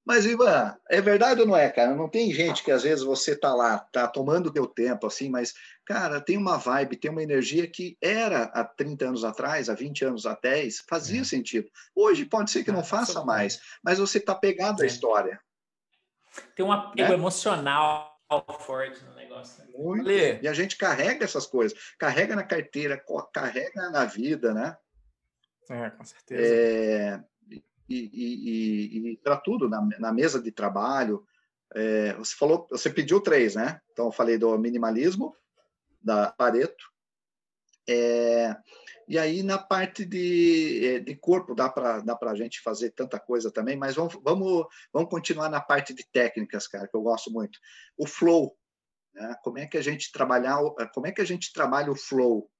Mas, 0.08 0.24
Ivan, 0.24 0.74
é 0.88 1.02
verdade 1.02 1.42
ou 1.42 1.46
não 1.46 1.54
é, 1.54 1.68
cara? 1.68 1.94
Não 1.94 2.08
tem 2.08 2.32
gente 2.32 2.64
que 2.64 2.70
às 2.70 2.82
vezes 2.82 3.04
você 3.04 3.36
tá 3.36 3.54
lá, 3.54 3.78
tá 3.78 4.08
tomando 4.08 4.50
teu 4.50 4.66
tempo, 4.66 5.06
assim, 5.06 5.28
mas, 5.28 5.52
cara, 5.84 6.18
tem 6.18 6.38
uma 6.38 6.56
vibe, 6.56 6.96
tem 6.96 7.10
uma 7.10 7.22
energia 7.22 7.70
que 7.70 7.94
era 8.00 8.44
há 8.44 8.64
30 8.64 9.04
anos 9.04 9.22
atrás, 9.22 9.68
há 9.68 9.74
20 9.74 10.06
anos, 10.06 10.24
há 10.24 10.32
10, 10.42 10.86
fazia 10.88 11.20
é. 11.20 11.24
sentido. 11.24 11.68
Hoje 11.94 12.24
pode 12.24 12.50
ser 12.50 12.64
que 12.64 12.72
não 12.72 12.82
faça 12.82 13.22
mais, 13.22 13.60
mas 13.84 13.98
você 13.98 14.18
tá 14.18 14.34
pegado 14.34 14.80
à 14.80 14.86
é. 14.86 14.88
história. 14.88 15.38
Tem 16.56 16.64
um 16.64 16.72
apego 16.72 17.10
né? 17.10 17.14
emocional 17.14 18.18
forte 18.60 19.04
no 19.04 19.14
negócio. 19.14 19.62
Né? 19.62 19.70
Muito. 19.76 20.10
E 20.10 20.48
a 20.48 20.54
gente 20.54 20.78
carrega 20.78 21.26
essas 21.26 21.46
coisas. 21.46 21.78
Carrega 21.98 22.34
na 22.34 22.44
carteira, 22.44 22.98
carrega 23.30 23.90
na 23.90 24.06
vida, 24.06 24.54
né? 24.54 24.74
É, 25.68 25.90
com 25.90 26.04
certeza. 26.04 26.42
É, 26.42 27.24
e, 27.88 28.10
e, 28.12 29.12
e, 29.12 29.16
para 29.18 29.36
tudo, 29.36 29.68
na, 29.68 29.80
na, 29.98 30.12
mesa 30.12 30.40
de 30.40 30.52
trabalho. 30.52 31.24
É, 31.74 32.14
você 32.14 32.34
falou, 32.34 32.66
você 32.70 32.90
pediu 32.90 33.20
três, 33.20 33.54
né? 33.54 33.80
Então, 33.92 34.06
eu 34.06 34.12
falei 34.12 34.38
do 34.38 34.56
minimalismo, 34.58 35.34
da 36.00 36.30
Pareto, 36.32 36.84
é, 37.88 38.54
e 39.08 39.18
aí, 39.18 39.42
na 39.42 39.56
parte 39.56 40.04
de, 40.04 40.86
eh, 40.86 40.98
de 41.00 41.16
corpo, 41.16 41.54
dá 41.54 41.70
para 41.70 42.00
dá 42.00 42.18
a 42.20 42.34
gente 42.34 42.60
fazer 42.60 42.90
tanta 42.90 43.18
coisa 43.18 43.50
também, 43.50 43.74
mas 43.74 43.94
vamos, 43.94 44.14
vamos, 44.22 44.66
vamos 44.92 45.08
continuar 45.08 45.48
na 45.48 45.62
parte 45.62 45.94
de 45.94 46.06
técnicas, 46.12 46.68
cara, 46.68 46.86
que 46.86 46.94
eu 46.94 47.00
gosto 47.00 47.30
muito. 47.32 47.58
O 47.96 48.06
flow, 48.06 48.54
né? 49.14 49.34
como 49.42 49.58
é 49.58 49.66
que 49.66 49.78
a 49.78 49.82
gente 49.82 50.12
trabalhar, 50.12 50.58
como 50.92 51.06
é 51.06 51.12
que 51.12 51.22
a 51.22 51.24
gente 51.24 51.50
trabalha 51.54 51.90
o 51.90 51.96
flow 51.96 52.50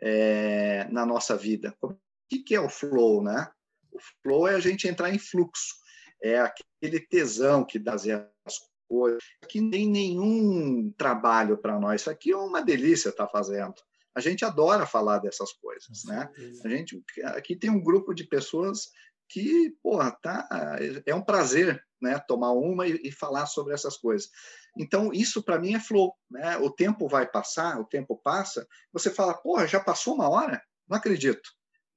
é, 0.00 0.84
na 0.92 1.04
nossa 1.04 1.36
vida? 1.36 1.74
O 1.82 1.92
que, 2.28 2.38
que 2.38 2.54
é 2.54 2.60
o 2.60 2.68
flow, 2.68 3.24
né? 3.24 3.50
O 3.92 3.98
flow 4.22 4.48
é 4.48 4.54
a 4.54 4.60
gente 4.60 4.88
entrar 4.88 5.10
em 5.10 5.18
fluxo, 5.18 5.74
é 6.22 6.38
aquele 6.38 7.00
tesão 7.00 7.64
que 7.64 7.78
dá 7.78 7.94
as 7.94 8.58
coisas. 8.88 9.22
Aqui 9.42 9.60
nem 9.60 9.88
nenhum 9.88 10.92
trabalho 10.96 11.56
para 11.56 11.78
nós, 11.78 12.02
isso 12.02 12.10
aqui 12.10 12.32
é 12.32 12.36
uma 12.36 12.62
delícia 12.62 13.10
estar 13.10 13.26
tá 13.26 13.32
fazendo 13.32 13.74
a 14.14 14.20
gente 14.20 14.44
adora 14.44 14.86
falar 14.86 15.18
dessas 15.18 15.52
coisas, 15.52 16.04
né? 16.04 16.28
A 16.64 16.68
gente 16.68 17.02
aqui 17.24 17.56
tem 17.56 17.70
um 17.70 17.82
grupo 17.82 18.14
de 18.14 18.24
pessoas 18.24 18.90
que, 19.28 19.70
porra, 19.82 20.10
tá, 20.10 20.48
é 21.06 21.14
um 21.14 21.22
prazer, 21.22 21.82
né, 22.02 22.18
tomar 22.26 22.50
uma 22.52 22.88
e, 22.88 23.00
e 23.04 23.12
falar 23.12 23.46
sobre 23.46 23.72
essas 23.72 23.96
coisas. 23.96 24.28
Então, 24.76 25.12
isso 25.12 25.42
para 25.42 25.58
mim 25.58 25.74
é 25.74 25.80
flow, 25.80 26.14
né? 26.28 26.56
O 26.58 26.70
tempo 26.70 27.08
vai 27.08 27.26
passar, 27.26 27.78
o 27.80 27.84
tempo 27.84 28.16
passa, 28.16 28.66
você 28.92 29.10
fala, 29.10 29.34
porra, 29.34 29.66
já 29.66 29.78
passou 29.78 30.14
uma 30.14 30.28
hora? 30.28 30.60
Não 30.88 30.96
acredito. 30.96 31.48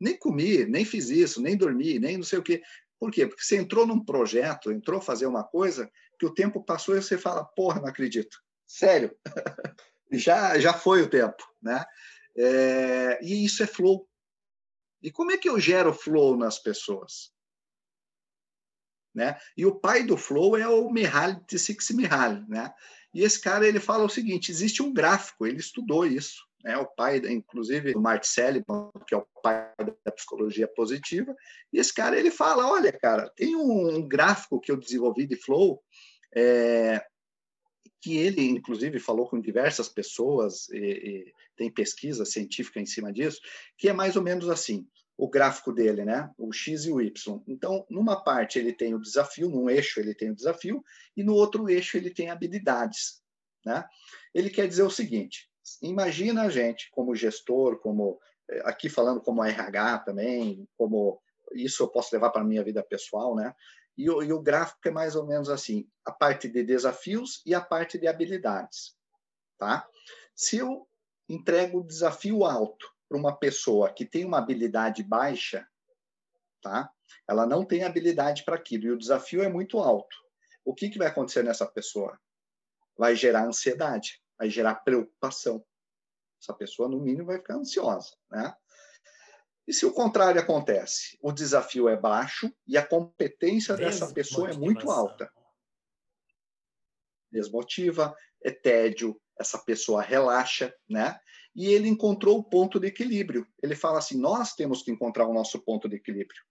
Nem 0.03 0.17
comi, 0.17 0.65
nem 0.65 0.83
fiz 0.83 1.09
isso, 1.09 1.41
nem 1.41 1.55
dormi, 1.55 1.97
nem 1.97 2.17
não 2.17 2.25
sei 2.25 2.37
o 2.37 2.43
quê. 2.43 2.61
Por 2.99 3.09
quê? 3.09 3.25
Porque 3.25 3.41
você 3.41 3.55
entrou 3.55 3.87
num 3.87 4.03
projeto, 4.03 4.69
entrou 4.69 4.99
fazer 4.99 5.25
uma 5.27 5.45
coisa 5.45 5.89
que 6.19 6.25
o 6.25 6.33
tempo 6.33 6.61
passou 6.61 6.97
e 6.97 7.01
você 7.01 7.17
fala, 7.17 7.45
porra, 7.45 7.79
não 7.79 7.87
acredito. 7.87 8.37
Sério. 8.67 9.15
já, 10.11 10.59
já 10.59 10.73
foi 10.73 11.03
o 11.03 11.09
tempo, 11.09 11.41
né? 11.61 11.85
É, 12.37 13.19
e 13.23 13.45
isso 13.45 13.63
é 13.63 13.67
flow. 13.67 14.05
E 15.01 15.09
como 15.09 15.31
é 15.31 15.37
que 15.37 15.47
eu 15.47 15.57
gero 15.57 15.93
flow 15.93 16.35
nas 16.35 16.59
pessoas? 16.59 17.31
Né? 19.15 19.39
E 19.55 19.65
o 19.65 19.75
pai 19.75 20.03
do 20.03 20.17
flow 20.17 20.57
é 20.57 20.67
o 20.67 20.89
Mihaly 20.91 21.39
Csikszentmihalyi, 21.47 22.45
né? 22.49 22.73
E 23.13 23.21
esse 23.23 23.39
cara 23.39 23.65
ele 23.65 23.79
fala 23.79 24.03
o 24.03 24.09
seguinte: 24.09 24.51
existe 24.51 24.83
um 24.83 24.91
gráfico, 24.91 25.45
ele 25.45 25.59
estudou 25.59 26.05
isso, 26.05 26.43
né? 26.63 26.77
O 26.77 26.85
pai, 26.85 27.17
inclusive, 27.17 27.93
do 27.93 28.01
Mark 28.01 28.23
Seligman, 28.23 28.89
que 29.07 29.13
é 29.13 29.17
o 29.17 29.27
pai 29.41 29.71
da 30.05 30.11
psicologia 30.11 30.67
positiva, 30.67 31.35
e 31.71 31.79
esse 31.79 31.93
cara 31.93 32.17
ele 32.17 32.31
fala: 32.31 32.71
olha, 32.71 32.91
cara, 32.91 33.29
tem 33.35 33.55
um, 33.55 34.07
gráfico 34.07 34.59
que 34.59 34.71
eu 34.71 34.77
desenvolvi 34.77 35.27
de 35.27 35.35
flow 35.35 35.83
é, 36.35 37.03
que 38.01 38.17
ele, 38.17 38.43
inclusive, 38.47 38.99
falou 38.99 39.27
com 39.27 39.39
diversas 39.39 39.89
pessoas, 39.89 40.69
e, 40.69 40.77
e 40.77 41.33
tem 41.55 41.71
pesquisa 41.71 42.25
científica 42.25 42.79
em 42.79 42.85
cima 42.85 43.11
disso, 43.11 43.39
que 43.77 43.89
é 43.89 43.93
mais 43.93 44.15
ou 44.15 44.23
menos 44.23 44.49
assim, 44.49 44.87
o 45.17 45.29
gráfico 45.29 45.71
dele, 45.71 46.03
né? 46.03 46.29
O 46.37 46.51
X 46.51 46.85
e 46.85 46.91
o 46.91 46.99
Y. 46.99 47.43
Então, 47.47 47.85
numa 47.89 48.21
parte 48.23 48.57
ele 48.57 48.73
tem 48.73 48.93
o 48.93 48.99
desafio, 48.99 49.49
num 49.49 49.69
eixo 49.69 49.99
ele 49.99 50.15
tem 50.15 50.31
o 50.31 50.35
desafio, 50.35 50.83
e 51.15 51.23
no 51.23 51.33
outro 51.33 51.69
eixo 51.69 51.97
ele 51.97 52.09
tem 52.09 52.29
habilidades, 52.29 53.21
né? 53.65 53.85
Ele 54.33 54.49
quer 54.49 54.67
dizer 54.67 54.83
o 54.83 54.89
seguinte, 54.89 55.49
imagina 55.81 56.43
a 56.43 56.49
gente 56.49 56.89
como 56.91 57.15
gestor, 57.15 57.79
como 57.79 58.19
eh, 58.49 58.61
aqui 58.65 58.89
falando 58.89 59.21
como 59.21 59.43
RH 59.43 59.99
também, 59.99 60.67
como 60.77 61.21
isso 61.53 61.83
eu 61.83 61.87
posso 61.87 62.13
levar 62.13 62.29
para 62.29 62.41
a 62.41 62.45
minha 62.45 62.63
vida 62.63 62.83
pessoal, 62.83 63.35
né? 63.35 63.55
E 63.97 64.09
o, 64.09 64.23
e 64.23 64.33
o 64.33 64.41
gráfico 64.41 64.87
é 64.87 64.91
mais 64.91 65.15
ou 65.15 65.25
menos 65.25 65.49
assim: 65.49 65.87
a 66.05 66.11
parte 66.11 66.47
de 66.47 66.63
desafios 66.63 67.41
e 67.45 67.53
a 67.53 67.61
parte 67.61 67.97
de 67.97 68.07
habilidades. 68.07 68.95
Tá? 69.57 69.87
Se 70.35 70.57
eu 70.57 70.87
entrego 71.29 71.79
o 71.79 71.83
desafio 71.83 72.43
alto 72.43 72.91
para 73.07 73.17
uma 73.17 73.35
pessoa 73.35 73.91
que 73.91 74.05
tem 74.05 74.25
uma 74.25 74.39
habilidade 74.39 75.03
baixa, 75.03 75.67
tá? 76.61 76.91
ela 77.27 77.45
não 77.45 77.63
tem 77.63 77.83
habilidade 77.83 78.43
para 78.43 78.55
aquilo 78.55 78.85
e 78.85 78.91
o 78.91 78.97
desafio 78.97 79.43
é 79.43 79.49
muito 79.49 79.79
alto. 79.79 80.15
O 80.65 80.73
que, 80.73 80.89
que 80.89 80.97
vai 80.97 81.07
acontecer 81.07 81.43
nessa 81.43 81.65
pessoa? 81.65 82.19
Vai 82.97 83.15
gerar 83.15 83.45
ansiedade, 83.45 84.22
vai 84.37 84.49
gerar 84.49 84.75
preocupação. 84.75 85.65
Essa 86.41 86.53
pessoa, 86.53 86.89
no 86.89 86.99
mínimo, 86.99 87.27
vai 87.27 87.37
ficar 87.37 87.55
ansiosa. 87.55 88.15
Né? 88.29 88.53
E 89.67 89.73
se 89.73 89.85
o 89.85 89.93
contrário 89.93 90.41
acontece? 90.41 91.17
O 91.21 91.31
desafio 91.31 91.87
é 91.87 91.95
baixo 91.95 92.53
e 92.67 92.77
a 92.77 92.85
competência 92.85 93.75
dessa 93.75 94.11
pessoa 94.13 94.49
é 94.49 94.53
muito 94.53 94.91
alta. 94.91 95.31
Desmotiva, 97.31 98.15
é 98.43 98.51
tédio, 98.51 99.19
essa 99.39 99.57
pessoa 99.57 100.01
relaxa, 100.01 100.75
né? 100.87 101.17
E 101.55 101.67
ele 101.67 101.87
encontrou 101.87 102.39
o 102.39 102.43
ponto 102.43 102.79
de 102.79 102.87
equilíbrio. 102.87 103.47
Ele 103.61 103.75
fala 103.75 103.99
assim: 103.99 104.19
nós 104.19 104.53
temos 104.53 104.83
que 104.83 104.91
encontrar 104.91 105.27
o 105.27 105.33
nosso 105.33 105.63
ponto 105.63 105.87
de 105.87 105.95
equilíbrio, 105.95 106.43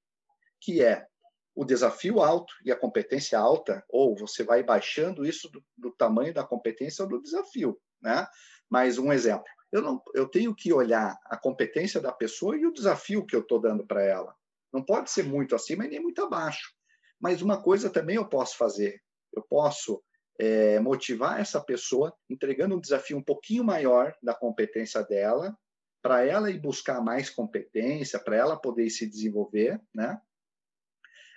que 0.60 0.82
é 0.82 1.06
o 1.54 1.64
desafio 1.64 2.20
alto 2.20 2.52
e 2.64 2.72
a 2.72 2.76
competência 2.76 3.38
alta, 3.38 3.84
ou 3.88 4.16
você 4.16 4.42
vai 4.42 4.62
baixando 4.62 5.24
isso 5.24 5.50
do, 5.50 5.62
do 5.76 5.90
tamanho 5.92 6.32
da 6.32 6.44
competência 6.44 7.04
ou 7.04 7.08
do 7.08 7.22
desafio, 7.22 7.78
né? 8.00 8.26
Mais 8.70 8.98
um 8.98 9.12
exemplo 9.12 9.48
eu, 9.72 9.80
não, 9.80 10.02
eu 10.14 10.28
tenho 10.28 10.54
que 10.54 10.70
olhar 10.72 11.18
a 11.24 11.36
competência 11.36 11.98
da 11.98 12.12
pessoa 12.12 12.56
e 12.56 12.66
o 12.66 12.72
desafio 12.72 13.24
que 13.24 13.34
eu 13.34 13.40
estou 13.40 13.58
dando 13.58 13.86
para 13.86 14.02
ela. 14.02 14.36
Não 14.70 14.84
pode 14.84 15.10
ser 15.10 15.24
muito 15.24 15.56
acima 15.56 15.86
e 15.86 15.88
nem 15.88 16.00
muito 16.00 16.22
abaixo. 16.22 16.74
Mas 17.18 17.40
uma 17.40 17.60
coisa 17.60 17.88
também 17.88 18.16
eu 18.16 18.28
posso 18.28 18.56
fazer. 18.58 19.02
Eu 19.34 19.42
posso 19.42 20.02
é, 20.38 20.78
motivar 20.78 21.40
essa 21.40 21.60
pessoa 21.60 22.14
entregando 22.28 22.76
um 22.76 22.80
desafio 22.80 23.16
um 23.16 23.22
pouquinho 23.22 23.64
maior 23.64 24.14
da 24.22 24.34
competência 24.34 25.02
dela, 25.02 25.56
para 26.02 26.26
ela 26.26 26.50
ir 26.50 26.60
buscar 26.60 27.00
mais 27.00 27.30
competência, 27.30 28.18
para 28.18 28.36
ela 28.36 28.56
poder 28.56 28.90
se 28.90 29.06
desenvolver, 29.06 29.80
né? 29.94 30.20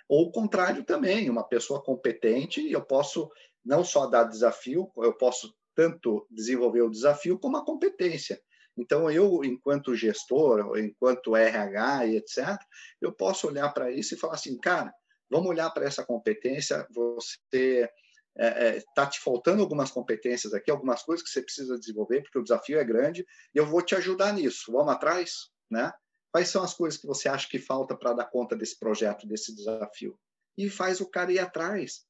Ou 0.08 0.26
o 0.26 0.30
contrário 0.30 0.84
também, 0.84 1.28
uma 1.28 1.46
pessoa 1.46 1.82
competente, 1.82 2.70
eu 2.70 2.84
posso 2.84 3.30
não 3.64 3.84
só 3.84 4.06
dar 4.06 4.24
desafio, 4.24 4.90
eu 4.98 5.12
posso 5.12 5.54
tanto 5.74 6.26
desenvolver 6.30 6.82
o 6.82 6.90
desafio 6.90 7.38
como 7.38 7.56
a 7.56 7.64
competência. 7.64 8.40
Então, 8.76 9.10
eu, 9.10 9.42
enquanto 9.42 9.94
gestor, 9.94 10.78
enquanto 10.78 11.34
RH 11.34 12.06
e 12.06 12.16
etc., 12.16 12.58
eu 13.00 13.12
posso 13.12 13.48
olhar 13.48 13.70
para 13.72 13.90
isso 13.90 14.14
e 14.14 14.18
falar 14.18 14.34
assim, 14.34 14.58
cara, 14.58 14.92
vamos 15.30 15.48
olhar 15.48 15.70
para 15.70 15.86
essa 15.86 16.04
competência, 16.04 16.86
você 16.90 17.36
está 17.52 17.92
é, 18.38 18.76
é, 18.76 18.82
tá 18.94 19.06
te 19.06 19.18
faltando 19.18 19.62
algumas 19.62 19.90
competências 19.90 20.52
aqui, 20.52 20.70
algumas 20.70 21.02
coisas 21.02 21.24
que 21.24 21.30
você 21.30 21.42
precisa 21.42 21.78
desenvolver, 21.78 22.22
porque 22.22 22.38
o 22.38 22.42
desafio 22.42 22.78
é 22.78 22.84
grande, 22.84 23.26
e 23.54 23.58
eu 23.58 23.66
vou 23.66 23.80
te 23.80 23.94
ajudar 23.94 24.32
nisso. 24.32 24.70
Vamos 24.70 24.92
atrás? 24.92 25.48
Né? 25.70 25.90
Quais 26.32 26.48
são 26.48 26.62
as 26.62 26.74
coisas 26.74 26.98
que 26.98 27.06
você 27.06 27.28
acha 27.28 27.48
que 27.48 27.58
falta 27.58 27.96
para 27.96 28.12
dar 28.12 28.26
conta 28.26 28.54
desse 28.56 28.78
projeto, 28.78 29.26
desse 29.26 29.54
desafio? 29.54 30.18
E 30.56 30.68
faz 30.68 31.00
o 31.00 31.10
cara 31.10 31.32
ir 31.32 31.38
atrás 31.38 32.06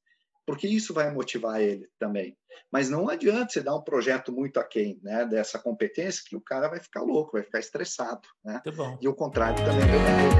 porque 0.47 0.65
isso 0.65 0.93
vai 0.93 1.11
motivar 1.11 1.61
ele 1.61 1.89
também. 1.99 2.37
Mas 2.71 2.89
não 2.89 3.09
adianta 3.09 3.51
você 3.51 3.61
dar 3.61 3.75
um 3.75 3.81
projeto 3.81 4.31
muito 4.31 4.57
aquém 4.61 4.97
né, 5.03 5.25
dessa 5.25 5.59
competência, 5.59 6.23
que 6.25 6.37
o 6.37 6.41
cara 6.41 6.69
vai 6.69 6.79
ficar 6.79 7.01
louco, 7.01 7.33
vai 7.33 7.43
ficar 7.43 7.59
estressado. 7.59 8.21
Né? 8.45 8.61
E 9.01 9.09
o 9.09 9.13
contrário 9.13 9.57
também 9.57 9.83
é 9.83 9.85
verdade. 9.85 10.37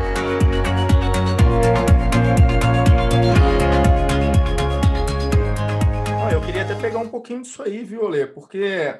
eu 6.33 6.41
queria 6.41 6.63
até 6.63 6.75
pegar 6.75 6.99
um 6.99 7.09
pouquinho 7.09 7.41
disso 7.41 7.61
aí, 7.61 7.83
viu, 7.83 8.03
Olê? 8.03 8.25
Porque 8.25 8.97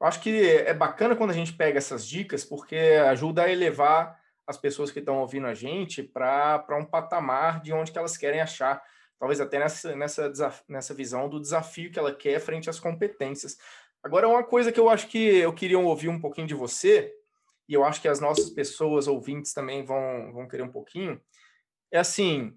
eu 0.00 0.06
acho 0.06 0.20
que 0.20 0.30
é 0.30 0.74
bacana 0.74 1.16
quando 1.16 1.30
a 1.30 1.34
gente 1.34 1.52
pega 1.54 1.78
essas 1.78 2.06
dicas, 2.06 2.44
porque 2.44 2.76
ajuda 2.76 3.44
a 3.44 3.50
elevar 3.50 4.20
as 4.46 4.56
pessoas 4.56 4.90
que 4.90 5.00
estão 5.00 5.18
ouvindo 5.18 5.46
a 5.46 5.54
gente 5.54 6.02
para 6.02 6.78
um 6.78 6.84
patamar 6.84 7.60
de 7.60 7.72
onde 7.72 7.90
que 7.90 7.98
elas 7.98 8.16
querem 8.16 8.40
achar 8.40 8.82
talvez 9.18 9.40
até 9.40 9.58
nessa, 9.58 9.96
nessa, 9.96 10.64
nessa 10.68 10.94
visão 10.94 11.28
do 11.28 11.40
desafio 11.40 11.90
que 11.90 11.98
ela 11.98 12.14
quer 12.14 12.38
frente 12.40 12.68
às 12.68 12.78
competências. 12.78 13.56
Agora, 14.02 14.28
uma 14.28 14.44
coisa 14.44 14.70
que 14.70 14.78
eu 14.78 14.88
acho 14.88 15.08
que 15.08 15.18
eu 15.18 15.52
queria 15.52 15.78
ouvir 15.78 16.08
um 16.08 16.20
pouquinho 16.20 16.46
de 16.46 16.54
você, 16.54 17.12
e 17.68 17.74
eu 17.74 17.84
acho 17.84 18.00
que 18.00 18.08
as 18.08 18.20
nossas 18.20 18.50
pessoas 18.50 19.08
ouvintes 19.08 19.52
também 19.52 19.84
vão, 19.84 20.32
vão 20.32 20.46
querer 20.46 20.62
um 20.62 20.70
pouquinho, 20.70 21.20
é 21.90 21.98
assim: 21.98 22.56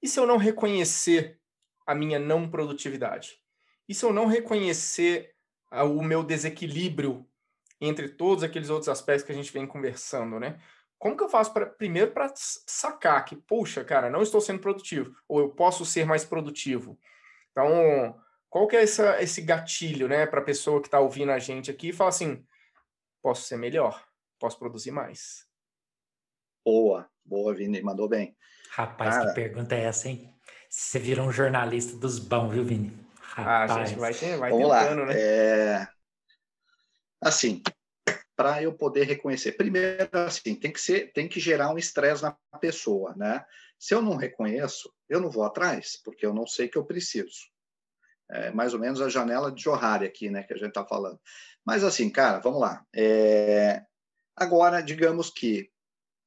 e 0.00 0.06
se 0.06 0.20
eu 0.20 0.26
não 0.26 0.36
reconhecer 0.36 1.40
a 1.86 1.94
minha 1.94 2.18
não 2.18 2.48
produtividade? 2.48 3.40
E 3.88 3.94
se 3.94 4.04
eu 4.04 4.12
não 4.12 4.26
reconhecer 4.26 5.31
o 5.72 6.02
meu 6.02 6.22
desequilíbrio 6.22 7.26
entre 7.80 8.08
todos 8.08 8.44
aqueles 8.44 8.70
outros 8.70 8.88
aspectos 8.88 9.24
que 9.24 9.32
a 9.32 9.34
gente 9.34 9.52
vem 9.52 9.66
conversando, 9.66 10.38
né? 10.38 10.60
como 11.02 11.16
que 11.16 11.24
eu 11.24 11.28
faço 11.28 11.52
pra, 11.52 11.66
primeiro 11.66 12.12
para 12.12 12.32
sacar 12.36 13.24
que, 13.24 13.34
puxa, 13.34 13.82
cara, 13.82 14.08
não 14.08 14.22
estou 14.22 14.40
sendo 14.40 14.60
produtivo, 14.60 15.12
ou 15.26 15.40
eu 15.40 15.48
posso 15.48 15.84
ser 15.84 16.06
mais 16.06 16.24
produtivo? 16.24 16.96
Então, 17.50 18.16
qual 18.48 18.68
que 18.68 18.76
é 18.76 18.84
essa, 18.84 19.20
esse 19.20 19.42
gatilho, 19.42 20.06
né, 20.06 20.26
para 20.26 20.38
a 20.38 20.44
pessoa 20.44 20.80
que 20.80 20.86
está 20.86 21.00
ouvindo 21.00 21.32
a 21.32 21.40
gente 21.40 21.72
aqui 21.72 21.88
e 21.88 21.92
fala 21.92 22.10
assim, 22.10 22.46
posso 23.20 23.42
ser 23.48 23.56
melhor, 23.56 24.00
posso 24.38 24.56
produzir 24.56 24.92
mais? 24.92 25.44
Boa, 26.64 27.10
boa, 27.24 27.52
Vini, 27.52 27.82
mandou 27.82 28.08
bem. 28.08 28.36
Rapaz, 28.70 29.16
cara... 29.16 29.28
que 29.28 29.34
pergunta 29.34 29.74
é 29.74 29.82
essa, 29.82 30.08
hein? 30.08 30.32
Você 30.70 31.00
virou 31.00 31.26
um 31.26 31.32
jornalista 31.32 31.96
dos 31.96 32.20
bons, 32.20 32.52
viu, 32.52 32.62
Vini? 32.62 32.96
Rapaz. 33.34 33.70
Ah, 33.70 33.74
a 33.74 33.84
gente 33.84 33.98
vai, 33.98 34.12
vai 34.12 34.50
Vamos 34.50 34.68
tentando, 34.68 35.00
lá. 35.00 35.06
né? 35.06 35.14
É... 35.16 35.88
Assim, 37.20 37.62
para 38.36 38.62
eu 38.62 38.74
poder 38.74 39.04
reconhecer. 39.04 39.52
Primeiro, 39.52 40.08
assim, 40.12 40.54
tem 40.54 40.72
que 40.72 40.80
ser, 40.80 41.12
tem 41.12 41.28
que 41.28 41.40
gerar 41.40 41.72
um 41.72 41.78
estresse 41.78 42.22
na 42.22 42.36
pessoa, 42.60 43.14
né? 43.16 43.44
Se 43.78 43.94
eu 43.94 44.02
não 44.02 44.16
reconheço, 44.16 44.92
eu 45.08 45.20
não 45.20 45.30
vou 45.30 45.44
atrás, 45.44 46.00
porque 46.04 46.24
eu 46.26 46.34
não 46.34 46.46
sei 46.46 46.68
que 46.68 46.76
eu 46.76 46.84
preciso. 46.84 47.50
É 48.30 48.50
mais 48.50 48.74
ou 48.74 48.80
menos 48.80 49.00
a 49.00 49.08
janela 49.08 49.50
de 49.50 49.62
Johari 49.62 50.06
aqui, 50.06 50.30
né, 50.30 50.42
que 50.42 50.54
a 50.54 50.56
gente 50.56 50.68
está 50.68 50.84
falando. 50.84 51.20
Mas 51.64 51.84
assim, 51.84 52.08
cara, 52.10 52.38
vamos 52.38 52.60
lá. 52.60 52.84
É... 52.94 53.84
Agora, 54.36 54.82
digamos 54.82 55.30
que, 55.30 55.70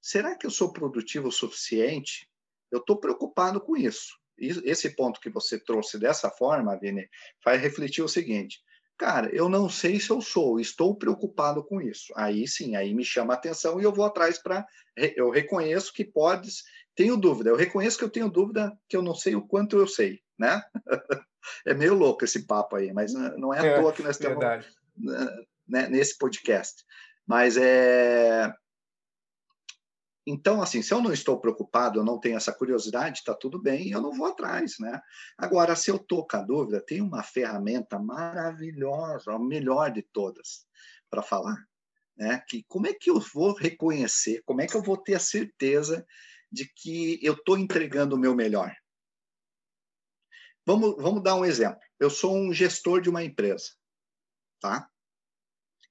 será 0.02 0.36
que 0.36 0.46
eu 0.46 0.52
sou 0.52 0.72
produtivo 0.72 1.30
o 1.30 1.32
suficiente? 1.32 2.30
Eu 2.72 2.80
estou 2.80 2.98
preocupado 2.98 3.60
com 3.60 3.76
isso. 3.76 4.20
Esse 4.38 4.90
ponto 4.96 5.20
que 5.20 5.30
você 5.30 5.58
trouxe 5.58 5.98
dessa 5.98 6.30
forma, 6.30 6.78
Vini, 6.78 7.08
faz 7.44 7.62
refletir 7.62 8.04
o 8.04 8.08
seguinte: 8.08 8.60
Cara, 8.98 9.30
eu 9.34 9.50
não 9.50 9.70
sei 9.70 10.00
se 10.00 10.10
eu 10.10 10.22
sou, 10.22 10.60
estou 10.60 10.96
preocupado 10.96 11.64
com 11.64 11.82
isso. 11.82 12.14
Aí 12.16 12.48
sim, 12.48 12.76
aí 12.76 12.94
me 12.94 13.04
chama 13.04 13.34
a 13.34 13.38
atenção 13.38 13.80
e 13.80 13.84
eu 13.84 13.94
vou 13.94 14.06
atrás 14.06 14.42
para. 14.42 14.66
Eu 14.96 15.30
reconheço 15.30 15.94
que 15.94 16.06
podes. 16.06 16.64
Tenho 16.96 17.18
dúvida, 17.18 17.50
eu 17.50 17.58
reconheço 17.58 17.98
que 17.98 18.06
eu 18.06 18.10
tenho 18.10 18.30
dúvida 18.30 18.72
que 18.88 18.96
eu 18.96 19.02
não 19.02 19.14
sei 19.14 19.36
o 19.36 19.46
quanto 19.46 19.78
eu 19.78 19.86
sei, 19.86 20.22
né? 20.40 20.64
é 21.68 21.74
meio 21.74 21.94
louco 21.94 22.24
esse 22.24 22.48
papo 22.48 22.78
aí, 22.78 22.94
mas 22.94 23.14
não 23.14 23.54
é 23.54 23.60
à 23.60 23.66
é, 23.66 23.82
toa 23.82 23.92
que 23.92 24.02
nós 24.02 24.16
estamos 24.16 24.42
né, 25.68 25.90
nesse 25.90 26.18
podcast. 26.18 26.86
Mas 27.28 27.58
é. 27.58 28.54
Então, 30.28 30.62
assim, 30.62 30.82
se 30.82 30.92
eu 30.92 31.02
não 31.02 31.14
estou 31.14 31.40
preocupado, 31.40 32.00
eu 32.00 32.04
não 32.04 32.20
tenho 32.20 32.36
essa 32.36 32.52
curiosidade, 32.52 33.20
está 33.20 33.36
tudo 33.36 33.62
bem, 33.62 33.92
eu 33.92 34.02
não 34.02 34.12
vou 34.12 34.26
atrás, 34.26 34.80
né? 34.80 35.00
Agora, 35.38 35.76
se 35.76 35.92
eu 35.92 35.98
estou 35.98 36.26
com 36.26 36.38
a 36.38 36.42
dúvida, 36.42 36.84
tem 36.84 37.00
uma 37.00 37.22
ferramenta 37.22 38.00
maravilhosa, 38.00 39.34
a 39.34 39.40
melhor 39.40 39.92
de 39.92 40.02
todas, 40.02 40.66
para 41.12 41.22
falar, 41.22 41.64
né? 42.18 42.44
Que 42.48 42.64
como 42.68 42.88
é 42.88 42.94
que 42.94 43.12
eu 43.12 43.20
vou 43.20 43.54
reconhecer, 43.54 44.42
como 44.46 44.62
é 44.62 44.68
que 44.68 44.76
eu 44.76 44.82
vou 44.82 44.98
ter 44.98 45.14
a 45.14 45.20
certeza 45.20 46.04
de 46.52 46.68
que 46.74 47.20
eu 47.22 47.34
estou 47.34 47.58
entregando 47.58 48.16
o 48.16 48.20
meu 48.20 48.34
melhor? 48.34 48.76
Vamos, 50.66 50.96
vamos 50.98 51.22
dar 51.22 51.36
um 51.36 51.46
exemplo. 51.46 51.80
Eu 52.00 52.10
sou 52.10 52.36
um 52.36 52.52
gestor 52.52 53.00
de 53.00 53.10
uma 53.10 53.24
empresa, 53.24 53.74
tá? 54.60 54.90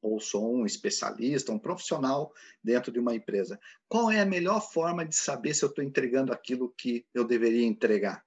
Ou 0.05 0.21
sou 0.21 0.55
um 0.55 0.67
especialista, 0.67 1.51
um 1.51 1.59
profissional 1.59 2.33
dentro 2.63 2.93
de 2.93 2.99
uma 2.99 3.15
empresa. 3.15 3.59
Qual 3.89 4.11
é 4.11 4.21
a 4.21 4.27
melhor 4.27 4.61
forma 4.61 5.05
de 5.05 5.17
saber 5.17 5.55
se 5.55 5.65
eu 5.65 5.71
estou 5.71 5.83
entregando 5.83 6.33
aquilo 6.33 6.75
que 6.77 7.07
eu 7.15 7.25
deveria 7.25 7.67
entregar? 7.67 8.23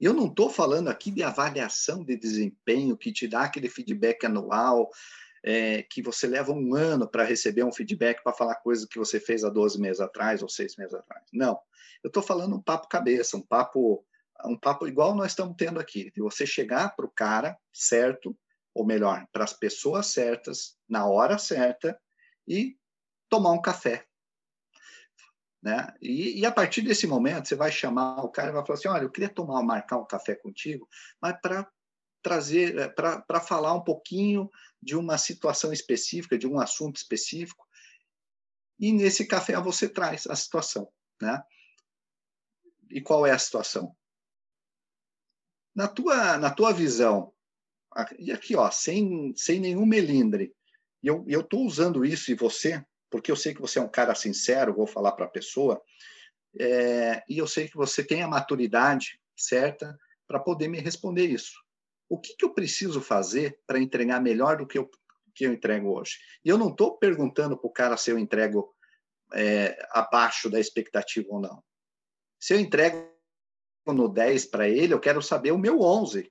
Eu 0.00 0.14
não 0.14 0.28
estou 0.28 0.48
falando 0.48 0.88
aqui 0.88 1.10
de 1.10 1.22
avaliação 1.22 2.02
de 2.02 2.16
desempenho 2.16 2.96
que 2.96 3.12
te 3.12 3.28
dá 3.28 3.42
aquele 3.42 3.68
feedback 3.68 4.24
anual, 4.24 4.88
é, 5.44 5.82
que 5.82 6.02
você 6.02 6.26
leva 6.26 6.50
um 6.50 6.74
ano 6.74 7.06
para 7.06 7.24
receber 7.24 7.62
um 7.62 7.72
feedback 7.72 8.22
para 8.22 8.32
falar 8.32 8.54
coisa 8.56 8.86
que 8.90 8.98
você 8.98 9.20
fez 9.20 9.44
há 9.44 9.50
12 9.50 9.78
meses 9.78 10.00
atrás 10.00 10.42
ou 10.42 10.48
seis 10.48 10.76
meses 10.76 10.94
atrás. 10.94 11.24
Não. 11.30 11.60
Eu 12.02 12.08
estou 12.08 12.22
falando 12.22 12.56
um 12.56 12.62
papo 12.62 12.88
cabeça, 12.88 13.36
um 13.36 13.42
papo, 13.42 14.02
um 14.46 14.56
papo 14.56 14.88
igual 14.88 15.14
nós 15.14 15.32
estamos 15.32 15.54
tendo 15.58 15.78
aqui, 15.78 16.10
de 16.10 16.22
você 16.22 16.46
chegar 16.46 16.96
para 16.96 17.04
o 17.04 17.10
cara 17.10 17.58
certo, 17.70 18.34
ou 18.74 18.86
melhor, 18.86 19.26
para 19.32 19.44
as 19.44 19.52
pessoas 19.52 20.06
certas, 20.06 20.76
na 20.88 21.06
hora 21.06 21.38
certa, 21.38 22.00
e 22.46 22.76
tomar 23.28 23.52
um 23.52 23.60
café. 23.60 24.06
Né? 25.62 25.92
E, 26.00 26.40
e, 26.40 26.46
a 26.46 26.52
partir 26.52 26.80
desse 26.82 27.06
momento, 27.06 27.48
você 27.48 27.54
vai 27.54 27.70
chamar 27.70 28.24
o 28.24 28.30
cara 28.30 28.48
e 28.48 28.52
vai 28.52 28.64
falar 28.64 28.78
assim: 28.78 28.88
olha, 28.88 29.02
eu 29.02 29.10
queria 29.10 29.28
tomar, 29.28 29.62
marcar 29.62 29.98
um 29.98 30.06
café 30.06 30.34
contigo, 30.34 30.88
mas 31.20 31.38
para 31.40 31.70
trazer, 32.22 32.78
eh, 32.78 32.88
para 32.88 33.40
falar 33.40 33.74
um 33.74 33.82
pouquinho 33.82 34.50
de 34.82 34.96
uma 34.96 35.18
situação 35.18 35.72
específica, 35.72 36.38
de 36.38 36.46
um 36.46 36.58
assunto 36.58 36.96
específico. 36.96 37.66
E 38.78 38.92
nesse 38.92 39.26
café 39.26 39.58
você 39.60 39.88
traz 39.88 40.26
a 40.26 40.34
situação. 40.34 40.90
Né? 41.20 41.42
E 42.90 43.00
qual 43.00 43.26
é 43.26 43.30
a 43.30 43.38
situação? 43.38 43.94
Na 45.74 45.86
tua, 45.86 46.38
na 46.38 46.50
tua 46.50 46.72
visão, 46.72 47.32
e 48.18 48.30
aqui, 48.32 48.54
ó, 48.56 48.70
sem, 48.70 49.34
sem 49.36 49.58
nenhum 49.58 49.84
melindre, 49.84 50.54
e 51.02 51.08
eu 51.08 51.24
estou 51.28 51.64
usando 51.64 52.04
isso 52.04 52.30
e 52.30 52.34
você, 52.34 52.84
porque 53.10 53.30
eu 53.30 53.36
sei 53.36 53.54
que 53.54 53.60
você 53.60 53.78
é 53.78 53.82
um 53.82 53.88
cara 53.88 54.14
sincero, 54.14 54.74
vou 54.74 54.86
falar 54.86 55.12
para 55.12 55.24
a 55.24 55.30
pessoa, 55.30 55.82
é, 56.58 57.22
e 57.28 57.38
eu 57.38 57.46
sei 57.46 57.68
que 57.68 57.76
você 57.76 58.04
tem 58.04 58.22
a 58.22 58.28
maturidade 58.28 59.20
certa 59.36 59.98
para 60.26 60.40
poder 60.40 60.68
me 60.68 60.78
responder 60.78 61.26
isso. 61.26 61.54
O 62.08 62.18
que, 62.18 62.36
que 62.36 62.44
eu 62.44 62.52
preciso 62.52 63.00
fazer 63.00 63.58
para 63.66 63.78
entregar 63.78 64.20
melhor 64.20 64.56
do 64.56 64.66
que 64.66 64.78
eu, 64.78 64.90
que 65.34 65.46
eu 65.46 65.52
entrego 65.52 65.96
hoje? 65.96 66.18
E 66.44 66.48
eu 66.48 66.58
não 66.58 66.70
estou 66.70 66.98
perguntando 66.98 67.56
para 67.56 67.68
o 67.68 67.72
cara 67.72 67.96
se 67.96 68.10
eu 68.10 68.18
entrego 68.18 68.74
é, 69.32 69.76
abaixo 69.90 70.50
da 70.50 70.58
expectativa 70.58 71.28
ou 71.30 71.40
não. 71.40 71.62
Se 72.38 72.54
eu 72.54 72.60
entrego 72.60 73.08
no 73.86 74.08
10 74.08 74.46
para 74.46 74.68
ele, 74.68 74.92
eu 74.92 75.00
quero 75.00 75.22
saber 75.22 75.52
o 75.52 75.58
meu 75.58 75.80
11. 75.80 76.30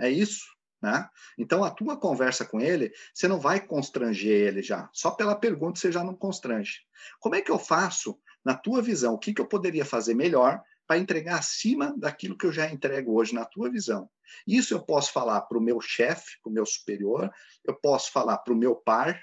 É 0.00 0.10
isso. 0.10 0.44
Né? 0.86 1.10
Então, 1.36 1.64
a 1.64 1.70
tua 1.72 1.96
conversa 1.96 2.44
com 2.44 2.60
ele, 2.60 2.92
você 3.12 3.26
não 3.26 3.40
vai 3.40 3.58
constranger 3.58 4.30
ele 4.30 4.62
já. 4.62 4.88
Só 4.92 5.10
pela 5.10 5.34
pergunta 5.34 5.80
você 5.80 5.90
já 5.90 6.04
não 6.04 6.14
constrange. 6.14 6.82
Como 7.18 7.34
é 7.34 7.42
que 7.42 7.50
eu 7.50 7.58
faço, 7.58 8.16
na 8.44 8.54
tua 8.54 8.80
visão, 8.80 9.14
o 9.14 9.18
que, 9.18 9.34
que 9.34 9.40
eu 9.40 9.48
poderia 9.48 9.84
fazer 9.84 10.14
melhor 10.14 10.62
para 10.86 10.96
entregar 10.96 11.40
acima 11.40 11.92
daquilo 11.98 12.38
que 12.38 12.46
eu 12.46 12.52
já 12.52 12.70
entrego 12.70 13.14
hoje 13.14 13.34
na 13.34 13.44
tua 13.44 13.68
visão? 13.68 14.08
Isso 14.46 14.74
eu 14.74 14.80
posso 14.80 15.12
falar 15.12 15.40
para 15.40 15.58
o 15.58 15.60
meu 15.60 15.80
chefe, 15.80 16.40
para 16.40 16.50
o 16.50 16.54
meu 16.54 16.64
superior, 16.64 17.32
eu 17.64 17.74
posso 17.74 18.12
falar 18.12 18.38
para 18.38 18.54
o 18.54 18.56
meu 18.56 18.76
par, 18.76 19.20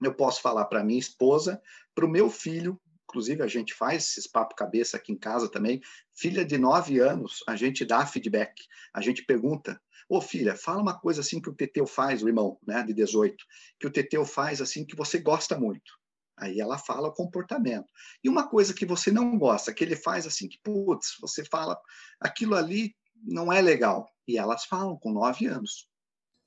eu 0.00 0.14
posso 0.14 0.40
falar 0.40 0.66
para 0.66 0.84
minha 0.84 1.00
esposa, 1.00 1.60
para 1.92 2.06
o 2.06 2.08
meu 2.08 2.30
filho, 2.30 2.80
inclusive 3.02 3.42
a 3.42 3.48
gente 3.48 3.74
faz 3.74 4.04
esses 4.04 4.28
papo 4.28 4.54
cabeça 4.54 4.96
aqui 4.96 5.10
em 5.10 5.18
casa 5.18 5.50
também. 5.50 5.80
Filha 6.14 6.44
de 6.44 6.56
nove 6.56 7.00
anos, 7.00 7.42
a 7.48 7.56
gente 7.56 7.84
dá 7.84 8.06
feedback, 8.06 8.54
a 8.94 9.00
gente 9.00 9.24
pergunta, 9.24 9.82
Ô 10.12 10.20
filha, 10.20 10.54
fala 10.54 10.82
uma 10.82 11.00
coisa 11.00 11.22
assim 11.22 11.40
que 11.40 11.48
o 11.48 11.54
Teteu 11.54 11.86
faz, 11.86 12.22
o 12.22 12.28
irmão, 12.28 12.58
né, 12.66 12.82
de 12.82 12.92
18, 12.92 13.34
que 13.80 13.86
o 13.86 13.90
Teteu 13.90 14.26
faz 14.26 14.60
assim 14.60 14.84
que 14.84 14.94
você 14.94 15.18
gosta 15.18 15.58
muito. 15.58 15.90
Aí 16.36 16.60
ela 16.60 16.76
fala 16.76 17.08
o 17.08 17.14
comportamento. 17.14 17.86
E 18.22 18.28
uma 18.28 18.46
coisa 18.46 18.74
que 18.74 18.84
você 18.84 19.10
não 19.10 19.38
gosta, 19.38 19.72
que 19.72 19.82
ele 19.82 19.96
faz 19.96 20.26
assim 20.26 20.50
que, 20.50 20.58
putz, 20.62 21.16
você 21.18 21.42
fala, 21.46 21.80
aquilo 22.20 22.54
ali 22.54 22.94
não 23.24 23.50
é 23.50 23.62
legal. 23.62 24.06
E 24.28 24.36
elas 24.36 24.66
falam 24.66 24.98
com 24.98 25.10
nove 25.10 25.46
anos. 25.46 25.88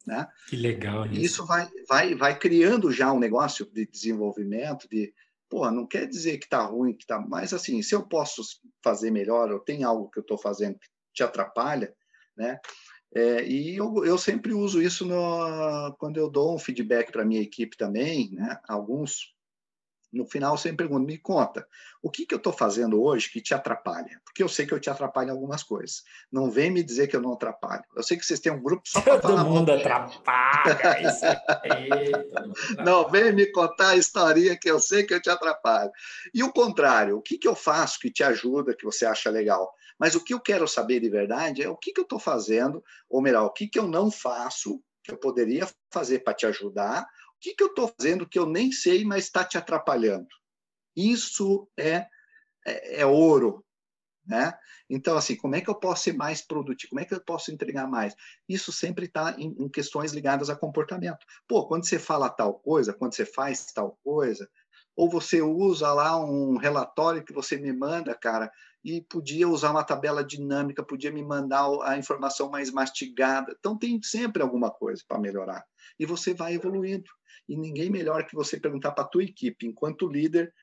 Né? 0.05 0.27
Que 0.47 0.57
legal. 0.57 1.07
Isso, 1.07 1.21
isso 1.21 1.45
vai, 1.47 1.67
vai, 1.89 2.13
vai 2.13 2.37
criando 2.37 2.91
já 2.91 3.11
um 3.11 3.19
negócio 3.19 3.65
de 3.73 3.87
desenvolvimento, 3.87 4.87
de, 4.87 5.11
pô, 5.49 5.71
não 5.71 5.87
quer 5.87 6.07
dizer 6.07 6.37
que 6.37 6.45
está 6.45 6.63
ruim, 6.63 6.93
que 6.93 7.07
tá, 7.07 7.19
mas 7.19 7.51
assim, 7.51 7.81
se 7.81 7.95
eu 7.95 8.07
posso 8.07 8.43
fazer 8.83 9.09
melhor, 9.09 9.51
ou 9.51 9.59
tem 9.59 9.83
algo 9.83 10.07
que 10.11 10.19
eu 10.19 10.21
estou 10.21 10.37
fazendo 10.37 10.77
que 10.77 10.87
te 11.15 11.23
atrapalha, 11.23 11.91
né? 12.37 12.59
É, 13.15 13.47
e 13.47 13.77
eu, 13.77 14.03
eu, 14.03 14.17
sempre 14.17 14.53
uso 14.53 14.81
isso 14.81 15.05
no, 15.05 15.95
quando 15.97 16.17
eu 16.17 16.29
dou 16.29 16.53
um 16.53 16.59
feedback 16.59 17.13
para 17.13 17.21
a 17.21 17.25
minha 17.25 17.41
equipe 17.41 17.77
também, 17.77 18.29
né? 18.33 18.59
Alguns, 18.67 19.33
no 20.11 20.25
final, 20.25 20.57
sempre 20.57 20.85
pergunto, 20.85 21.07
me 21.07 21.17
conta, 21.17 21.65
o 22.03 22.11
que, 22.11 22.25
que 22.25 22.33
eu 22.33 22.37
estou 22.37 22.51
fazendo 22.51 23.01
hoje 23.01 23.31
que 23.31 23.39
te 23.39 23.53
atrapalha? 23.53 24.19
Porque 24.25 24.43
eu 24.43 24.49
sei 24.49 24.65
que 24.65 24.73
eu 24.73 24.81
te 24.81 24.89
atrapalho 24.89 25.29
em 25.29 25.31
algumas 25.31 25.63
coisas. 25.63 26.03
Não 26.29 26.51
vem 26.51 26.69
me 26.69 26.83
dizer 26.83 27.07
que 27.07 27.15
eu 27.15 27.21
não 27.21 27.31
atrapalho. 27.31 27.85
Eu 27.95 28.03
sei 28.03 28.17
que 28.17 28.25
vocês 28.25 28.41
têm 28.41 28.51
um 28.51 28.61
grupo 28.61 28.81
só 28.85 28.99
para 28.99 29.21
falar... 29.21 29.43
Todo 29.45 29.49
mundo 29.49 29.71
atrapalha, 29.71 30.99
isso 31.07 31.25
aí. 31.63 32.11
Não, 32.83 33.09
vem 33.09 33.31
me 33.31 33.45
contar 33.45 33.91
a 33.91 33.95
historinha 33.95 34.57
que 34.59 34.69
eu 34.69 34.77
sei 34.77 35.03
que 35.03 35.13
eu 35.13 35.21
te 35.21 35.29
atrapalho. 35.29 35.89
E 36.33 36.43
o 36.43 36.51
contrário, 36.51 37.17
o 37.17 37.21
que, 37.21 37.37
que 37.37 37.47
eu 37.47 37.55
faço 37.55 37.97
que 37.97 38.11
te 38.11 38.23
ajuda, 38.23 38.75
que 38.75 38.83
você 38.83 39.05
acha 39.05 39.29
legal? 39.29 39.73
Mas 39.99 40.15
o 40.15 40.23
que 40.23 40.33
eu 40.33 40.39
quero 40.39 40.67
saber 40.67 40.99
de 40.99 41.09
verdade 41.09 41.63
é 41.63 41.69
o 41.69 41.77
que, 41.77 41.93
que 41.93 41.99
eu 41.99 42.03
estou 42.03 42.19
fazendo, 42.19 42.83
ou 43.09 43.21
melhor, 43.21 43.45
o 43.45 43.51
que, 43.51 43.67
que 43.67 43.79
eu 43.79 43.87
não 43.87 44.11
faço, 44.11 44.81
que 45.03 45.11
eu 45.11 45.17
poderia 45.17 45.67
fazer 45.91 46.19
para 46.19 46.33
te 46.33 46.45
ajudar, 46.45 47.03
o 47.03 47.39
que, 47.39 47.53
que 47.53 47.63
eu 47.63 47.67
estou 47.67 47.93
fazendo 47.97 48.27
que 48.27 48.39
eu 48.39 48.45
nem 48.45 48.71
sei, 48.71 49.05
mas 49.05 49.25
está 49.25 49.43
te 49.43 49.57
atrapalhando. 49.57 50.27
Isso 50.95 51.69
é, 51.77 52.07
é, 52.65 53.01
é 53.01 53.05
ouro, 53.05 53.63
né? 54.25 54.53
Então, 54.89 55.17
assim, 55.17 55.35
como 55.35 55.55
é 55.55 55.61
que 55.61 55.69
eu 55.69 55.75
posso 55.75 56.03
ser 56.03 56.13
mais 56.13 56.41
produtivo? 56.41 56.91
Como 56.91 56.99
é 56.99 57.05
que 57.05 57.13
eu 57.13 57.23
posso 57.23 57.51
entregar 57.51 57.87
mais? 57.87 58.15
Isso 58.47 58.71
sempre 58.71 59.05
está 59.05 59.35
em, 59.37 59.55
em, 59.59 59.69
questões 59.69 60.11
ligadas 60.13 60.49
a 60.49 60.55
comportamento. 60.55 61.25
Pô, 61.47 61.67
quando 61.67 61.85
você 61.85 61.99
fala 61.99 62.29
tal 62.29 62.55
coisa, 62.59 62.93
quando 62.93 63.13
você 63.13 63.25
faz 63.25 63.65
tal 63.73 63.97
coisa, 64.03 64.49
ou 64.95 65.09
você 65.09 65.41
usa 65.41 65.91
lá 65.93 66.17
um 66.17 66.57
relatório 66.57 67.23
que 67.23 67.33
você 67.33 67.57
me 67.57 67.73
manda, 67.73 68.15
cara, 68.15 68.51
e 68.85 69.01
podia 69.01 69.49
usar 69.49 69.71
uma 69.71 69.83
tabela 69.83 70.23
dinâmica, 70.23 70.83
podia 70.83 71.11
me 71.11 71.23
mandar 71.23 71.67
a 71.81 71.97
informação 71.97 72.51
mais 72.51 72.71
mastigada. 72.71 73.55
Então, 73.57 73.75
tem 73.75 73.99
sempre 74.03 74.43
alguma 74.43 74.69
coisa 74.69 75.03
para 75.07 75.17
melhorar. 75.17 75.65
E 75.99 76.05
você 76.05 76.35
vai 76.35 76.53
evoluindo. 76.53 77.09
E 77.49 77.57
ninguém 77.57 77.89
melhor 77.89 78.27
que 78.27 78.35
você 78.35 78.59
perguntar 78.59 78.91
para 78.91 79.03
a 79.03 79.07
tua 79.07 79.23
equipe, 79.23 79.65
enquanto 79.65 80.07
líder, 80.07 80.53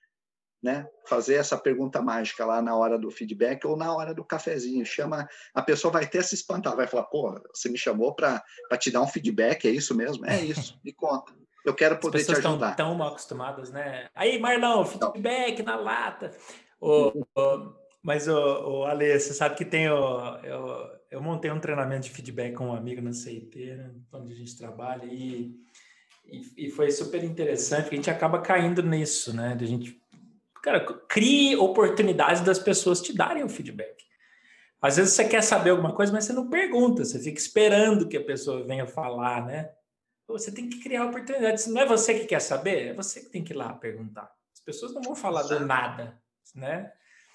né, 0.63 0.87
fazer 1.09 1.35
essa 1.35 1.59
pergunta 1.59 2.01
mágica 2.01 2.47
lá 2.47 2.63
na 2.63 2.77
hora 2.77 2.97
do 2.97 3.11
feedback 3.11 3.67
ou 3.67 3.77
na 3.77 3.93
hora 3.93 4.15
do 4.15 4.25
cafezinho. 4.25 4.87
Chama, 4.87 5.29
a 5.53 5.61
pessoa 5.61 5.93
vai 5.93 6.05
até 6.05 6.23
se 6.23 6.37
espantar, 6.37 6.77
vai 6.77 6.87
falar: 6.87 7.05
pô, 7.07 7.35
você 7.53 7.69
me 7.69 7.77
chamou 7.77 8.15
para 8.15 8.41
te 8.79 8.93
dar 8.93 9.03
um 9.03 9.09
feedback, 9.09 9.67
é 9.67 9.73
isso 9.73 9.97
mesmo? 9.97 10.25
É 10.27 10.41
isso, 10.41 10.79
me 10.85 10.93
conta. 10.93 11.35
Eu 11.65 11.75
quero 11.75 11.99
poder 11.99 12.25
te 12.25 12.31
ajudar. 12.31 12.71
Estão 12.71 12.87
tão 12.89 12.95
mal 12.95 13.09
acostumadas, 13.09 13.73
né? 13.73 14.09
Aí, 14.15 14.39
Marlão, 14.39 14.85
feedback 14.85 15.61
na 15.65 15.75
lata. 15.75 16.31
O, 16.81 17.25
o, 17.37 17.82
mas, 18.03 18.27
o, 18.29 18.35
o 18.35 18.85
Ale, 18.85 19.19
você 19.19 19.33
sabe 19.33 19.55
que 19.55 19.65
tem 19.65 19.89
o, 19.89 20.37
eu, 20.43 20.91
eu 21.11 21.23
montei 21.23 21.51
um 21.51 21.61
treinamento 21.61 22.03
de 22.03 22.11
feedback 22.11 22.55
com 22.55 22.69
um 22.69 22.75
amigo 22.75 23.01
na 23.01 23.13
CIT, 23.13 23.77
né, 23.77 23.91
onde 24.13 24.33
a 24.33 24.37
gente 24.37 24.57
trabalha, 24.57 25.05
e, 25.05 25.55
e, 26.25 26.67
e, 26.67 26.71
foi 26.71 26.91
super 26.91 27.23
interessante, 27.23 27.83
porque 27.83 27.97
a 27.97 27.99
gente 27.99 28.11
acaba 28.11 28.41
caindo 28.41 28.83
nisso, 28.83 29.37
né? 29.37 29.55
De 29.55 29.65
a 29.65 29.69
gente, 29.69 30.01
cara, 30.63 30.81
crie 31.09 31.55
oportunidades 31.57 32.43
das 32.43 32.59
pessoas 32.59 33.01
te 33.01 33.15
darem 33.15 33.45
o 33.45 33.49
feedback. 33.49 34.03
Às 34.81 34.97
vezes 34.97 35.13
você 35.13 35.29
quer 35.29 35.43
saber 35.43 35.71
alguma 35.71 35.95
coisa, 35.95 36.13
mas 36.13 36.25
você 36.25 36.33
não 36.33 36.51
pergunta, 36.51 37.05
você 37.05 37.21
fica 37.21 37.39
esperando 37.39 38.09
que 38.09 38.17
a 38.17 38.25
pessoa 38.25 38.65
venha 38.65 38.87
falar, 38.87 39.47
né? 39.47 39.71
Você 40.27 40.51
tem 40.51 40.69
que 40.69 40.81
criar 40.81 41.05
oportunidades. 41.05 41.67
Não 41.67 41.83
é 41.83 41.87
você 41.87 42.19
que 42.19 42.27
quer 42.27 42.41
saber, 42.41 42.89
é 42.89 42.95
você 42.95 43.21
que 43.21 43.29
tem 43.29 43.45
que 43.45 43.53
ir 43.53 43.57
lá 43.57 43.73
perguntar. 43.75 44.33
As 44.53 44.61
pessoas 44.61 44.93
não 44.93 45.03
vão 45.03 45.15
falar 45.15 45.43
do 45.43 45.61
nada, 45.61 46.21
né? 46.55 46.91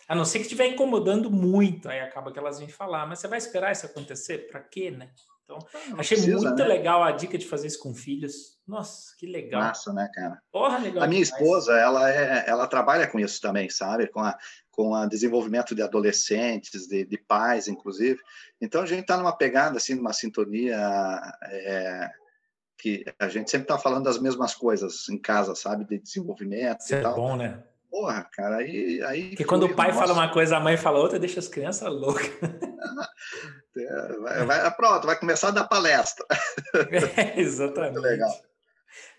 A 0.07 0.15
não 0.15 0.23
ser 0.23 0.39
que 0.39 0.45
estiver 0.45 0.67
incomodando 0.67 1.29
muito, 1.29 1.89
aí 1.89 1.99
acaba 1.99 2.31
que 2.31 2.39
elas 2.39 2.59
vêm 2.59 2.69
falar. 2.69 3.05
Mas 3.05 3.19
você 3.19 3.27
vai 3.27 3.37
esperar 3.37 3.71
isso 3.71 3.85
acontecer? 3.85 4.47
Para 4.49 4.61
quê, 4.61 4.89
né? 4.89 5.09
Então, 5.43 5.59
não 5.89 5.99
achei 5.99 6.17
precisa, 6.17 6.49
muito 6.49 6.61
né? 6.61 6.67
legal 6.67 7.01
a 7.01 7.11
dica 7.11 7.37
de 7.37 7.47
fazer 7.47 7.67
isso 7.67 7.79
com 7.79 7.93
filhos. 7.93 8.57
Nossa, 8.67 9.15
que 9.17 9.25
legal. 9.25 9.61
Massa, 9.61 9.93
né, 9.93 10.09
cara? 10.13 10.41
Porra, 10.51 10.77
legal. 10.77 11.03
A 11.03 11.07
minha 11.07 11.23
demais. 11.23 11.41
esposa, 11.41 11.73
ela, 11.73 12.11
é, 12.11 12.43
ela 12.47 12.67
trabalha 12.67 13.07
com 13.07 13.17
isso 13.17 13.39
também, 13.41 13.69
sabe? 13.69 14.07
Com 14.07 14.19
a, 14.19 14.37
com 14.69 14.91
o 14.91 15.07
desenvolvimento 15.07 15.73
de 15.73 15.81
adolescentes, 15.81 16.85
de, 16.85 17.05
de 17.05 17.17
pais, 17.17 17.69
inclusive. 17.69 18.19
Então, 18.59 18.81
a 18.81 18.85
gente 18.85 19.01
está 19.01 19.15
numa 19.15 19.35
pegada, 19.35 19.77
assim, 19.77 19.95
numa 19.95 20.11
sintonia 20.11 20.77
é, 21.43 22.11
que 22.77 23.05
a 23.17 23.29
gente 23.29 23.49
sempre 23.49 23.65
está 23.65 23.77
falando 23.77 24.03
das 24.03 24.19
mesmas 24.19 24.53
coisas 24.53 25.07
em 25.09 25.17
casa, 25.17 25.55
sabe? 25.55 25.85
De 25.85 25.97
desenvolvimento 25.97 26.81
Isso 26.81 26.93
e 26.93 26.97
é 26.97 27.01
tal. 27.01 27.15
bom, 27.15 27.37
né? 27.37 27.63
Porra, 27.97 28.29
cara, 28.31 28.57
aí. 28.57 29.01
aí 29.01 29.29
Porque 29.29 29.43
quando 29.43 29.63
o 29.63 29.75
pai 29.75 29.91
fala 29.91 30.13
uma 30.13 30.31
coisa, 30.31 30.57
a 30.57 30.59
mãe 30.59 30.77
fala 30.77 30.99
outra, 30.99 31.17
deixa 31.17 31.39
as 31.39 31.47
crianças 31.47 31.91
loucas. 31.91 32.29
É, 33.79 34.17
vai, 34.17 34.43
vai, 34.43 34.75
pronto, 34.75 35.05
vai 35.05 35.19
começar 35.19 35.49
a 35.49 35.51
dar 35.51 35.67
palestra. 35.67 36.25
É, 37.15 37.39
exatamente. 37.39 37.99
Legal. 37.99 38.33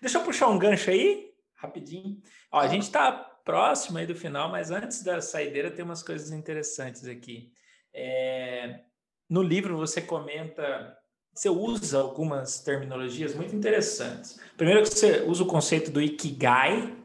Deixa 0.01 0.17
eu 0.17 0.23
puxar 0.23 0.49
um 0.49 0.59
gancho 0.59 0.89
aí, 0.89 1.29
rapidinho. 1.55 2.21
Ó, 2.51 2.59
a 2.59 2.67
gente 2.67 2.83
está 2.83 3.09
próximo 3.45 3.97
aí 3.97 4.05
do 4.05 4.15
final, 4.15 4.49
mas 4.49 4.69
antes 4.69 5.01
da 5.01 5.21
saideira 5.21 5.71
tem 5.71 5.85
umas 5.85 6.03
coisas 6.03 6.31
interessantes 6.31 7.07
aqui. 7.07 7.53
É, 7.93 8.81
no 9.29 9.41
livro 9.41 9.77
você 9.77 10.01
comenta, 10.01 10.93
você 11.33 11.47
usa 11.47 11.99
algumas 11.99 12.59
terminologias 12.59 13.33
muito 13.33 13.55
interessantes. 13.55 14.41
Primeiro 14.57 14.81
que 14.81 14.89
você 14.89 15.21
usa 15.21 15.43
o 15.43 15.47
conceito 15.47 15.89
do 15.89 16.01
Ikigai, 16.01 16.98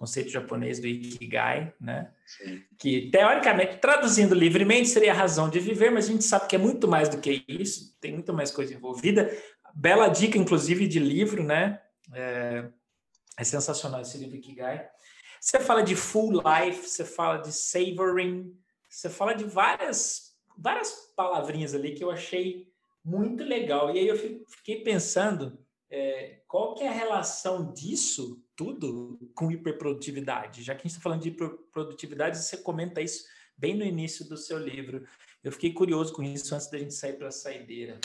conceito 0.00 0.30
japonês 0.30 0.80
do 0.80 0.86
Ikigai, 0.86 1.74
né? 1.78 2.10
Sim. 2.24 2.62
Que 2.78 3.10
teoricamente, 3.10 3.76
traduzindo 3.76 4.34
livremente, 4.34 4.88
seria 4.88 5.12
a 5.12 5.14
razão 5.14 5.50
de 5.50 5.60
viver, 5.60 5.90
mas 5.90 6.06
a 6.06 6.12
gente 6.12 6.24
sabe 6.24 6.48
que 6.48 6.56
é 6.56 6.58
muito 6.58 6.88
mais 6.88 7.10
do 7.10 7.20
que 7.20 7.44
isso, 7.46 7.94
tem 8.00 8.14
muito 8.14 8.32
mais 8.32 8.50
coisa 8.50 8.72
envolvida. 8.72 9.30
Bela 9.74 10.08
dica, 10.08 10.38
inclusive, 10.38 10.88
de 10.88 10.98
livro, 10.98 11.44
né? 11.44 11.82
É, 12.14 12.64
é 13.36 13.44
sensacional 13.44 14.00
esse 14.00 14.16
livro 14.16 14.36
Ikigai. 14.36 14.88
Você 15.38 15.60
fala 15.60 15.82
de 15.82 15.94
full 15.94 16.32
life, 16.32 16.88
você 16.88 17.04
fala 17.04 17.36
de 17.36 17.52
savoring, 17.52 18.56
você 18.88 19.10
fala 19.10 19.34
de 19.34 19.44
várias, 19.44 20.34
várias 20.56 21.12
palavrinhas 21.14 21.74
ali 21.74 21.92
que 21.92 22.02
eu 22.02 22.10
achei 22.10 22.66
muito 23.04 23.44
legal. 23.44 23.94
E 23.94 23.98
aí 23.98 24.08
eu 24.08 24.16
fiquei 24.48 24.82
pensando 24.82 25.58
é, 25.90 26.39
qual 26.50 26.74
que 26.74 26.82
é 26.82 26.88
a 26.88 26.92
relação 26.92 27.72
disso 27.72 28.44
tudo 28.56 29.20
com 29.36 29.52
hiperprodutividade? 29.52 30.64
Já 30.64 30.74
que 30.74 30.80
a 30.80 30.82
gente 30.82 30.90
está 30.90 31.00
falando 31.00 31.22
de 31.22 31.28
hiperprodutividade, 31.28 32.38
você 32.38 32.56
comenta 32.56 33.00
isso 33.00 33.24
bem 33.56 33.72
no 33.72 33.84
início 33.84 34.28
do 34.28 34.36
seu 34.36 34.58
livro. 34.58 35.06
Eu 35.44 35.52
fiquei 35.52 35.72
curioso 35.72 36.12
com 36.12 36.24
isso 36.24 36.52
antes 36.52 36.68
da 36.68 36.76
gente 36.76 36.92
sair 36.92 37.12
para 37.12 37.28
a 37.28 37.30
saideira. 37.30 38.00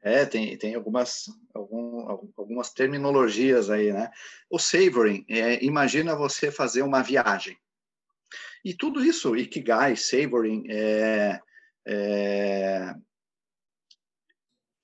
É, 0.00 0.24
tem, 0.24 0.56
tem 0.56 0.74
algumas, 0.74 1.26
algum, 1.52 2.08
algumas 2.34 2.72
terminologias 2.72 3.68
aí, 3.68 3.92
né? 3.92 4.10
O 4.48 4.58
savoring, 4.58 5.26
é, 5.28 5.62
imagina 5.62 6.16
você 6.16 6.50
fazer 6.50 6.80
uma 6.80 7.02
viagem. 7.02 7.58
E 8.64 8.72
tudo 8.72 9.04
isso, 9.04 9.36
Ikigai, 9.36 9.96
savoring, 9.96 10.64
é, 10.70 11.40
é, 11.86 12.94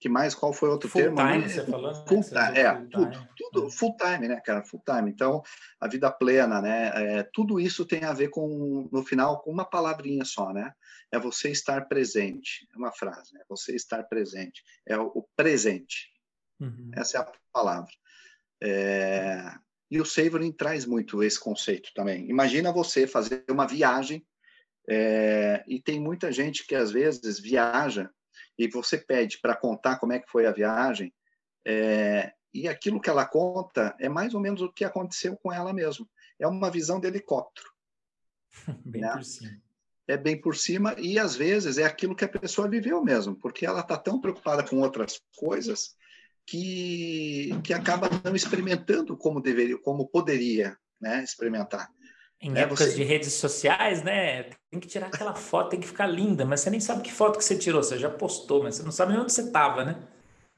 que 0.04 0.08
mais? 0.10 0.34
Qual 0.34 0.52
foi 0.52 0.68
outro 0.68 0.86
full 0.86 1.00
termo? 1.00 1.16
Time, 1.16 1.48
você 1.48 1.64
falou, 1.64 1.90
né? 1.90 2.04
full 2.06 2.22
time, 2.22 2.58
é, 2.58 2.74
full 2.74 2.88
tudo, 2.90 3.10
time. 3.10 3.28
tudo 3.38 3.70
full 3.70 3.96
time, 3.96 4.28
né, 4.28 4.38
cara? 4.44 4.62
Full 4.62 4.82
time. 4.84 5.10
Então, 5.10 5.42
a 5.80 5.88
vida 5.88 6.12
plena, 6.12 6.60
né? 6.60 6.92
É, 6.94 7.22
tudo 7.32 7.58
isso 7.58 7.86
tem 7.86 8.04
a 8.04 8.12
ver 8.12 8.28
com, 8.28 8.86
no 8.92 9.02
final, 9.02 9.40
com 9.40 9.50
uma 9.50 9.64
palavrinha 9.64 10.22
só, 10.26 10.52
né? 10.52 10.74
É 11.10 11.18
você 11.18 11.50
estar 11.50 11.88
presente. 11.88 12.68
É 12.74 12.76
uma 12.76 12.92
frase, 12.92 13.32
né? 13.32 13.40
Você 13.48 13.74
estar 13.74 14.02
presente. 14.02 14.62
É 14.86 14.94
o, 14.98 15.06
o 15.06 15.26
presente. 15.34 16.10
Uhum. 16.60 16.90
Essa 16.94 17.16
é 17.16 17.20
a 17.22 17.32
palavra. 17.50 17.90
É, 18.62 19.54
e 19.90 19.98
o 20.02 20.04
Savoring 20.04 20.52
traz 20.52 20.84
muito 20.84 21.22
esse 21.22 21.40
conceito 21.40 21.92
também. 21.94 22.28
Imagina 22.28 22.70
você 22.70 23.06
fazer 23.06 23.42
uma 23.48 23.66
viagem 23.66 24.22
é, 24.86 25.64
e 25.66 25.80
tem 25.80 25.98
muita 25.98 26.30
gente 26.30 26.66
que 26.66 26.74
às 26.74 26.90
vezes 26.90 27.40
viaja 27.40 28.10
e 28.58 28.68
você 28.68 28.98
pede 28.98 29.38
para 29.40 29.56
contar 29.56 29.96
como 29.98 30.12
é 30.12 30.18
que 30.18 30.30
foi 30.30 30.46
a 30.46 30.52
viagem, 30.52 31.12
é, 31.66 32.32
e 32.52 32.68
aquilo 32.68 33.00
que 33.00 33.10
ela 33.10 33.26
conta 33.26 33.96
é 33.98 34.08
mais 34.08 34.34
ou 34.34 34.40
menos 34.40 34.60
o 34.62 34.72
que 34.72 34.84
aconteceu 34.84 35.36
com 35.36 35.52
ela 35.52 35.72
mesmo. 35.72 36.08
É 36.38 36.46
uma 36.46 36.70
visão 36.70 37.00
de 37.00 37.08
helicóptero. 37.08 37.68
bem 38.84 39.02
né? 39.02 39.12
por 39.12 39.24
cima. 39.24 39.62
É 40.06 40.16
bem 40.16 40.40
por 40.40 40.54
cima 40.54 40.94
e 40.98 41.18
às 41.18 41.34
vezes 41.34 41.78
é 41.78 41.84
aquilo 41.84 42.14
que 42.14 42.24
a 42.24 42.28
pessoa 42.28 42.68
viveu 42.68 43.02
mesmo, 43.02 43.34
porque 43.34 43.64
ela 43.64 43.80
está 43.80 43.96
tão 43.96 44.20
preocupada 44.20 44.62
com 44.62 44.80
outras 44.80 45.20
coisas 45.34 45.96
que, 46.46 47.50
que 47.64 47.72
acaba 47.72 48.08
não 48.22 48.36
experimentando 48.36 49.16
como 49.16 49.40
deveria, 49.40 49.78
como 49.78 50.06
poderia, 50.06 50.76
né, 51.00 51.24
experimentar. 51.24 51.90
Em 52.40 52.56
é, 52.56 52.60
épocas 52.60 52.90
você... 52.90 52.96
de 52.96 53.04
redes 53.04 53.32
sociais, 53.32 54.02
né? 54.02 54.44
Tem 54.70 54.80
que 54.80 54.88
tirar 54.88 55.06
aquela 55.06 55.34
foto, 55.34 55.70
tem 55.70 55.80
que 55.80 55.86
ficar 55.86 56.06
linda, 56.06 56.44
mas 56.44 56.60
você 56.60 56.70
nem 56.70 56.80
sabe 56.80 57.02
que 57.02 57.12
foto 57.12 57.38
que 57.38 57.44
você 57.44 57.56
tirou, 57.56 57.82
você 57.82 57.98
já 57.98 58.10
postou, 58.10 58.62
mas 58.62 58.76
você 58.76 58.82
não 58.82 58.92
sabe 58.92 59.12
nem 59.12 59.20
onde 59.20 59.32
você 59.32 59.42
estava, 59.42 59.84
né? 59.84 60.02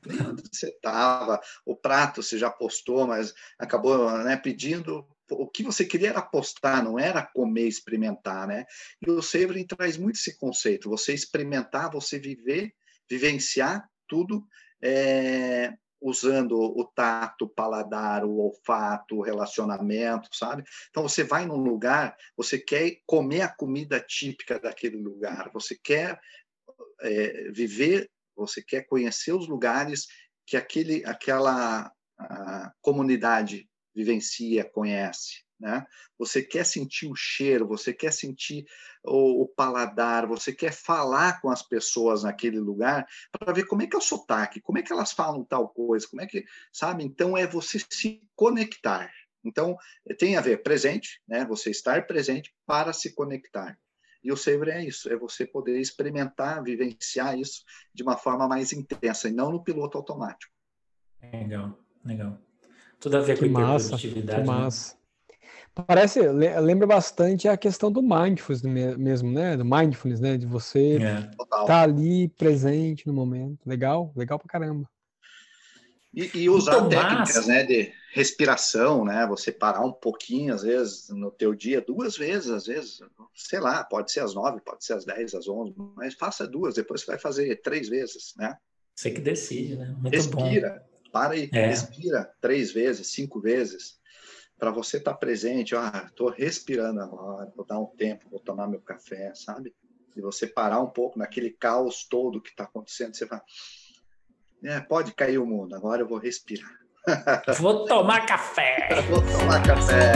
Nem 0.04 0.20
onde 0.20 0.42
você 0.50 0.68
estava, 0.68 1.40
o 1.64 1.76
prato 1.76 2.22
você 2.22 2.38
já 2.38 2.50
postou, 2.50 3.06
mas 3.06 3.34
acabou 3.58 4.10
né, 4.18 4.36
pedindo. 4.36 5.06
O 5.30 5.48
que 5.48 5.62
você 5.62 5.84
queria 5.84 6.10
era 6.10 6.22
postar, 6.22 6.82
não 6.82 6.98
era 6.98 7.22
comer, 7.22 7.66
experimentar, 7.66 8.46
né? 8.46 8.64
E 9.04 9.10
o 9.10 9.20
Savoring 9.20 9.66
traz 9.66 9.96
muito 9.96 10.16
esse 10.16 10.38
conceito, 10.38 10.88
você 10.88 11.12
experimentar, 11.12 11.90
você 11.90 12.18
viver, 12.18 12.72
vivenciar 13.08 13.88
tudo 14.08 14.46
é, 14.82 15.72
usando 16.00 16.58
o 16.58 16.84
tato, 16.84 17.46
o 17.46 17.48
paladar, 17.48 18.24
o 18.24 18.38
olfato, 18.38 19.16
o 19.16 19.22
relacionamento, 19.22 20.28
sabe? 20.32 20.62
Então 20.90 21.02
você 21.02 21.24
vai 21.24 21.46
num 21.46 21.56
lugar, 21.56 22.16
você 22.36 22.58
quer 22.58 22.98
comer 23.06 23.42
a 23.42 23.48
comida 23.48 24.00
típica 24.00 24.58
daquele 24.58 24.96
lugar, 24.96 25.50
você 25.52 25.76
quer 25.82 26.20
é, 27.00 27.50
viver, 27.50 28.10
você 28.34 28.62
quer 28.62 28.82
conhecer 28.86 29.32
os 29.32 29.48
lugares 29.48 30.06
que 30.46 30.56
aquele, 30.56 31.04
aquela 31.04 31.90
comunidade 32.80 33.68
vivencia, 33.94 34.64
conhece. 34.64 35.45
Né? 35.58 35.86
Você 36.18 36.42
quer 36.42 36.64
sentir 36.64 37.06
o 37.06 37.14
cheiro, 37.14 37.66
você 37.66 37.92
quer 37.92 38.12
sentir 38.12 38.66
o, 39.02 39.42
o, 39.42 39.48
paladar, 39.48 40.26
você 40.26 40.52
quer 40.52 40.72
falar 40.72 41.40
com 41.40 41.50
as 41.50 41.62
pessoas 41.62 42.24
naquele 42.24 42.60
lugar 42.60 43.06
para 43.32 43.52
ver 43.52 43.64
como 43.64 43.82
é 43.82 43.86
que 43.86 43.96
é 43.96 43.98
o 43.98 44.02
sotaque, 44.02 44.60
como 44.60 44.78
é 44.78 44.82
que 44.82 44.92
elas 44.92 45.12
falam 45.12 45.44
tal 45.44 45.68
coisa, 45.68 46.06
como 46.08 46.20
é 46.20 46.26
que, 46.26 46.44
sabe? 46.70 47.04
Então 47.04 47.36
é 47.36 47.46
você 47.46 47.78
se 47.90 48.22
conectar. 48.34 49.10
Então 49.42 49.76
tem 50.18 50.36
a 50.36 50.40
ver 50.40 50.62
presente, 50.62 51.22
né? 51.26 51.46
Você 51.46 51.70
estar 51.70 52.06
presente 52.06 52.54
para 52.66 52.92
se 52.92 53.14
conectar. 53.14 53.78
E 54.22 54.32
o 54.32 54.36
Savor 54.36 54.68
é 54.68 54.84
isso, 54.84 55.08
é 55.08 55.16
você 55.16 55.46
poder 55.46 55.78
experimentar, 55.78 56.62
vivenciar 56.62 57.38
isso 57.38 57.62
de 57.94 58.02
uma 58.02 58.16
forma 58.16 58.48
mais 58.48 58.72
intensa 58.72 59.28
e 59.28 59.32
não 59.32 59.52
no 59.52 59.62
piloto 59.62 59.96
automático. 59.96 60.52
Legal, 61.22 61.78
legal. 62.04 62.38
Tudo 62.98 63.18
a 63.18 63.20
ver 63.20 63.38
que 63.38 63.46
com 63.46 63.52
massa, 63.52 63.90
produtividade. 63.90 64.42
Que 64.42 64.46
né? 64.48 64.52
massa. 64.52 64.94
Né? 64.94 65.00
Parece, 65.84 66.20
lembra 66.22 66.86
bastante 66.86 67.46
a 67.46 67.56
questão 67.56 67.92
do 67.92 68.00
mindfulness 68.00 68.62
mesmo, 68.96 69.30
né? 69.30 69.58
Do 69.58 69.64
mindfulness, 69.64 70.20
né? 70.20 70.38
De 70.38 70.46
você 70.46 70.94
estar 70.96 71.62
é. 71.62 71.66
tá 71.66 71.82
ali 71.82 72.28
presente 72.28 73.06
no 73.06 73.12
momento. 73.12 73.58
Legal, 73.66 74.10
legal 74.16 74.38
pra 74.38 74.48
caramba. 74.48 74.88
E, 76.14 76.30
e 76.34 76.48
usar 76.48 76.80
Muito 76.80 76.92
técnicas, 76.92 77.36
massa. 77.36 77.46
né? 77.46 77.62
De 77.64 77.92
respiração, 78.14 79.04
né? 79.04 79.26
Você 79.26 79.52
parar 79.52 79.84
um 79.84 79.92
pouquinho, 79.92 80.54
às 80.54 80.62
vezes, 80.62 81.10
no 81.10 81.30
teu 81.30 81.54
dia, 81.54 81.82
duas 81.82 82.16
vezes, 82.16 82.50
às 82.50 82.64
vezes, 82.64 83.00
sei 83.34 83.60
lá, 83.60 83.84
pode 83.84 84.10
ser 84.10 84.20
às 84.20 84.34
nove, 84.34 84.62
pode 84.62 84.82
ser 84.82 84.94
às 84.94 85.04
dez, 85.04 85.34
às 85.34 85.46
onze, 85.46 85.74
mas 85.94 86.14
faça 86.14 86.46
duas, 86.46 86.74
depois 86.74 87.02
você 87.02 87.08
vai 87.08 87.18
fazer 87.18 87.54
três 87.60 87.90
vezes, 87.90 88.32
né? 88.38 88.56
Você 88.94 89.10
que 89.10 89.20
decide, 89.20 89.76
né? 89.76 89.94
Muito 89.98 90.14
respira, 90.14 90.82
bom. 90.90 91.10
para 91.10 91.36
e 91.36 91.50
é. 91.52 91.66
respira 91.66 92.32
três 92.40 92.72
vezes, 92.72 93.08
cinco 93.08 93.38
vezes 93.42 93.98
para 94.58 94.70
você 94.70 94.96
estar 94.96 95.12
tá 95.12 95.16
presente, 95.16 95.76
ah, 95.76 96.04
estou 96.06 96.30
respirando 96.30 97.00
agora, 97.00 97.52
vou 97.54 97.64
dar 97.64 97.78
um 97.78 97.86
tempo, 97.86 98.28
vou 98.30 98.40
tomar 98.40 98.66
meu 98.66 98.80
café, 98.80 99.32
sabe? 99.34 99.74
E 100.16 100.20
você 100.20 100.46
parar 100.46 100.80
um 100.80 100.88
pouco 100.88 101.18
naquele 101.18 101.50
caos 101.50 102.06
todo 102.08 102.40
que 102.40 102.48
está 102.48 102.64
acontecendo, 102.64 103.14
você 103.14 103.26
vai, 103.26 103.40
é, 104.64 104.80
pode 104.80 105.12
cair 105.12 105.38
o 105.38 105.46
mundo, 105.46 105.74
agora 105.74 106.02
eu 106.02 106.08
vou 106.08 106.18
respirar. 106.18 106.70
Vou 107.60 107.84
tomar 107.84 108.26
café. 108.26 109.00
vou 109.08 109.22
tomar 109.22 109.62
café. 109.62 110.14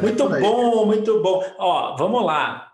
Muito 0.00 0.28
bom, 0.30 0.86
muito 0.86 1.22
bom. 1.22 1.44
Ó, 1.58 1.94
vamos 1.96 2.24
lá. 2.24 2.71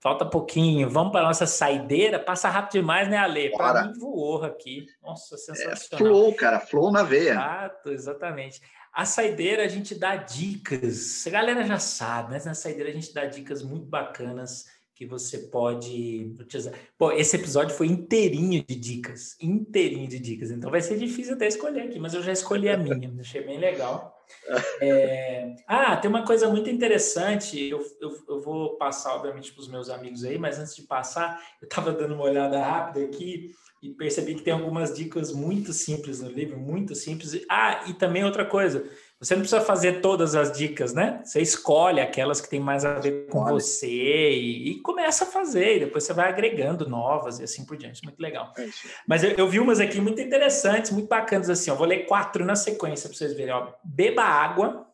Falta 0.00 0.24
pouquinho. 0.24 0.88
Vamos 0.88 1.12
para 1.12 1.22
a 1.22 1.28
nossa 1.28 1.46
saideira. 1.46 2.18
Passa 2.18 2.48
rápido 2.48 2.80
demais, 2.80 3.08
né, 3.08 3.16
Ale? 3.16 3.50
Para 3.50 3.84
mim 3.84 3.98
voou 3.98 4.44
aqui. 4.44 4.86
Nossa, 5.02 5.34
é 5.34 5.38
sensacional. 5.38 6.06
É, 6.06 6.08
flow, 6.08 6.34
cara. 6.34 6.60
Flow 6.60 6.92
na 6.92 7.02
veia. 7.02 7.32
Exato, 7.32 7.90
exatamente. 7.90 8.60
A 8.92 9.04
saideira 9.04 9.64
a 9.64 9.68
gente 9.68 9.94
dá 9.94 10.16
dicas. 10.16 11.26
A 11.26 11.30
galera 11.30 11.64
já 11.64 11.78
sabe, 11.78 12.32
mas 12.32 12.44
na 12.44 12.54
saideira 12.54 12.90
a 12.90 12.92
gente 12.92 13.12
dá 13.12 13.24
dicas 13.26 13.62
muito 13.62 13.86
bacanas 13.86 14.66
que 14.94 15.06
você 15.06 15.38
pode 15.38 16.34
utilizar. 16.40 16.74
Pô, 16.96 17.12
esse 17.12 17.36
episódio 17.36 17.74
foi 17.76 17.86
inteirinho 17.86 18.64
de 18.66 18.74
dicas. 18.74 19.36
Inteirinho 19.40 20.08
de 20.08 20.18
dicas. 20.18 20.50
Então 20.50 20.70
vai 20.70 20.80
ser 20.80 20.98
difícil 20.98 21.34
até 21.34 21.46
escolher 21.46 21.82
aqui, 21.82 22.00
mas 22.00 22.14
eu 22.14 22.22
já 22.22 22.32
escolhi 22.32 22.68
a 22.68 22.76
minha. 22.76 23.14
Achei 23.20 23.40
bem 23.40 23.58
legal. 23.58 24.17
É... 24.80 25.56
Ah, 25.66 25.96
tem 25.96 26.08
uma 26.08 26.24
coisa 26.24 26.48
muito 26.48 26.70
interessante. 26.70 27.68
Eu, 27.68 27.84
eu, 28.00 28.10
eu 28.28 28.40
vou 28.40 28.76
passar, 28.76 29.14
obviamente, 29.14 29.52
para 29.52 29.60
os 29.60 29.68
meus 29.68 29.90
amigos 29.90 30.24
aí, 30.24 30.38
mas 30.38 30.58
antes 30.58 30.74
de 30.74 30.82
passar, 30.82 31.42
eu 31.60 31.66
estava 31.66 31.92
dando 31.92 32.14
uma 32.14 32.24
olhada 32.24 32.62
rápida 32.62 33.04
aqui 33.04 33.54
e 33.82 33.90
percebi 33.90 34.34
que 34.34 34.42
tem 34.42 34.52
algumas 34.52 34.94
dicas 34.94 35.32
muito 35.32 35.72
simples 35.72 36.20
no 36.20 36.28
livro, 36.28 36.58
muito 36.58 36.94
simples. 36.94 37.44
Ah, 37.48 37.84
e 37.88 37.94
também 37.94 38.24
outra 38.24 38.44
coisa. 38.44 38.88
Você 39.20 39.34
não 39.34 39.40
precisa 39.40 39.60
fazer 39.60 40.00
todas 40.00 40.36
as 40.36 40.56
dicas, 40.56 40.94
né? 40.94 41.20
Você 41.24 41.40
escolhe 41.40 42.00
aquelas 42.00 42.40
que 42.40 42.48
tem 42.48 42.60
mais 42.60 42.84
a 42.84 43.00
ver 43.00 43.26
com 43.26 43.44
você 43.44 44.30
e, 44.30 44.70
e, 44.70 44.80
começa 44.80 45.24
a 45.24 45.26
fazer, 45.26 45.76
e 45.76 45.80
depois 45.80 46.04
você 46.04 46.12
vai 46.12 46.28
agregando 46.28 46.88
novas 46.88 47.40
e 47.40 47.42
assim 47.42 47.66
por 47.66 47.76
diante. 47.76 48.04
Muito 48.04 48.20
legal. 48.20 48.52
É 48.56 48.68
Mas 49.08 49.24
eu, 49.24 49.30
eu, 49.32 49.48
vi 49.48 49.58
umas 49.58 49.80
aqui 49.80 50.00
muito 50.00 50.20
interessantes, 50.20 50.92
muito 50.92 51.08
bacanas 51.08 51.50
assim. 51.50 51.68
Eu 51.68 51.76
vou 51.76 51.86
ler 51.86 52.06
quatro 52.06 52.44
na 52.44 52.54
sequência 52.54 53.08
para 53.08 53.18
vocês 53.18 53.34
verem. 53.34 53.52
Ó. 53.52 53.72
Beba 53.82 54.22
água, 54.22 54.86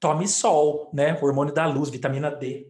tome 0.00 0.26
sol, 0.26 0.90
né? 0.92 1.16
Hormônio 1.22 1.54
da 1.54 1.66
luz, 1.66 1.90
vitamina 1.90 2.28
D. 2.28 2.66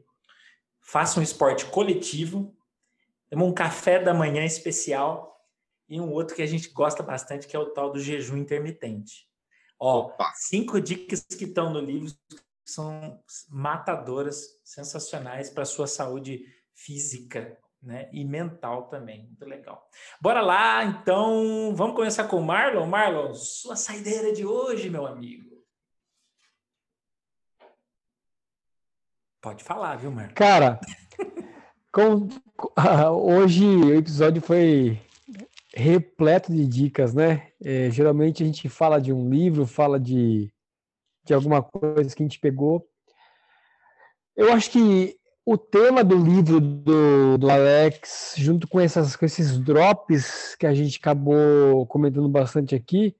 Faça 0.83 1.19
um 1.19 1.23
esporte 1.23 1.65
coletivo. 1.65 2.55
Temos 3.31 3.49
um 3.49 3.55
café 3.55 3.99
da 3.99 4.13
manhã 4.13 4.45
especial 4.45 5.41
e 5.89 5.99
um 5.99 6.13
outro 6.13 6.37
que 6.37 6.43
a 6.43 6.47
gente 6.47 6.69
gosta 6.69 7.03
bastante, 7.03 7.47
que 7.47 7.57
é 7.57 7.59
o 7.59 7.71
tal 7.71 7.91
do 7.91 7.99
jejum 7.99 8.37
intermitente. 8.37 9.30
Ó, 9.81 10.01
Opa. 10.01 10.31
cinco 10.35 10.79
dicas 10.79 11.23
que 11.23 11.45
estão 11.45 11.73
no 11.73 11.81
livro 11.81 12.13
são 12.63 13.19
matadoras, 13.49 14.61
sensacionais 14.63 15.49
para 15.49 15.63
a 15.63 15.67
sua 15.67 15.87
saúde 15.87 16.45
física 16.75 17.59
né? 17.83 18.11
e 18.13 18.23
mental 18.25 18.89
também. 18.89 19.25
Muito 19.25 19.45
legal. 19.47 19.89
Bora 20.21 20.43
lá, 20.43 20.85
então, 20.85 21.75
vamos 21.75 21.97
começar 21.97 22.29
com 22.29 22.37
o 22.37 22.45
Marlon. 22.45 22.87
Marlon, 22.87 23.33
sua 23.35 23.75
saideira 23.75 24.33
de 24.33 24.45
hoje, 24.45 24.91
meu 24.91 25.07
amigo. 25.07 25.49
Pode 29.41 29.65
falar, 29.65 29.97
viu, 29.97 30.11
Marlon? 30.11 30.35
Cara, 30.35 30.79
com, 31.91 32.29
uh, 32.79 33.09
hoje 33.35 33.65
o 33.65 33.95
episódio 33.95 34.43
foi 34.43 35.01
repleto 35.75 36.53
de 36.53 36.67
dicas, 36.67 37.15
né? 37.15 37.49
É, 37.63 37.91
geralmente 37.91 38.43
a 38.43 38.47
gente 38.47 38.69
fala 38.69 39.01
de 39.01 39.13
um 39.13 39.29
livro, 39.29 39.67
fala 39.67 39.99
de, 39.99 40.53
de 41.25 41.35
alguma 41.35 41.63
coisa 41.63 42.15
que 42.15 42.23
a 42.23 42.27
gente 42.27 42.41
pegou. 42.41 42.87
Eu 44.37 44.53
acho 44.53 44.71
que 44.71 45.17
o 45.45 45.57
tema 45.57 46.05
do 46.05 46.17
livro 46.17 46.61
do, 46.61 47.39
do 47.39 47.51
Alex, 47.51 48.35
junto 48.37 48.69
com, 48.69 48.81
essas, 48.81 49.17
com 49.17 49.25
esses 49.25 49.59
drops 49.59 50.55
que 50.57 50.67
a 50.67 50.75
gente 50.75 50.99
acabou 50.99 51.87
comentando 51.87 52.29
bastante 52.29 52.75
aqui, 52.75 53.15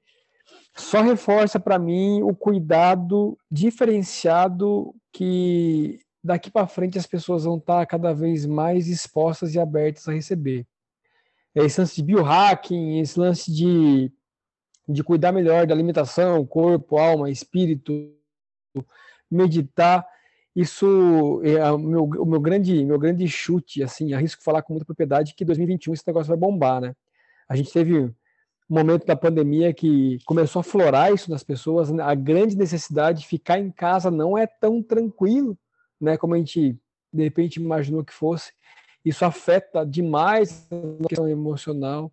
só 0.75 1.01
reforça 1.01 1.59
para 1.59 1.77
mim 1.77 2.21
o 2.23 2.33
cuidado 2.33 3.37
diferenciado 3.49 4.93
que 5.11 5.99
daqui 6.23 6.49
para 6.49 6.67
frente 6.67 6.97
as 6.97 7.07
pessoas 7.07 7.43
vão 7.43 7.57
estar 7.57 7.79
tá 7.79 7.85
cada 7.85 8.13
vez 8.13 8.45
mais 8.45 8.87
expostas 8.87 9.53
e 9.53 9.59
abertas 9.59 10.07
a 10.07 10.13
receber. 10.13 10.65
Esse 11.55 11.81
lance 11.81 11.95
de 11.95 12.03
biohacking, 12.03 12.99
esse 12.99 13.19
lance 13.19 13.51
de, 13.51 14.11
de 14.87 15.03
cuidar 15.03 15.31
melhor 15.31 15.67
da 15.67 15.73
alimentação, 15.73 16.45
corpo, 16.45 16.97
alma, 16.97 17.29
espírito, 17.29 18.13
meditar 19.29 20.05
isso 20.55 21.41
é 21.43 21.71
o 21.71 21.77
meu, 21.77 22.03
o 22.03 22.25
meu 22.25 22.39
grande 22.39 22.83
meu 22.83 22.99
grande 22.99 23.27
chute, 23.27 23.81
assim, 23.81 24.13
arrisco 24.13 24.43
falar 24.43 24.61
com 24.61 24.73
muita 24.73 24.85
propriedade 24.85 25.33
que 25.33 25.45
2021 25.45 25.93
esse 25.93 26.03
negócio 26.05 26.27
vai 26.27 26.37
bombar, 26.37 26.81
né? 26.81 26.93
A 27.47 27.55
gente 27.55 27.71
teve 27.71 27.97
um 27.99 28.13
momento 28.69 29.05
da 29.05 29.15
pandemia 29.15 29.73
que 29.73 30.17
começou 30.25 30.59
a 30.59 30.63
florar 30.63 31.13
isso 31.13 31.31
nas 31.31 31.43
pessoas, 31.43 31.89
né? 31.89 32.03
a 32.03 32.13
grande 32.13 32.57
necessidade 32.57 33.21
de 33.21 33.27
ficar 33.27 33.59
em 33.59 33.71
casa 33.71 34.11
não 34.11 34.37
é 34.37 34.45
tão 34.45 34.81
tranquilo, 34.81 35.57
né, 35.99 36.17
como 36.17 36.33
a 36.33 36.37
gente 36.37 36.77
de 37.13 37.23
repente 37.23 37.57
imaginou 37.57 38.03
que 38.03 38.13
fosse. 38.13 38.53
Isso 39.03 39.25
afeta 39.25 39.85
demais 39.85 40.67
a 40.71 41.07
questão 41.07 41.27
emocional. 41.27 42.11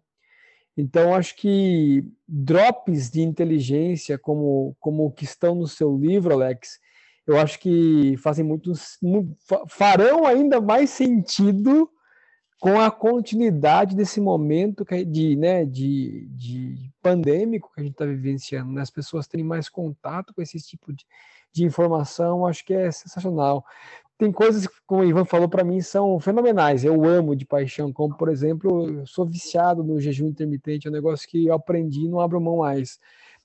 Então, 0.77 1.15
acho 1.15 1.35
que 1.35 2.05
drops 2.27 3.11
de 3.11 3.21
inteligência, 3.21 4.17
como, 4.17 4.77
como 4.79 5.11
que 5.11 5.25
estão 5.25 5.55
no 5.55 5.67
seu 5.67 5.97
livro, 5.97 6.33
Alex, 6.33 6.79
eu 7.27 7.39
acho 7.39 7.59
que 7.59 8.17
fazem 8.19 8.45
muito, 8.45 8.73
farão 9.69 10.25
ainda 10.25 10.61
mais 10.61 10.91
sentido 10.91 11.91
com 12.61 12.81
a 12.81 12.91
continuidade 12.91 13.95
desse 13.95 14.21
momento 14.21 14.85
de, 15.07 15.37
né, 15.37 15.65
de, 15.65 16.27
de 16.31 16.93
pandêmico 17.03 17.71
que 17.73 17.81
a 17.81 17.85
gente 17.85 17.93
está 17.93 18.05
vivenciando, 18.05 18.73
né? 18.73 18.83
as 18.83 18.91
pessoas 18.91 19.29
terem 19.29 19.45
mais 19.45 19.69
contato 19.69 20.33
com 20.35 20.43
esse 20.43 20.59
tipo 20.59 20.93
de, 20.93 21.05
de 21.53 21.65
informação, 21.65 22.47
acho 22.47 22.65
que 22.65 22.75
é 22.75 22.91
sensacional. 22.91 23.65
Tem 24.19 24.33
coisas 24.33 24.67
que, 24.67 24.75
como 24.85 25.03
o 25.03 25.05
Ivan 25.05 25.25
falou 25.25 25.49
para 25.49 25.63
mim, 25.63 25.81
são 25.81 26.19
fenomenais, 26.19 26.85
eu 26.85 27.05
amo 27.05 27.37
de 27.37 27.47
paixão, 27.47 27.93
como 27.93 28.17
por 28.17 28.29
exemplo, 28.29 28.99
eu 29.01 29.07
sou 29.07 29.25
viciado 29.25 29.85
no 29.85 30.01
jejum 30.01 30.27
intermitente, 30.27 30.89
é 30.89 30.91
um 30.91 30.93
negócio 30.93 31.29
que 31.29 31.47
eu 31.47 31.55
aprendi 31.55 32.01
e 32.01 32.09
não 32.09 32.21
abro 32.21 32.41
mão 32.41 32.59
mais. 32.59 32.99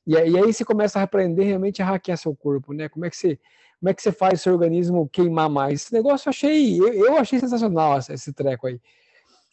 E, 0.06 0.14
e 0.14 0.18
aí 0.18 0.52
você 0.52 0.66
começa 0.66 1.00
a 1.00 1.04
aprender 1.04 1.44
realmente 1.44 1.82
a 1.82 1.86
hackear 1.86 2.18
seu 2.18 2.36
corpo, 2.36 2.74
né? 2.74 2.90
Como 2.90 3.06
é 3.06 3.10
que 3.10 3.16
você 3.16 3.40
como 3.80 3.90
é 3.90 3.94
que 3.94 4.02
você 4.02 4.14
faz 4.14 4.42
seu 4.42 4.54
organismo 4.54 5.10
queimar 5.10 5.50
mais? 5.50 5.82
Esse 5.82 5.94
negócio 5.94 6.28
eu 6.28 6.30
achei, 6.30 6.80
eu, 6.80 6.94
eu 6.94 7.18
achei 7.18 7.38
sensacional 7.38 7.98
esse 7.98 8.32
treco 8.32 8.66
aí. 8.66 8.80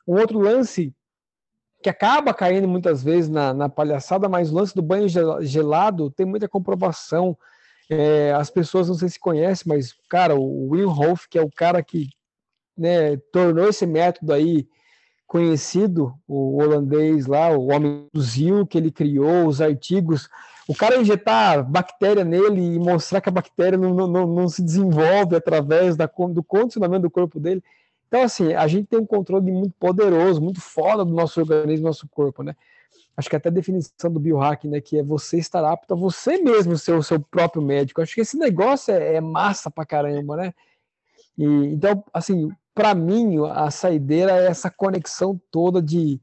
Um 0.06 0.20
outro 0.20 0.38
lance 0.38 0.94
que 1.82 1.88
acaba 1.88 2.32
caindo 2.32 2.68
muitas 2.68 3.02
vezes 3.02 3.28
na, 3.28 3.52
na 3.52 3.68
palhaçada, 3.68 4.28
mas 4.28 4.52
o 4.52 4.54
lance 4.54 4.72
do 4.72 4.82
banho 4.82 5.08
gelado 5.40 6.12
tem 6.12 6.24
muita 6.24 6.48
comprovação. 6.48 7.36
É, 7.92 8.32
as 8.32 8.48
pessoas 8.48 8.88
não 8.88 8.94
sei 8.94 9.08
se 9.08 9.18
conhecem, 9.18 9.64
mas, 9.66 9.92
cara, 10.08 10.36
o 10.36 10.70
Wim 10.70 10.84
Hof, 10.84 11.26
que 11.28 11.36
é 11.36 11.42
o 11.42 11.50
cara 11.50 11.82
que 11.82 12.08
né, 12.78 13.16
tornou 13.32 13.68
esse 13.68 13.84
método 13.84 14.32
aí 14.32 14.68
conhecido, 15.26 16.14
o 16.26 16.62
holandês 16.62 17.26
lá, 17.26 17.50
o 17.50 17.72
homem 17.72 18.06
do 18.12 18.22
Zil, 18.22 18.64
que 18.64 18.78
ele 18.78 18.92
criou, 18.92 19.48
os 19.48 19.60
artigos, 19.60 20.28
o 20.68 20.74
cara 20.74 21.00
injetar 21.00 21.68
bactéria 21.68 22.24
nele 22.24 22.60
e 22.60 22.78
mostrar 22.78 23.20
que 23.20 23.28
a 23.28 23.32
bactéria 23.32 23.76
não, 23.76 23.92
não, 23.92 24.24
não 24.24 24.48
se 24.48 24.62
desenvolve 24.62 25.34
através 25.34 25.96
da, 25.96 26.06
do 26.06 26.44
condicionamento 26.44 27.02
do 27.02 27.10
corpo 27.10 27.40
dele. 27.40 27.62
Então, 28.06 28.22
assim, 28.22 28.54
a 28.54 28.68
gente 28.68 28.86
tem 28.86 29.00
um 29.00 29.06
controle 29.06 29.50
muito 29.50 29.74
poderoso, 29.80 30.40
muito 30.40 30.60
foda 30.60 31.04
do 31.04 31.12
nosso 31.12 31.40
organismo, 31.40 31.84
do 31.84 31.88
nosso 31.88 32.08
corpo, 32.08 32.44
né? 32.44 32.54
Acho 33.20 33.28
que 33.28 33.36
até 33.36 33.50
a 33.50 33.52
definição 33.52 34.10
do 34.10 34.18
biohacking, 34.18 34.70
né, 34.70 34.80
que 34.80 34.98
é 34.98 35.02
você 35.02 35.36
estar 35.36 35.62
apto 35.62 35.92
a 35.92 35.96
você 35.96 36.38
mesmo 36.38 36.76
ser 36.78 36.92
o 36.92 37.02
seu 37.02 37.20
próprio 37.20 37.60
médico. 37.60 38.00
Acho 38.00 38.14
que 38.14 38.22
esse 38.22 38.38
negócio 38.38 38.94
é, 38.94 39.16
é 39.16 39.20
massa 39.20 39.70
pra 39.70 39.84
caramba, 39.84 40.38
né? 40.38 40.54
E, 41.36 41.44
então, 41.44 42.02
assim, 42.14 42.50
para 42.74 42.94
mim, 42.94 43.36
a 43.46 43.70
saideira 43.70 44.32
é 44.32 44.46
essa 44.46 44.70
conexão 44.70 45.38
toda 45.50 45.82
de, 45.82 46.18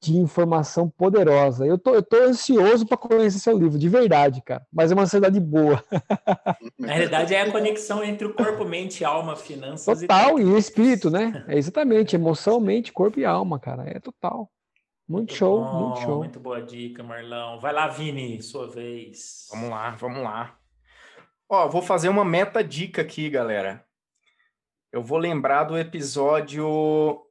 de 0.00 0.16
informação 0.16 0.90
poderosa. 0.90 1.64
Eu 1.64 1.78
tô, 1.78 1.94
eu 1.94 2.02
tô 2.02 2.16
ansioso 2.16 2.84
para 2.84 2.96
conhecer 2.96 3.38
seu 3.38 3.56
livro, 3.56 3.78
de 3.78 3.88
verdade, 3.88 4.42
cara. 4.42 4.66
Mas 4.72 4.90
é 4.90 4.94
uma 4.94 5.04
ansiedade 5.04 5.38
boa. 5.38 5.80
Na 6.76 6.92
realidade, 6.92 7.36
é 7.36 7.42
a 7.42 7.52
conexão 7.52 8.02
entre 8.02 8.26
o 8.26 8.34
corpo, 8.34 8.64
mente, 8.64 9.04
alma, 9.04 9.36
finanças 9.36 10.00
total, 10.00 10.40
e... 10.40 10.42
e 10.42 10.58
espírito, 10.58 11.08
né? 11.08 11.44
É 11.46 11.56
exatamente, 11.56 12.16
emoção, 12.16 12.58
mente, 12.58 12.92
corpo 12.92 13.20
e 13.20 13.24
alma, 13.24 13.60
cara. 13.60 13.84
É 13.88 14.00
total. 14.00 14.50
Muito, 15.12 15.28
muito 15.28 15.34
show, 15.34 15.60
bom, 15.62 15.88
muito 15.88 16.00
show. 16.00 16.18
Muito 16.20 16.40
boa 16.40 16.62
dica, 16.62 17.02
Marlão. 17.02 17.60
Vai 17.60 17.70
lá, 17.70 17.86
Vini, 17.86 18.40
sua 18.40 18.66
vez. 18.66 19.46
Vamos 19.50 19.68
lá, 19.68 19.90
vamos 19.90 20.22
lá. 20.22 20.58
Ó, 21.46 21.68
vou 21.68 21.82
fazer 21.82 22.08
uma 22.08 22.24
meta 22.24 22.64
dica 22.64 23.02
aqui, 23.02 23.28
galera. 23.28 23.84
Eu 24.90 25.02
vou 25.02 25.18
lembrar 25.18 25.64
do 25.64 25.76
episódio 25.76 27.26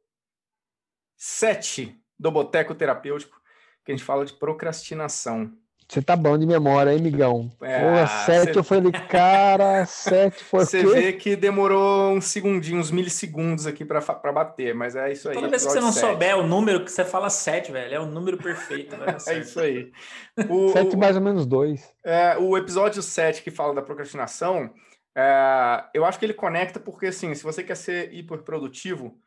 7 1.17 1.99
do 2.19 2.29
Boteco 2.29 2.75
Terapêutico, 2.75 3.41
que 3.83 3.91
a 3.91 3.95
gente 3.95 4.05
fala 4.05 4.25
de 4.25 4.33
procrastinação. 4.33 5.51
Você 5.91 6.01
tá 6.01 6.15
bom 6.15 6.37
de 6.37 6.45
memória, 6.45 6.93
hein, 6.93 7.01
migão? 7.01 7.51
É, 7.61 7.81
Pô, 7.81 8.07
sete, 8.25 8.53
cê... 8.53 8.59
eu 8.59 8.63
falei, 8.63 8.93
cara, 9.09 9.85
sete 9.85 10.41
foi 10.41 10.63
Você 10.63 10.85
vê 10.85 11.11
que 11.11 11.35
demorou 11.35 12.13
uns 12.13 12.27
segundinhos, 12.27 12.87
uns 12.87 12.91
milissegundos 12.91 13.67
aqui 13.67 13.83
para 13.83 13.99
bater, 14.31 14.73
mas 14.73 14.95
é 14.95 15.11
isso 15.11 15.27
aí. 15.27 15.35
Toda 15.35 15.49
vez 15.49 15.65
que 15.65 15.69
você 15.69 15.81
não 15.81 15.91
sete. 15.91 16.09
souber 16.09 16.37
o 16.37 16.47
número, 16.47 16.85
que 16.85 16.89
você 16.89 17.03
fala 17.03 17.29
sete, 17.29 17.73
velho, 17.73 17.93
é 17.93 17.99
o 17.99 18.05
número 18.05 18.37
perfeito. 18.37 18.95
é 19.27 19.39
isso 19.39 19.59
aí. 19.59 19.91
O, 20.49 20.69
sete 20.69 20.95
mais 20.95 21.17
ou 21.17 21.21
menos 21.21 21.45
dois. 21.45 21.93
É, 22.05 22.37
o 22.37 22.57
episódio 22.57 23.01
sete 23.01 23.43
que 23.43 23.51
fala 23.51 23.73
da 23.73 23.81
procrastinação, 23.81 24.73
é, 25.13 25.83
eu 25.93 26.05
acho 26.05 26.17
que 26.17 26.25
ele 26.25 26.33
conecta 26.33 26.79
porque, 26.79 27.07
assim, 27.07 27.35
se 27.35 27.43
você 27.43 27.61
quer 27.61 27.75
ser 27.75 28.13
hiperprodutivo, 28.13 29.19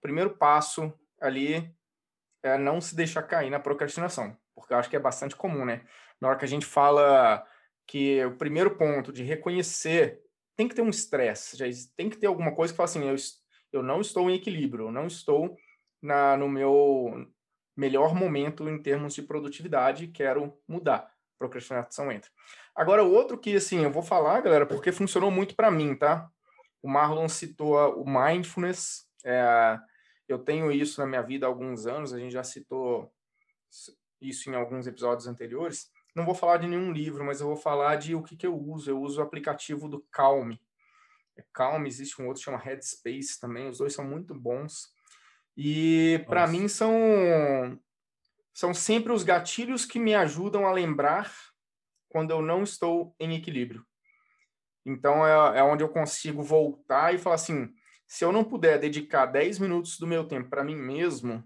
primeiro 0.00 0.30
passo 0.30 0.94
ali 1.20 1.68
é 2.44 2.56
não 2.56 2.80
se 2.80 2.94
deixar 2.94 3.24
cair 3.24 3.50
na 3.50 3.58
procrastinação, 3.58 4.36
porque 4.54 4.72
eu 4.72 4.78
acho 4.78 4.88
que 4.88 4.94
é 4.94 5.00
bastante 5.00 5.34
comum, 5.34 5.64
né? 5.64 5.82
Na 6.22 6.28
hora 6.28 6.38
que 6.38 6.44
a 6.44 6.48
gente 6.48 6.64
fala 6.64 7.44
que 7.84 8.24
o 8.24 8.36
primeiro 8.36 8.76
ponto 8.76 9.12
de 9.12 9.24
reconhecer 9.24 10.22
tem 10.56 10.68
que 10.68 10.74
ter 10.74 10.82
um 10.82 10.88
estresse, 10.88 11.92
tem 11.96 12.08
que 12.08 12.16
ter 12.16 12.28
alguma 12.28 12.54
coisa 12.54 12.72
que 12.72 12.76
fala 12.76 12.88
assim, 12.88 13.08
eu, 13.08 13.16
eu 13.72 13.82
não 13.82 14.00
estou 14.00 14.30
em 14.30 14.36
equilíbrio, 14.36 14.86
eu 14.86 14.92
não 14.92 15.08
estou 15.08 15.56
na, 16.00 16.36
no 16.36 16.48
meu 16.48 17.28
melhor 17.76 18.14
momento 18.14 18.68
em 18.68 18.80
termos 18.80 19.14
de 19.14 19.22
produtividade, 19.22 20.06
quero 20.06 20.56
mudar. 20.68 21.12
Procrastinação 21.36 22.12
entra. 22.12 22.30
Agora, 22.72 23.02
o 23.02 23.10
outro 23.10 23.36
que, 23.36 23.56
assim, 23.56 23.82
eu 23.82 23.90
vou 23.90 24.02
falar, 24.02 24.42
galera, 24.42 24.64
porque 24.64 24.92
funcionou 24.92 25.28
muito 25.28 25.56
para 25.56 25.72
mim, 25.72 25.96
tá? 25.96 26.30
O 26.80 26.88
Marlon 26.88 27.28
citou 27.28 28.00
o 28.00 28.08
mindfulness, 28.08 29.08
é, 29.24 29.76
eu 30.28 30.38
tenho 30.38 30.70
isso 30.70 31.00
na 31.00 31.06
minha 31.08 31.22
vida 31.22 31.46
há 31.46 31.48
alguns 31.48 31.84
anos, 31.84 32.12
a 32.12 32.18
gente 32.20 32.30
já 32.30 32.44
citou 32.44 33.12
isso 34.20 34.48
em 34.48 34.54
alguns 34.54 34.86
episódios 34.86 35.26
anteriores. 35.26 35.90
Não 36.14 36.24
vou 36.24 36.34
falar 36.34 36.58
de 36.58 36.68
nenhum 36.68 36.92
livro, 36.92 37.24
mas 37.24 37.40
eu 37.40 37.46
vou 37.46 37.56
falar 37.56 37.96
de 37.96 38.14
o 38.14 38.22
que, 38.22 38.36
que 38.36 38.46
eu 38.46 38.54
uso. 38.54 38.90
Eu 38.90 39.00
uso 39.00 39.20
o 39.20 39.24
aplicativo 39.24 39.88
do 39.88 40.00
Calm. 40.10 40.52
É 41.36 41.44
Calm, 41.52 41.86
existe 41.86 42.20
um 42.20 42.26
outro 42.26 42.40
que 42.40 42.44
chama 42.44 42.58
Headspace 42.58 43.40
também, 43.40 43.68
os 43.68 43.78
dois 43.78 43.94
são 43.94 44.04
muito 44.04 44.34
bons. 44.34 44.92
E 45.56 46.24
para 46.26 46.46
mim 46.46 46.68
são 46.68 47.78
são 48.54 48.74
sempre 48.74 49.12
os 49.12 49.22
gatilhos 49.22 49.86
que 49.86 49.98
me 49.98 50.14
ajudam 50.14 50.66
a 50.66 50.72
lembrar 50.72 51.32
quando 52.08 52.30
eu 52.30 52.42
não 52.42 52.62
estou 52.62 53.14
em 53.18 53.34
equilíbrio. 53.34 53.84
Então 54.84 55.26
é, 55.26 55.60
é 55.60 55.62
onde 55.62 55.82
eu 55.82 55.88
consigo 55.88 56.42
voltar 56.42 57.14
e 57.14 57.18
falar 57.18 57.36
assim: 57.36 57.72
se 58.06 58.24
eu 58.24 58.32
não 58.32 58.44
puder 58.44 58.78
dedicar 58.78 59.26
10 59.26 59.58
minutos 59.58 59.98
do 59.98 60.06
meu 60.06 60.26
tempo 60.26 60.50
para 60.50 60.64
mim 60.64 60.76
mesmo, 60.76 61.42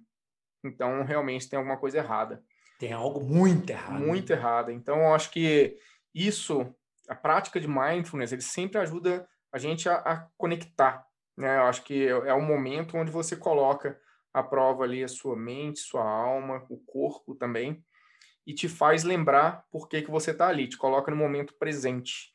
então 0.65 1.05
realmente 1.05 1.49
tem 1.49 1.57
alguma 1.57 1.77
coisa 1.77 1.99
errada. 1.99 2.43
Tem 2.79 2.93
algo 2.93 3.21
muito 3.21 3.71
errado. 3.71 4.01
Muito 4.01 4.33
errado. 4.33 4.71
Então 4.71 4.99
eu 4.99 5.15
acho 5.15 5.31
que 5.31 5.79
isso, 6.15 6.75
a 7.09 7.15
prática 7.15 7.61
de 7.61 7.69
mindfulness, 7.69 8.33
ele 8.33 8.43
sempre 8.43 8.79
ajuda 8.79 9.29
a 9.53 9.59
gente 9.59 9.89
a, 9.89 9.97
a 9.97 10.17
conectar. 10.37 11.07
Né? 11.37 11.57
Eu 11.57 11.63
acho 11.63 11.83
que 11.83 12.07
é, 12.07 12.11
é 12.11 12.35
o 12.35 12.43
momento 12.43 12.97
onde 12.97 13.11
você 13.11 13.37
coloca 13.37 13.99
à 14.33 14.43
prova 14.43 14.85
ali 14.85 15.03
a 15.03 15.09
sua 15.09 15.37
mente, 15.37 15.81
sua 15.81 16.05
alma, 16.09 16.65
o 16.69 16.79
corpo 16.79 17.35
também, 17.35 17.83
e 18.47 18.53
te 18.53 18.69
faz 18.69 19.03
lembrar 19.03 19.65
por 19.71 19.89
que, 19.89 20.03
que 20.03 20.11
você 20.11 20.31
está 20.31 20.49
ali, 20.49 20.69
te 20.69 20.77
coloca 20.77 21.11
no 21.11 21.17
momento 21.17 21.55
presente. 21.59 22.33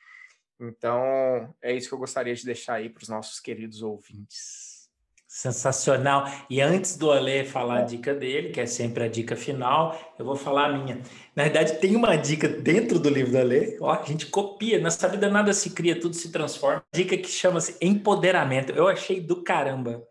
Então, 0.60 1.56
é 1.62 1.74
isso 1.74 1.88
que 1.88 1.94
eu 1.94 2.00
gostaria 2.00 2.36
de 2.36 2.46
deixar 2.46 2.76
aí 2.76 2.90
para 2.90 3.02
os 3.02 3.10
nossos 3.10 3.40
queridos 3.40 3.82
ouvintes. 3.82 4.71
Sensacional. 5.34 6.26
E 6.50 6.60
antes 6.60 6.98
do 6.98 7.10
Ale 7.10 7.46
falar 7.46 7.78
a 7.80 7.82
dica 7.84 8.14
dele, 8.14 8.50
que 8.50 8.60
é 8.60 8.66
sempre 8.66 9.06
a 9.06 9.08
dica 9.08 9.34
final, 9.34 9.98
eu 10.20 10.26
vou 10.26 10.36
falar 10.36 10.66
a 10.66 10.78
minha. 10.78 11.02
Na 11.34 11.44
verdade, 11.44 11.78
tem 11.78 11.96
uma 11.96 12.18
dica 12.18 12.50
dentro 12.50 13.00
do 13.00 13.10
livro 13.10 13.32
do 13.32 13.38
Ale, 13.38 13.78
ó, 13.80 13.94
a 13.94 14.04
gente 14.04 14.26
copia, 14.26 14.78
nessa 14.78 15.08
vida 15.08 15.30
nada 15.30 15.54
se 15.54 15.70
cria, 15.70 15.98
tudo 15.98 16.16
se 16.16 16.34
transforma. 16.34 16.84
Dica 16.94 17.16
que 17.16 17.30
chama-se 17.30 17.78
empoderamento. 17.80 18.74
Eu 18.74 18.90
achei 18.90 19.22
do 19.22 19.42
caramba. 19.42 20.06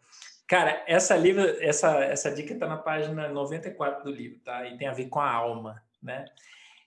Cara, 0.49 0.83
essa 0.89 1.15
livro, 1.19 1.43
essa 1.61 2.03
essa 2.03 2.31
dica 2.31 2.55
está 2.55 2.67
na 2.67 2.79
página 2.79 3.29
94 3.29 4.03
do 4.03 4.11
livro, 4.11 4.39
tá? 4.43 4.67
E 4.69 4.79
tem 4.79 4.89
a 4.89 4.95
ver 4.95 5.11
com 5.11 5.21
a 5.21 5.31
alma, 5.31 5.83
né? 6.03 6.25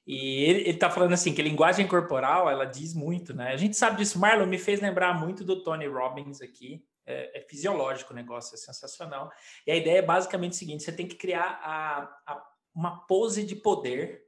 E 0.07 0.43
ele, 0.45 0.69
está 0.71 0.89
falando 0.89 1.13
assim 1.13 1.35
que 1.35 1.41
a 1.41 1.45
linguagem 1.45 1.87
corporal 1.87 2.49
ela 2.49 2.65
diz 2.65 2.95
muito, 2.95 3.31
né? 3.31 3.49
A 3.49 3.57
gente 3.57 3.77
sabe 3.77 3.97
disso. 3.97 4.17
Marlon 4.17 4.47
me 4.47 4.57
fez 4.57 4.81
lembrar 4.81 5.13
muito 5.13 5.43
do 5.43 5.61
Tony 5.61 5.85
Robbins 5.85 6.41
aqui. 6.41 6.83
É, 7.05 7.39
é, 7.39 7.41
fisiológico 7.41 8.13
o 8.13 8.15
negócio, 8.15 8.55
é 8.55 8.57
sensacional. 8.57 9.29
E 9.67 9.71
a 9.71 9.75
ideia 9.75 9.97
é 9.99 10.01
basicamente 10.01 10.53
o 10.53 10.55
seguinte: 10.55 10.83
você 10.83 10.91
tem 10.91 11.07
que 11.07 11.15
criar 11.15 11.59
a, 11.61 12.03
a, 12.25 12.45
uma 12.73 13.05
pose 13.05 13.43
de 13.43 13.55
poder, 13.55 14.23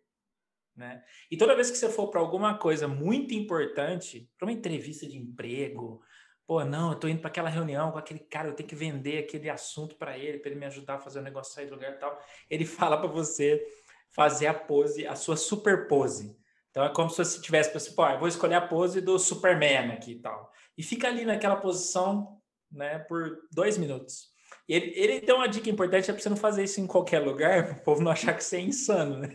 né? 0.76 1.04
E 1.32 1.38
toda 1.38 1.56
vez 1.56 1.72
que 1.72 1.78
você 1.78 1.90
for 1.90 2.10
para 2.10 2.20
alguma 2.20 2.58
coisa 2.58 2.88
muito 2.88 3.34
importante, 3.34 4.30
para 4.38 4.46
uma 4.46 4.52
entrevista 4.52 5.08
de 5.08 5.18
emprego, 5.18 6.02
pô, 6.46 6.64
não, 6.64 6.92
eu 6.92 7.00
tô 7.00 7.08
indo 7.08 7.22
para 7.22 7.30
aquela 7.30 7.50
reunião 7.50 7.92
com 7.92 7.98
aquele 7.98 8.20
cara, 8.20 8.50
eu 8.50 8.54
tenho 8.54 8.68
que 8.68 8.76
vender 8.76 9.20
aquele 9.20 9.50
assunto 9.50 9.96
para 9.96 10.18
ele, 10.18 10.40
para 10.40 10.52
ele 10.52 10.60
me 10.60 10.66
ajudar 10.66 10.96
a 10.96 11.00
fazer 11.00 11.20
o 11.20 11.24
negócio 11.24 11.54
sair 11.54 11.68
do 11.68 11.76
lugar 11.76 11.94
e 11.94 11.98
tal. 11.98 12.20
Ele 12.50 12.66
fala 12.66 12.98
para 12.98 13.08
você 13.08 13.66
fazer 14.12 14.48
a 14.48 14.54
pose, 14.54 15.08
a 15.08 15.16
sua 15.16 15.38
super 15.38 15.88
pose. 15.88 16.38
Então 16.70 16.84
é 16.84 16.90
como 16.90 17.10
se 17.10 17.18
você 17.18 17.42
tivesse 17.42 17.96
pô, 17.96 18.06
eu 18.06 18.20
vou 18.20 18.28
escolher 18.28 18.56
a 18.56 18.68
pose 18.68 19.00
do 19.00 19.18
Superman 19.18 19.92
aqui 19.94 20.12
e 20.12 20.20
tal. 20.20 20.52
E 20.78 20.84
fica 20.84 21.08
ali 21.08 21.24
naquela 21.24 21.56
posição, 21.56 22.35
né, 22.76 23.00
por 23.00 23.40
dois 23.52 23.78
minutos. 23.78 24.34
Ele, 24.68 24.94
ele 24.96 25.22
deu 25.22 25.36
uma 25.36 25.48
dica 25.48 25.70
importante, 25.70 26.10
é 26.10 26.14
para 26.14 26.22
você 26.22 26.30
não 26.30 26.38
fazer 26.38 26.64
isso 26.64 26.82
em 26.82 26.88
qualquer 26.88 27.20
lugar, 27.20 27.66
para 27.68 27.78
o 27.78 27.84
povo 27.84 28.02
não 28.02 28.12
achar 28.12 28.36
que 28.36 28.44
você 28.44 28.58
é 28.58 28.62
insano, 28.62 29.20
né? 29.20 29.30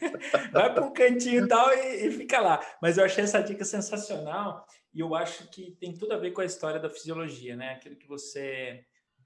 Vai 0.52 0.72
para 0.72 0.84
um 0.84 0.92
cantinho 0.92 1.44
e 1.44 1.48
tal 1.48 1.72
e, 1.72 2.06
e 2.06 2.10
fica 2.12 2.40
lá. 2.40 2.60
Mas 2.80 2.98
eu 2.98 3.04
achei 3.04 3.24
essa 3.24 3.42
dica 3.42 3.64
sensacional 3.64 4.66
e 4.92 5.00
eu 5.00 5.14
acho 5.14 5.48
que 5.50 5.72
tem 5.80 5.94
tudo 5.94 6.12
a 6.12 6.18
ver 6.18 6.32
com 6.32 6.40
a 6.40 6.44
história 6.44 6.80
da 6.80 6.90
fisiologia, 6.90 7.56
né? 7.56 7.72
Aquilo 7.72 7.96
que 7.96 8.06
você, 8.06 8.84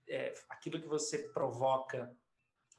é, 0.09 0.35
aquilo 0.49 0.81
que 0.81 0.89
você 0.89 1.19
provoca 1.33 2.11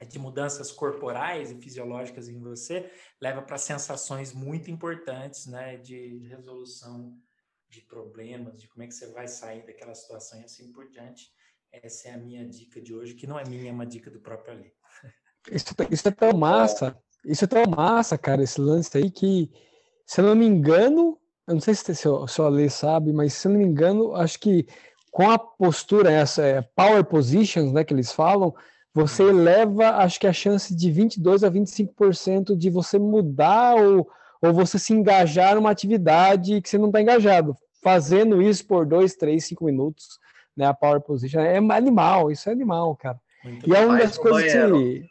de 0.08 0.18
mudanças 0.18 0.72
corporais 0.72 1.52
e 1.52 1.62
fisiológicas 1.62 2.28
em 2.28 2.40
você 2.40 2.92
leva 3.22 3.42
para 3.42 3.58
sensações 3.58 4.34
muito 4.34 4.72
importantes, 4.72 5.46
né, 5.46 5.78
de 5.78 6.28
resolução 6.28 7.16
de 7.72 7.82
problemas, 7.82 8.62
de 8.62 8.68
como 8.68 8.84
é 8.84 8.88
que 8.88 8.94
você 8.94 9.08
vai 9.08 9.28
sair 9.28 9.66
daquela 9.66 9.96
situação 9.96 10.40
e 10.42 10.44
assim 10.44 10.72
por 10.74 10.90
diante. 10.90 11.32
Essa 11.72 12.10
é 12.10 12.14
a 12.14 12.18
minha 12.18 12.46
dica 12.46 12.82
de 12.82 12.94
hoje, 12.94 13.14
que 13.14 13.26
não 13.26 13.40
é 13.40 13.48
minha, 13.48 13.70
é 13.70 13.74
uma 13.74 13.86
dica 13.86 14.12
do 14.12 14.20
próprio 14.20 14.54
Ali. 14.54 14.74
Isso, 15.50 15.74
isso 15.90 16.08
é 16.08 16.12
tão 16.12 16.38
massa, 16.38 16.96
isso 17.26 17.46
é 17.46 17.48
tão 17.48 17.64
massa, 17.66 18.18
cara, 18.18 18.44
esse 18.44 18.60
lance 18.60 18.96
aí 18.98 19.10
que, 19.10 19.50
se 20.06 20.20
eu 20.20 20.26
não 20.26 20.36
me 20.36 20.46
engano, 20.46 21.18
eu 21.48 21.56
não 21.56 21.62
sei 21.62 21.74
se, 21.74 21.96
se, 21.96 22.08
o, 22.08 22.28
se 22.28 22.42
o 22.42 22.46
Ale 22.46 22.70
sabe, 22.70 23.14
mas 23.14 23.34
se 23.34 23.48
eu 23.48 23.54
não 23.54 23.60
me 23.60 23.66
engano, 23.66 24.14
acho 24.16 24.38
que 24.40 24.68
com 25.10 25.30
a 25.32 25.40
postura, 25.40 26.12
essa 26.12 26.44
é, 26.44 26.62
power 26.62 27.04
positions, 27.06 27.72
né, 27.74 27.84
que 27.84 27.94
eles 27.94 28.12
falam, 28.12 28.54
você 28.94 29.24
eleva, 29.24 29.92
acho 29.98 30.20
que 30.20 30.28
a 30.28 30.34
chance 30.34 30.76
de 30.76 30.92
22 30.92 31.44
a 31.44 31.50
25% 31.50 32.56
de 32.56 32.70
você 32.70 33.00
mudar 33.00 33.76
ou, 33.76 34.10
ou 34.42 34.54
você 34.54 34.80
se 34.80 34.94
engajar 34.94 35.56
numa 35.56 35.70
atividade 35.70 36.62
que 36.62 36.70
você 36.70 36.78
não 36.78 36.88
está 36.88 37.02
engajado. 37.02 37.56
Fazendo 37.84 38.42
isso 38.42 38.66
por 38.66 38.86
2, 38.86 39.16
3, 39.16 39.44
5 39.44 39.66
minutos, 39.66 40.20
né? 40.56 40.66
A 40.66 40.74
power 40.74 41.02
position 41.02 41.40
é 41.40 41.58
animal, 41.58 42.32
isso 42.32 42.50
é 42.50 42.52
animal, 42.52 42.96
cara. 42.96 43.20
Muito 43.44 43.70
e 43.70 43.76
é 43.76 43.86
uma 43.86 43.98
das 43.98 44.18
coisas 44.18 44.52
que. 44.52 45.06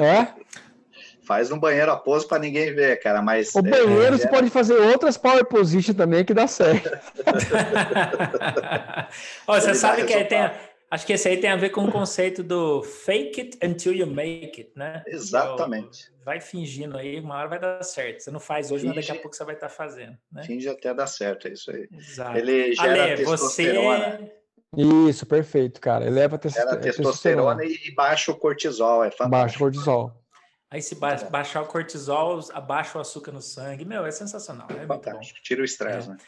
É? 0.00 0.28
Faz 1.26 1.50
um 1.50 1.58
banheiro 1.58 1.90
a 1.90 1.96
pose 1.96 2.28
para 2.28 2.38
ninguém 2.38 2.74
ver, 2.74 3.00
cara. 3.00 3.22
Mas 3.22 3.54
o 3.54 3.62
banheiro 3.62 4.14
é, 4.14 4.18
você 4.18 4.26
é... 4.26 4.30
pode 4.30 4.50
fazer 4.50 4.74
outras 4.74 5.16
power 5.16 5.42
position 5.46 5.94
também 5.94 6.22
que 6.22 6.34
dá 6.34 6.46
certo. 6.46 6.86
oh, 9.48 9.54
você 9.54 9.74
sabe 9.74 10.04
que 10.04 10.24
tem, 10.24 10.50
Acho 10.94 11.06
que 11.06 11.12
esse 11.12 11.28
aí 11.28 11.36
tem 11.38 11.50
a 11.50 11.56
ver 11.56 11.70
com 11.70 11.84
o 11.84 11.90
conceito 11.90 12.40
do 12.40 12.80
fake 12.84 13.40
it 13.40 13.58
until 13.66 13.92
you 13.92 14.06
make 14.06 14.60
it, 14.60 14.70
né? 14.76 15.02
Exatamente. 15.08 16.08
Vai 16.24 16.40
fingindo 16.40 16.96
aí, 16.96 17.18
uma 17.18 17.34
hora 17.34 17.48
vai 17.48 17.58
dar 17.58 17.82
certo. 17.82 18.20
Você 18.20 18.30
não 18.30 18.38
faz 18.38 18.70
hoje, 18.70 18.82
Finge, 18.82 18.94
mas 18.94 19.04
daqui 19.04 19.18
a 19.18 19.20
pouco 19.20 19.36
você 19.36 19.42
vai 19.42 19.56
estar 19.56 19.68
fazendo. 19.68 20.16
Né? 20.30 20.44
Finge 20.44 20.68
até 20.68 20.94
dar 20.94 21.08
certo, 21.08 21.48
é 21.48 21.52
isso 21.52 21.72
aí. 21.72 21.88
Exato. 21.90 22.38
Ele 22.38 22.72
gera 22.76 23.02
Ale, 23.06 23.16
testosterona. 23.16 24.30
Você... 24.72 25.10
Isso, 25.10 25.26
perfeito, 25.26 25.80
cara. 25.80 26.06
Eleva 26.06 26.36
a 26.36 26.38
testosterona, 26.38 26.80
testosterona 26.80 27.64
e 27.64 27.92
baixa 27.92 28.30
o 28.30 28.36
cortisol, 28.36 29.02
é 29.02 29.10
fantástico. 29.10 29.30
Baixa 29.30 29.56
o 29.56 29.58
cortisol. 29.58 30.24
Aí 30.70 30.80
se 30.80 30.94
ba 30.94 31.16
baixar 31.28 31.62
o 31.62 31.66
cortisol, 31.66 32.38
abaixa 32.52 32.98
o 32.98 33.00
açúcar 33.00 33.32
no 33.32 33.42
sangue. 33.42 33.84
Meu, 33.84 34.06
é 34.06 34.12
sensacional. 34.12 34.68
É 34.70 34.86
fantástico. 34.86 35.40
Tira 35.42 35.60
o 35.60 35.64
estresse, 35.64 36.06
é. 36.06 36.12
né? 36.12 36.18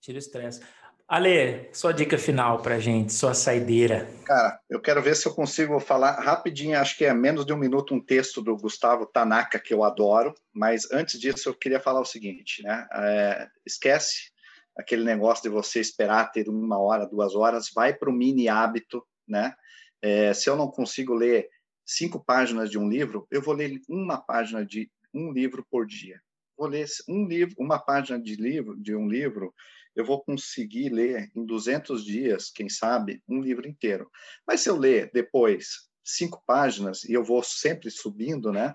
Tira 0.00 0.16
o 0.16 0.20
estresse. 0.20 0.60
Ale, 1.08 1.68
sua 1.72 1.92
dica 1.92 2.16
final 2.16 2.62
para 2.62 2.78
gente, 2.78 3.12
sua 3.12 3.34
saideira. 3.34 4.08
Cara, 4.24 4.58
eu 4.68 4.80
quero 4.80 5.02
ver 5.02 5.14
se 5.14 5.26
eu 5.26 5.34
consigo 5.34 5.78
falar 5.78 6.20
rapidinho, 6.20 6.78
acho 6.78 6.96
que 6.96 7.04
é 7.04 7.12
menos 7.12 7.44
de 7.44 7.52
um 7.52 7.58
minuto, 7.58 7.94
um 7.94 8.00
texto 8.00 8.40
do 8.40 8.56
Gustavo 8.56 9.06
Tanaka, 9.06 9.58
que 9.58 9.74
eu 9.74 9.84
adoro, 9.84 10.34
mas 10.52 10.90
antes 10.90 11.20
disso 11.20 11.48
eu 11.48 11.54
queria 11.54 11.80
falar 11.80 12.00
o 12.00 12.06
seguinte, 12.06 12.62
né? 12.62 12.86
É, 12.94 13.48
esquece 13.66 14.32
aquele 14.76 15.04
negócio 15.04 15.42
de 15.42 15.48
você 15.48 15.80
esperar 15.80 16.32
ter 16.32 16.48
uma 16.48 16.78
hora, 16.78 17.06
duas 17.06 17.34
horas, 17.34 17.70
vai 17.74 17.92
para 17.92 18.08
o 18.08 18.12
mini 18.12 18.48
hábito, 18.48 19.06
né? 19.28 19.54
É, 20.00 20.32
se 20.32 20.48
eu 20.48 20.56
não 20.56 20.68
consigo 20.68 21.14
ler 21.14 21.48
cinco 21.84 22.24
páginas 22.24 22.70
de 22.70 22.78
um 22.78 22.88
livro, 22.88 23.26
eu 23.30 23.42
vou 23.42 23.54
ler 23.54 23.80
uma 23.88 24.18
página 24.18 24.64
de 24.64 24.90
um 25.12 25.30
livro 25.30 25.64
por 25.70 25.86
dia. 25.86 26.20
Vou 26.56 26.68
ler 26.68 26.86
um 27.08 27.26
livro, 27.26 27.54
uma 27.58 27.78
página 27.78 28.20
de 28.20 28.36
livro 28.36 28.76
de 28.80 28.94
um 28.94 29.08
livro 29.08 29.52
eu 29.94 30.04
vou 30.04 30.22
conseguir 30.22 30.88
ler 30.88 31.30
em 31.34 31.44
200 31.44 32.04
dias, 32.04 32.50
quem 32.50 32.68
sabe, 32.68 33.22
um 33.28 33.40
livro 33.40 33.68
inteiro. 33.68 34.10
Mas 34.46 34.60
se 34.60 34.68
eu 34.68 34.76
ler 34.76 35.10
depois 35.12 35.90
cinco 36.04 36.42
páginas 36.46 37.04
e 37.04 37.12
eu 37.12 37.22
vou 37.22 37.42
sempre 37.42 37.90
subindo, 37.90 38.52
né? 38.52 38.74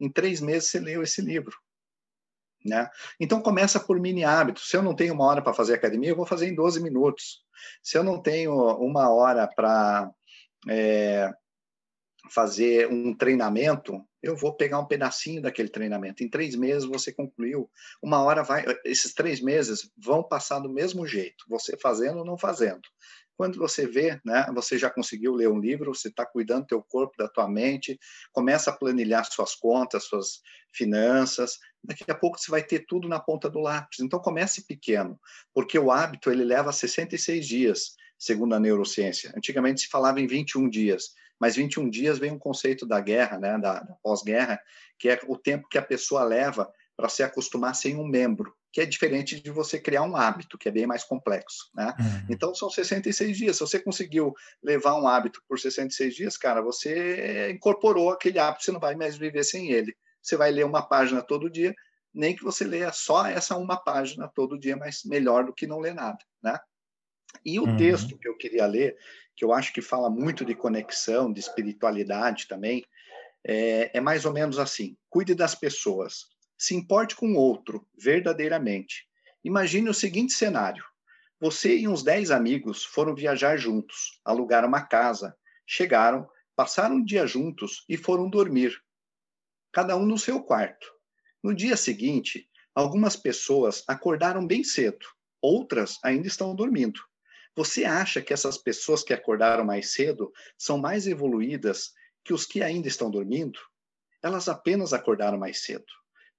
Em 0.00 0.10
três 0.10 0.40
meses 0.40 0.70
você 0.70 0.80
leu 0.80 1.02
esse 1.02 1.20
livro. 1.20 1.56
Né? 2.64 2.88
Então 3.18 3.42
começa 3.42 3.80
por 3.80 3.98
mini 4.00 4.24
hábitos. 4.24 4.68
Se 4.68 4.76
eu 4.76 4.82
não 4.82 4.94
tenho 4.94 5.14
uma 5.14 5.26
hora 5.26 5.42
para 5.42 5.52
fazer 5.52 5.74
academia, 5.74 6.10
eu 6.10 6.16
vou 6.16 6.26
fazer 6.26 6.46
em 6.46 6.54
12 6.54 6.80
minutos. 6.80 7.44
Se 7.82 7.98
eu 7.98 8.04
não 8.04 8.22
tenho 8.22 8.54
uma 8.78 9.10
hora 9.10 9.48
para 9.48 10.10
é, 10.68 11.28
fazer 12.30 12.88
um 12.88 13.14
treinamento, 13.14 14.00
eu 14.22 14.36
vou 14.36 14.54
pegar 14.54 14.78
um 14.78 14.86
pedacinho 14.86 15.42
daquele 15.42 15.68
treinamento. 15.68 16.22
Em 16.22 16.28
três 16.28 16.54
meses 16.54 16.84
você 16.84 17.12
concluiu. 17.12 17.68
Uma 18.00 18.22
hora 18.22 18.42
vai. 18.42 18.64
Esses 18.84 19.12
três 19.12 19.40
meses 19.40 19.90
vão 19.96 20.22
passar 20.22 20.60
do 20.60 20.72
mesmo 20.72 21.06
jeito, 21.06 21.44
você 21.48 21.76
fazendo 21.76 22.18
ou 22.18 22.24
não 22.24 22.38
fazendo. 22.38 22.82
Quando 23.36 23.58
você 23.58 23.86
vê, 23.86 24.20
né, 24.24 24.46
você 24.54 24.78
já 24.78 24.88
conseguiu 24.88 25.34
ler 25.34 25.48
um 25.48 25.58
livro, 25.58 25.92
você 25.92 26.08
está 26.08 26.24
cuidando 26.24 26.62
do 26.62 26.66
teu 26.68 26.82
corpo, 26.82 27.16
da 27.18 27.28
tua 27.28 27.48
mente, 27.48 27.98
começa 28.30 28.70
a 28.70 28.76
planilhar 28.76 29.24
suas 29.24 29.54
contas, 29.54 30.04
suas 30.04 30.40
finanças. 30.72 31.58
Daqui 31.82 32.08
a 32.08 32.14
pouco 32.14 32.38
você 32.38 32.50
vai 32.50 32.62
ter 32.62 32.86
tudo 32.86 33.08
na 33.08 33.18
ponta 33.18 33.50
do 33.50 33.58
lápis. 33.58 33.98
Então 34.00 34.20
comece 34.20 34.66
pequeno, 34.66 35.18
porque 35.52 35.78
o 35.78 35.90
hábito 35.90 36.30
ele 36.30 36.44
leva 36.44 36.72
66 36.72 37.44
dias, 37.44 37.96
segundo 38.16 38.54
a 38.54 38.60
neurociência. 38.60 39.32
Antigamente 39.36 39.80
se 39.80 39.88
falava 39.88 40.20
em 40.20 40.26
21 40.26 40.68
dias 40.68 41.10
mas 41.42 41.56
21 41.56 41.90
dias 41.90 42.20
vem 42.20 42.30
um 42.30 42.38
conceito 42.38 42.86
da 42.86 43.00
guerra, 43.00 43.36
né, 43.36 43.58
da, 43.58 43.80
da 43.80 43.96
pós-guerra, 44.00 44.60
que 44.96 45.08
é 45.08 45.18
o 45.26 45.36
tempo 45.36 45.66
que 45.68 45.76
a 45.76 45.82
pessoa 45.82 46.22
leva 46.22 46.72
para 46.96 47.08
se 47.08 47.20
acostumar 47.20 47.74
sem 47.74 47.96
um 47.96 48.06
membro, 48.06 48.54
que 48.72 48.80
é 48.80 48.86
diferente 48.86 49.42
de 49.42 49.50
você 49.50 49.76
criar 49.76 50.04
um 50.04 50.14
hábito, 50.14 50.56
que 50.56 50.68
é 50.68 50.70
bem 50.70 50.86
mais 50.86 51.02
complexo, 51.02 51.68
né? 51.74 51.92
Uhum. 51.98 52.26
Então 52.30 52.54
são 52.54 52.70
66 52.70 53.36
dias. 53.36 53.56
Se 53.56 53.60
você 53.60 53.80
conseguiu 53.80 54.32
levar 54.62 54.94
um 54.94 55.08
hábito 55.08 55.42
por 55.48 55.58
66 55.58 56.14
dias, 56.14 56.36
cara, 56.36 56.62
você 56.62 57.50
incorporou 57.50 58.10
aquele 58.10 58.38
hábito, 58.38 58.62
você 58.64 58.70
não 58.70 58.78
vai 58.78 58.94
mais 58.94 59.16
viver 59.16 59.42
sem 59.42 59.72
ele. 59.72 59.96
Você 60.22 60.36
vai 60.36 60.52
ler 60.52 60.64
uma 60.64 60.80
página 60.80 61.22
todo 61.22 61.50
dia, 61.50 61.74
nem 62.14 62.36
que 62.36 62.44
você 62.44 62.62
leia 62.62 62.92
só 62.92 63.26
essa 63.26 63.56
uma 63.56 63.76
página 63.76 64.30
todo 64.32 64.56
dia, 64.56 64.76
mas 64.76 65.00
melhor 65.04 65.44
do 65.44 65.52
que 65.52 65.66
não 65.66 65.80
ler 65.80 65.94
nada, 65.94 66.18
né? 66.40 66.56
E 67.44 67.58
o 67.58 67.64
uhum. 67.64 67.76
texto 67.76 68.18
que 68.18 68.28
eu 68.28 68.36
queria 68.36 68.66
ler, 68.66 68.96
que 69.34 69.44
eu 69.44 69.52
acho 69.52 69.72
que 69.72 69.80
fala 69.80 70.08
muito 70.08 70.44
de 70.44 70.54
conexão, 70.54 71.32
de 71.32 71.40
espiritualidade 71.40 72.46
também, 72.46 72.84
é, 73.44 73.90
é 73.96 74.00
mais 74.00 74.24
ou 74.24 74.32
menos 74.32 74.58
assim: 74.58 74.96
cuide 75.08 75.34
das 75.34 75.54
pessoas, 75.54 76.26
se 76.56 76.74
importe 76.74 77.16
com 77.16 77.32
o 77.32 77.36
outro 77.36 77.86
verdadeiramente. 77.98 79.06
Imagine 79.44 79.88
o 79.88 79.94
seguinte 79.94 80.32
cenário: 80.32 80.84
você 81.40 81.76
e 81.76 81.88
uns 81.88 82.02
10 82.02 82.30
amigos 82.30 82.84
foram 82.84 83.14
viajar 83.14 83.56
juntos, 83.56 84.20
alugaram 84.24 84.68
uma 84.68 84.82
casa, 84.82 85.36
chegaram, 85.66 86.28
passaram 86.54 86.96
um 86.96 87.04
dia 87.04 87.26
juntos 87.26 87.84
e 87.88 87.96
foram 87.96 88.30
dormir, 88.30 88.80
cada 89.72 89.96
um 89.96 90.06
no 90.06 90.18
seu 90.18 90.40
quarto. 90.40 90.86
No 91.42 91.52
dia 91.52 91.76
seguinte, 91.76 92.48
algumas 92.72 93.16
pessoas 93.16 93.82
acordaram 93.88 94.46
bem 94.46 94.62
cedo, 94.62 95.04
outras 95.40 95.98
ainda 96.04 96.28
estão 96.28 96.54
dormindo. 96.54 97.00
Você 97.54 97.84
acha 97.84 98.22
que 98.22 98.32
essas 98.32 98.56
pessoas 98.56 99.02
que 99.02 99.12
acordaram 99.12 99.64
mais 99.64 99.92
cedo 99.92 100.32
são 100.56 100.78
mais 100.78 101.06
evoluídas 101.06 101.92
que 102.24 102.32
os 102.32 102.46
que 102.46 102.62
ainda 102.62 102.88
estão 102.88 103.10
dormindo? 103.10 103.58
Elas 104.22 104.48
apenas 104.48 104.92
acordaram 104.92 105.38
mais 105.38 105.62
cedo. 105.62 105.84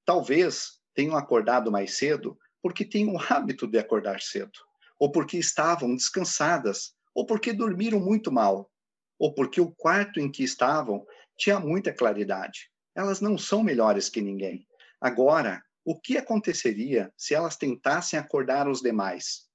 Talvez 0.06 0.80
tenham 0.96 1.16
acordado 1.16 1.72
mais 1.72 1.98
cedo 1.98 2.38
porque 2.62 2.84
têm 2.86 3.08
o 3.10 3.20
hábito 3.20 3.68
de 3.68 3.78
acordar 3.78 4.22
cedo, 4.22 4.58
ou 4.98 5.12
porque 5.12 5.38
estavam 5.38 5.96
descansadas, 5.96 6.96
ou 7.14 7.26
porque 7.26 7.54
dormiram 7.54 8.00
muito 8.00 8.32
mal, 8.32 8.72
ou 9.20 9.34
porque 9.34 9.62
o 9.62 9.72
quarto 9.72 10.20
em 10.20 10.32
que 10.32 10.44
estavam 10.44 11.06
tinha 11.38 11.60
muita 11.60 11.94
claridade. 11.94 12.72
Elas 12.96 13.22
não 13.22 13.38
são 13.38 13.64
melhores 13.64 14.10
que 14.10 14.22
ninguém. 14.22 14.68
Agora, 15.00 15.62
o 15.86 16.00
que 16.00 16.18
aconteceria 16.18 17.12
se 17.18 17.36
elas 17.36 17.58
tentassem 17.58 18.18
acordar 18.18 18.68
os 18.68 18.82
demais? 18.82 19.50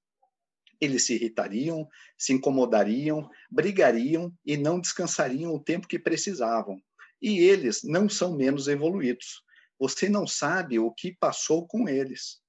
Eles 0.80 1.06
se 1.06 1.14
irritariam, 1.14 1.88
se 2.16 2.32
incomodariam, 2.32 3.28
brigariam 3.50 4.32
e 4.44 4.56
não 4.56 4.80
descansariam 4.80 5.52
o 5.54 5.62
tempo 5.62 5.88
que 5.88 5.98
precisavam. 5.98 6.80
E 7.20 7.40
eles 7.40 7.82
não 7.82 8.08
são 8.08 8.36
menos 8.36 8.68
evoluídos. 8.68 9.42
Você 9.78 10.08
não 10.08 10.26
sabe 10.26 10.78
o 10.78 10.92
que 10.92 11.16
passou 11.18 11.66
com 11.66 11.88
eles. 11.88 12.40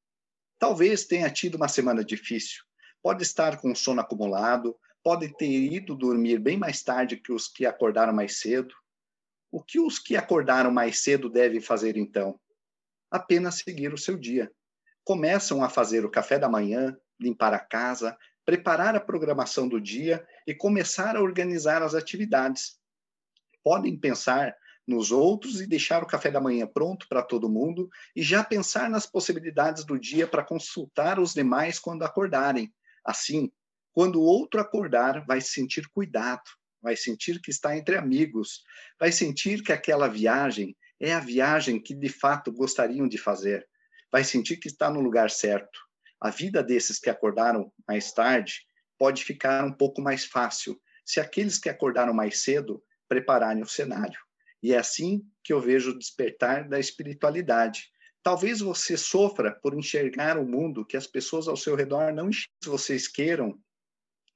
Talvez 0.59 1.05
tenha 1.05 1.29
tido 1.29 1.55
uma 1.55 1.67
semana 1.67 2.03
difícil. 2.03 2.63
Pode 3.01 3.23
estar 3.23 3.59
com 3.59 3.73
sono 3.73 4.01
acumulado, 4.01 4.75
pode 5.03 5.35
ter 5.37 5.49
ido 5.49 5.95
dormir 5.95 6.39
bem 6.39 6.57
mais 6.57 6.83
tarde 6.83 7.17
que 7.17 7.31
os 7.31 7.47
que 7.47 7.65
acordaram 7.65 8.13
mais 8.13 8.39
cedo. 8.39 8.73
O 9.51 9.63
que 9.63 9.79
os 9.79 9.97
que 9.97 10.15
acordaram 10.15 10.69
mais 10.69 10.99
cedo 10.99 11.29
devem 11.29 11.61
fazer 11.61 11.97
então? 11.97 12.39
apenas 13.09 13.55
seguir 13.55 13.93
o 13.93 13.97
seu 13.97 14.17
dia. 14.17 14.51
Começam 15.03 15.63
a 15.63 15.69
fazer 15.69 16.05
o 16.05 16.11
café 16.11 16.37
da 16.37 16.49
manhã, 16.49 16.95
limpar 17.19 17.53
a 17.53 17.59
casa, 17.59 18.17
preparar 18.45 18.95
a 18.95 18.99
programação 18.99 19.67
do 19.67 19.79
dia 19.79 20.25
e 20.47 20.53
começar 20.53 21.15
a 21.15 21.21
organizar 21.21 21.83
as 21.83 21.93
atividades. 21.93 22.79
Podem 23.63 23.97
pensar 23.97 24.55
nos 24.87 25.11
outros 25.11 25.61
e 25.61 25.67
deixar 25.67 26.01
o 26.01 26.07
café 26.07 26.31
da 26.31 26.41
manhã 26.41 26.65
pronto 26.65 27.07
para 27.07 27.21
todo 27.21 27.49
mundo 27.49 27.87
e 28.15 28.23
já 28.23 28.43
pensar 28.43 28.89
nas 28.89 29.05
possibilidades 29.05 29.85
do 29.85 29.99
dia 29.99 30.25
para 30.25 30.43
consultar 30.43 31.19
os 31.19 31.33
demais 31.33 31.77
quando 31.77 32.03
acordarem. 32.03 32.73
Assim, 33.05 33.51
quando 33.93 34.19
o 34.19 34.23
outro 34.25 34.59
acordar, 34.59 35.23
vai 35.25 35.41
sentir 35.41 35.87
cuidado, 35.89 36.41
vai 36.81 36.95
sentir 36.95 37.39
que 37.39 37.51
está 37.51 37.77
entre 37.77 37.97
amigos, 37.97 38.63
vai 38.99 39.11
sentir 39.11 39.61
que 39.61 39.71
aquela 39.71 40.07
viagem 40.07 40.75
é 40.99 41.13
a 41.13 41.19
viagem 41.19 41.81
que 41.81 41.93
de 41.93 42.09
fato 42.09 42.51
gostariam 42.51 43.07
de 43.07 43.17
fazer. 43.17 43.67
Vai 44.11 44.23
sentir 44.23 44.57
que 44.57 44.67
está 44.67 44.89
no 44.89 44.99
lugar 44.99 45.29
certo. 45.29 45.79
A 46.21 46.29
vida 46.29 46.61
desses 46.61 46.99
que 46.99 47.09
acordaram 47.09 47.71
mais 47.87 48.11
tarde 48.11 48.65
pode 48.97 49.23
ficar 49.23 49.63
um 49.65 49.71
pouco 49.71 50.01
mais 50.01 50.25
fácil 50.25 50.79
se 51.05 51.19
aqueles 51.19 51.57
que 51.57 51.69
acordaram 51.69 52.13
mais 52.13 52.43
cedo 52.43 52.83
prepararem 53.07 53.63
o 53.63 53.67
cenário. 53.67 54.19
E 54.61 54.73
é 54.73 54.77
assim 54.77 55.25
que 55.43 55.53
eu 55.53 55.61
vejo 55.61 55.91
o 55.91 55.97
despertar 55.97 56.67
da 56.67 56.79
espiritualidade. 56.79 57.89
Talvez 58.21 58.59
você 58.59 58.97
sofra 58.97 59.57
por 59.61 59.73
enxergar 59.73 60.37
o 60.37 60.45
mundo 60.45 60.85
que 60.85 60.97
as 60.97 61.07
pessoas 61.07 61.47
ao 61.47 61.55
seu 61.55 61.75
redor 61.75 62.13
não 62.13 62.29
enxergam. 62.29 62.53
Vocês 62.65 63.07
queiram 63.07 63.57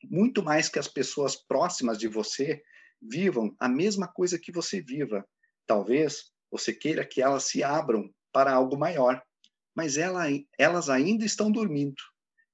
muito 0.10 0.42
mais 0.42 0.70
que 0.70 0.80
as 0.80 0.88
pessoas 0.88 1.36
próximas 1.36 1.98
de 1.98 2.08
você 2.08 2.64
vivam 3.02 3.54
a 3.60 3.68
mesma 3.68 4.08
coisa 4.08 4.40
que 4.40 4.52
você 4.52 4.82
viva. 4.82 5.28
Talvez 5.68 6.32
você 6.50 6.74
queira 6.74 7.06
que 7.06 7.22
elas 7.22 7.44
se 7.44 7.62
abram 7.62 8.10
para 8.32 8.54
algo 8.54 8.78
maior, 8.78 9.22
mas 9.76 9.98
ela, 9.98 10.26
elas 10.58 10.90
ainda 10.90 11.26
estão 11.26 11.52
dormindo. 11.52 12.02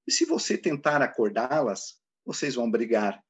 E 0.07 0.11
se 0.11 0.25
você 0.25 0.57
tentar 0.57 1.01
acordá-las, 1.01 1.99
vocês 2.25 2.55
vão 2.55 2.69
brigar. 2.69 3.21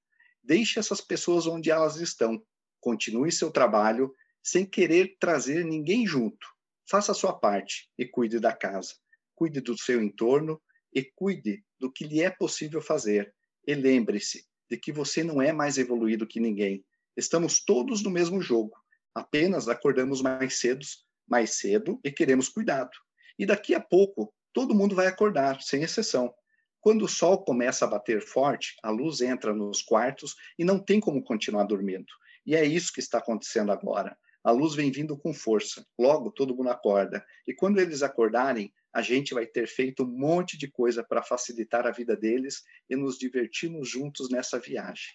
Deixe 0.44 0.80
essas 0.80 1.02
pessoas 1.02 1.48
onde 1.48 1.70
elas 1.70 1.98
estão. 1.98 2.42
Continue 2.80 3.32
seu 3.32 3.52
trabalho 3.52 4.14
sem 4.42 4.66
querer 4.66 5.18
trazer 5.20 5.66
ninguém 5.66 6.08
junto. 6.08 6.48
Faça 6.90 7.12
a 7.12 7.16
sua 7.16 7.34
parte 7.34 7.90
e 7.98 8.06
cuide 8.06 8.40
da 8.40 8.54
casa. 8.54 8.96
Cuide 9.36 9.62
do 9.62 9.78
seu 9.78 10.02
entorno 10.02 10.62
e 10.94 11.04
cuide 11.04 11.64
do 11.80 11.92
que 11.92 12.06
lhe 12.06 12.22
é 12.22 12.30
possível 12.30 12.82
fazer. 12.82 13.34
E 13.66 13.76
lembre-se 13.76 14.46
de 14.70 14.78
que 14.78 14.92
você 14.92 15.24
não 15.24 15.42
é 15.42 15.52
mais 15.52 15.78
evoluído 15.78 16.28
que 16.28 16.40
ninguém. 16.40 16.86
Estamos 17.16 17.64
todos 17.64 18.02
no 18.02 18.10
mesmo 18.10 18.42
jogo. 18.42 18.76
Apenas 19.14 19.68
acordamos 19.68 20.22
mais 20.22 20.60
cedo, 20.60 20.86
mais 21.28 21.58
cedo 21.58 22.00
e 22.04 22.12
queremos 22.12 22.50
cuidado. 22.50 22.92
E 23.40 23.46
daqui 23.46 23.74
a 23.74 23.80
pouco, 23.80 24.34
todo 24.52 24.76
mundo 24.76 24.94
vai 24.94 25.08
acordar, 25.08 25.62
sem 25.62 25.82
exceção. 25.82 26.34
Quando 26.82 27.06
o 27.06 27.08
sol 27.08 27.44
começa 27.44 27.86
a 27.86 27.88
bater 27.88 28.22
forte, 28.22 28.76
a 28.84 28.90
luz 28.90 29.22
entra 29.22 29.54
nos 29.54 29.82
quartos 29.82 30.36
e 30.58 30.66
não 30.66 30.78
tem 30.78 31.00
como 31.00 31.24
continuar 31.24 31.64
dormindo. 31.64 32.12
E 32.46 32.54
é 32.56 32.66
isso 32.66 32.92
que 32.92 33.00
está 33.00 33.20
acontecendo 33.20 33.72
agora. 33.72 34.18
A 34.44 34.52
luz 34.52 34.76
vem 34.76 34.92
vindo 34.92 35.18
com 35.18 35.34
força. 35.34 35.86
Logo, 35.98 36.32
todo 36.32 36.56
mundo 36.56 36.70
acorda. 36.70 37.26
E 37.48 37.54
quando 37.54 37.80
eles 37.80 38.04
acordarem, 38.04 38.74
a 38.94 39.02
gente 39.02 39.34
vai 39.34 39.46
ter 39.46 39.68
feito 39.68 40.04
um 40.04 40.08
monte 40.08 40.58
de 40.58 40.70
coisa 40.70 41.04
para 41.04 41.24
facilitar 41.24 41.86
a 41.86 41.92
vida 41.92 42.16
deles 42.16 42.64
e 42.90 42.96
nos 42.96 43.18
divertirmos 43.18 43.90
juntos 43.90 44.30
nessa 44.30 44.60
viagem. 44.60 45.14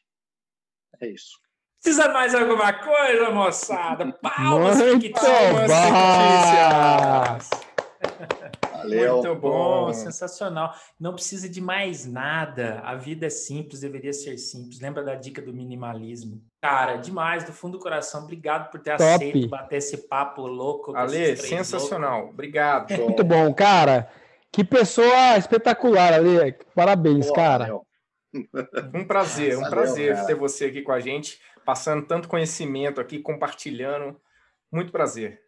É 1.00 1.08
isso. 1.08 1.38
Precisa 1.82 2.08
mais 2.12 2.34
alguma 2.34 2.72
coisa, 2.72 3.30
moçada? 3.30 4.12
Palmas, 4.22 4.78
Muito 4.78 5.10
palmas, 5.12 5.70
Valeu. 8.84 9.22
Muito 9.22 9.34
bom, 9.36 9.92
sensacional. 9.92 10.74
Não 10.98 11.14
precisa 11.14 11.48
de 11.48 11.60
mais 11.60 12.06
nada. 12.06 12.80
A 12.84 12.94
vida 12.94 13.26
é 13.26 13.30
simples, 13.30 13.80
deveria 13.80 14.12
ser 14.12 14.36
simples. 14.38 14.80
Lembra 14.80 15.02
da 15.02 15.14
dica 15.14 15.42
do 15.42 15.52
minimalismo? 15.52 16.42
Cara, 16.60 16.96
demais, 16.96 17.44
do 17.44 17.52
fundo 17.52 17.78
do 17.78 17.82
coração. 17.82 18.24
Obrigado 18.24 18.70
por 18.70 18.80
ter 18.80 18.96
Top. 18.96 19.02
aceito 19.02 19.48
bater 19.48 19.76
esse 19.76 20.08
papo 20.08 20.46
louco. 20.46 20.94
Ale, 20.96 21.36
sensacional. 21.36 22.18
Loucos. 22.18 22.34
Obrigado. 22.34 22.96
Muito 22.96 23.24
bom, 23.24 23.52
cara. 23.52 24.10
Que 24.52 24.62
pessoa 24.62 25.36
espetacular, 25.36 26.12
Ale. 26.12 26.56
Parabéns, 26.74 27.26
Boa, 27.26 27.36
cara. 27.36 27.66
Meu. 27.66 27.86
Um 28.94 29.04
prazer, 29.04 29.56
um 29.56 29.60
Valeu, 29.60 29.70
prazer 29.70 30.14
cara. 30.14 30.26
ter 30.26 30.34
você 30.34 30.64
aqui 30.64 30.82
com 30.82 30.90
a 30.90 30.98
gente 30.98 31.38
passando 31.64 32.06
tanto 32.06 32.28
conhecimento 32.28 33.00
aqui, 33.00 33.18
compartilhando. 33.18 34.20
Muito 34.70 34.92
prazer. 34.92 35.40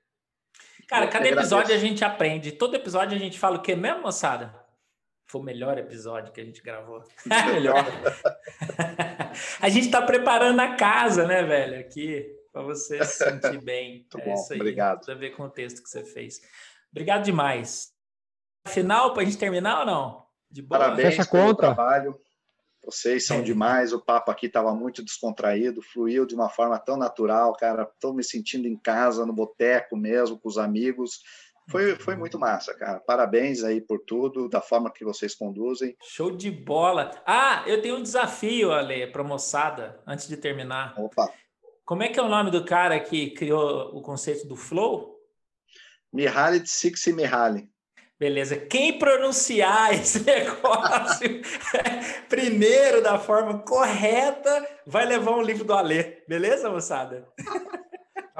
Cara, 0.86 1.08
cada 1.08 1.28
episódio 1.28 1.74
a 1.74 1.78
gente 1.78 2.04
aprende. 2.04 2.52
Todo 2.52 2.76
episódio 2.76 3.16
a 3.16 3.18
gente 3.18 3.38
fala 3.38 3.56
o 3.56 3.62
quê 3.62 3.74
mesmo, 3.74 4.02
moçada? 4.02 4.54
Foi 5.28 5.40
o 5.40 5.44
melhor 5.44 5.76
episódio 5.76 6.32
que 6.32 6.40
a 6.40 6.44
gente 6.44 6.62
gravou. 6.62 7.02
melhor. 7.52 7.84
a 9.60 9.68
gente 9.68 9.86
está 9.86 10.00
preparando 10.00 10.60
a 10.60 10.76
casa, 10.76 11.26
né, 11.26 11.42
velho? 11.42 11.80
Aqui, 11.80 12.24
para 12.52 12.62
você 12.62 13.04
se 13.04 13.24
sentir 13.24 13.60
bem. 13.60 14.06
Muito 14.14 14.18
é 14.20 14.24
bom, 14.24 14.46
obrigado. 14.54 15.00
Tudo 15.00 15.12
a 15.12 15.14
ver 15.16 15.30
com 15.30 15.42
o 15.42 15.50
texto 15.50 15.82
que 15.82 15.88
você 15.88 16.04
fez. 16.04 16.40
Obrigado 16.92 17.24
demais. 17.24 17.92
Final, 18.68 19.12
para 19.12 19.22
a 19.22 19.24
gente 19.24 19.38
terminar 19.38 19.80
ou 19.80 19.86
não? 19.86 20.26
De 20.48 20.62
boa? 20.62 20.78
Parabéns 20.78 21.16
Fecha 21.16 21.28
pelo 21.28 21.46
conta. 21.46 21.74
trabalho. 21.74 22.18
Vocês 22.86 23.26
são 23.26 23.42
demais, 23.42 23.92
o 23.92 24.00
papo 24.00 24.30
aqui 24.30 24.46
estava 24.46 24.72
muito 24.72 25.02
descontraído, 25.02 25.82
fluiu 25.82 26.24
de 26.24 26.36
uma 26.36 26.48
forma 26.48 26.78
tão 26.78 26.96
natural, 26.96 27.52
cara. 27.56 27.82
Estou 27.82 28.14
me 28.14 28.22
sentindo 28.22 28.68
em 28.68 28.76
casa, 28.76 29.26
no 29.26 29.32
boteco 29.32 29.96
mesmo, 29.96 30.38
com 30.38 30.48
os 30.48 30.56
amigos. 30.56 31.20
Foi, 31.68 31.96
foi 31.96 32.14
muito 32.14 32.38
massa, 32.38 32.72
cara. 32.74 33.00
Parabéns 33.00 33.64
aí 33.64 33.80
por 33.80 33.98
tudo, 34.06 34.48
da 34.48 34.60
forma 34.60 34.92
que 34.92 35.04
vocês 35.04 35.34
conduzem. 35.34 35.96
Show 36.00 36.30
de 36.30 36.48
bola. 36.48 37.10
Ah, 37.26 37.64
eu 37.66 37.82
tenho 37.82 37.96
um 37.96 38.02
desafio, 38.02 38.70
Ale, 38.70 39.08
para 39.08 39.24
moçada, 39.24 40.00
antes 40.06 40.28
de 40.28 40.36
terminar. 40.36 40.94
Opa. 40.96 41.28
Como 41.84 42.04
é 42.04 42.08
que 42.08 42.20
é 42.20 42.22
o 42.22 42.28
nome 42.28 42.52
do 42.52 42.64
cara 42.64 43.00
que 43.00 43.30
criou 43.30 43.96
o 43.96 44.00
conceito 44.00 44.46
do 44.46 44.54
flow? 44.54 45.20
Mihaly 46.12 46.60
Csikszentmihalyi. 46.64 47.68
Beleza. 48.18 48.56
Quem 48.56 48.98
pronunciar 48.98 49.92
esse 49.94 50.24
negócio 50.24 51.40
primeiro 52.28 53.02
da 53.02 53.18
forma 53.18 53.58
correta 53.58 54.66
vai 54.86 55.04
levar 55.04 55.32
um 55.32 55.42
livro 55.42 55.64
do 55.64 55.74
Alê. 55.74 56.22
Beleza, 56.26 56.70
moçada? 56.70 57.28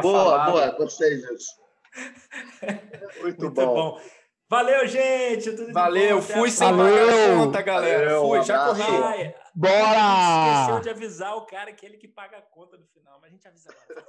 Boa, 0.01 0.51
boa. 0.51 0.70
Gostei 0.73 1.16
disso. 1.20 1.55
Muito, 3.20 3.40
Muito 3.43 3.51
bom. 3.51 3.74
bom. 3.74 4.01
Valeu, 4.48 4.86
gente. 4.86 5.53
Tudo 5.53 5.73
Valeu, 5.73 6.23
fui 6.23 6.51
sem 6.51 6.70
pagar 6.70 7.36
conta, 7.36 7.62
galera. 7.62 8.05
Valeu, 8.05 8.28
fui, 8.28 8.43
já 8.44 8.66
corri. 8.66 9.35
Bora! 9.55 10.61
Esqueceu 10.61 10.81
de 10.81 10.90
avisar 10.90 11.36
o 11.36 11.47
cara 11.47 11.73
que 11.73 11.85
é 11.85 11.89
ele 11.89 11.98
que 11.98 12.07
paga 12.07 12.39
a 12.39 12.43
conta 12.43 12.77
no 12.77 12.86
final, 12.86 13.19
mas 13.20 13.31
a 13.31 13.32
gente 13.32 13.48
avisa 13.48 13.70
agora. 13.70 14.07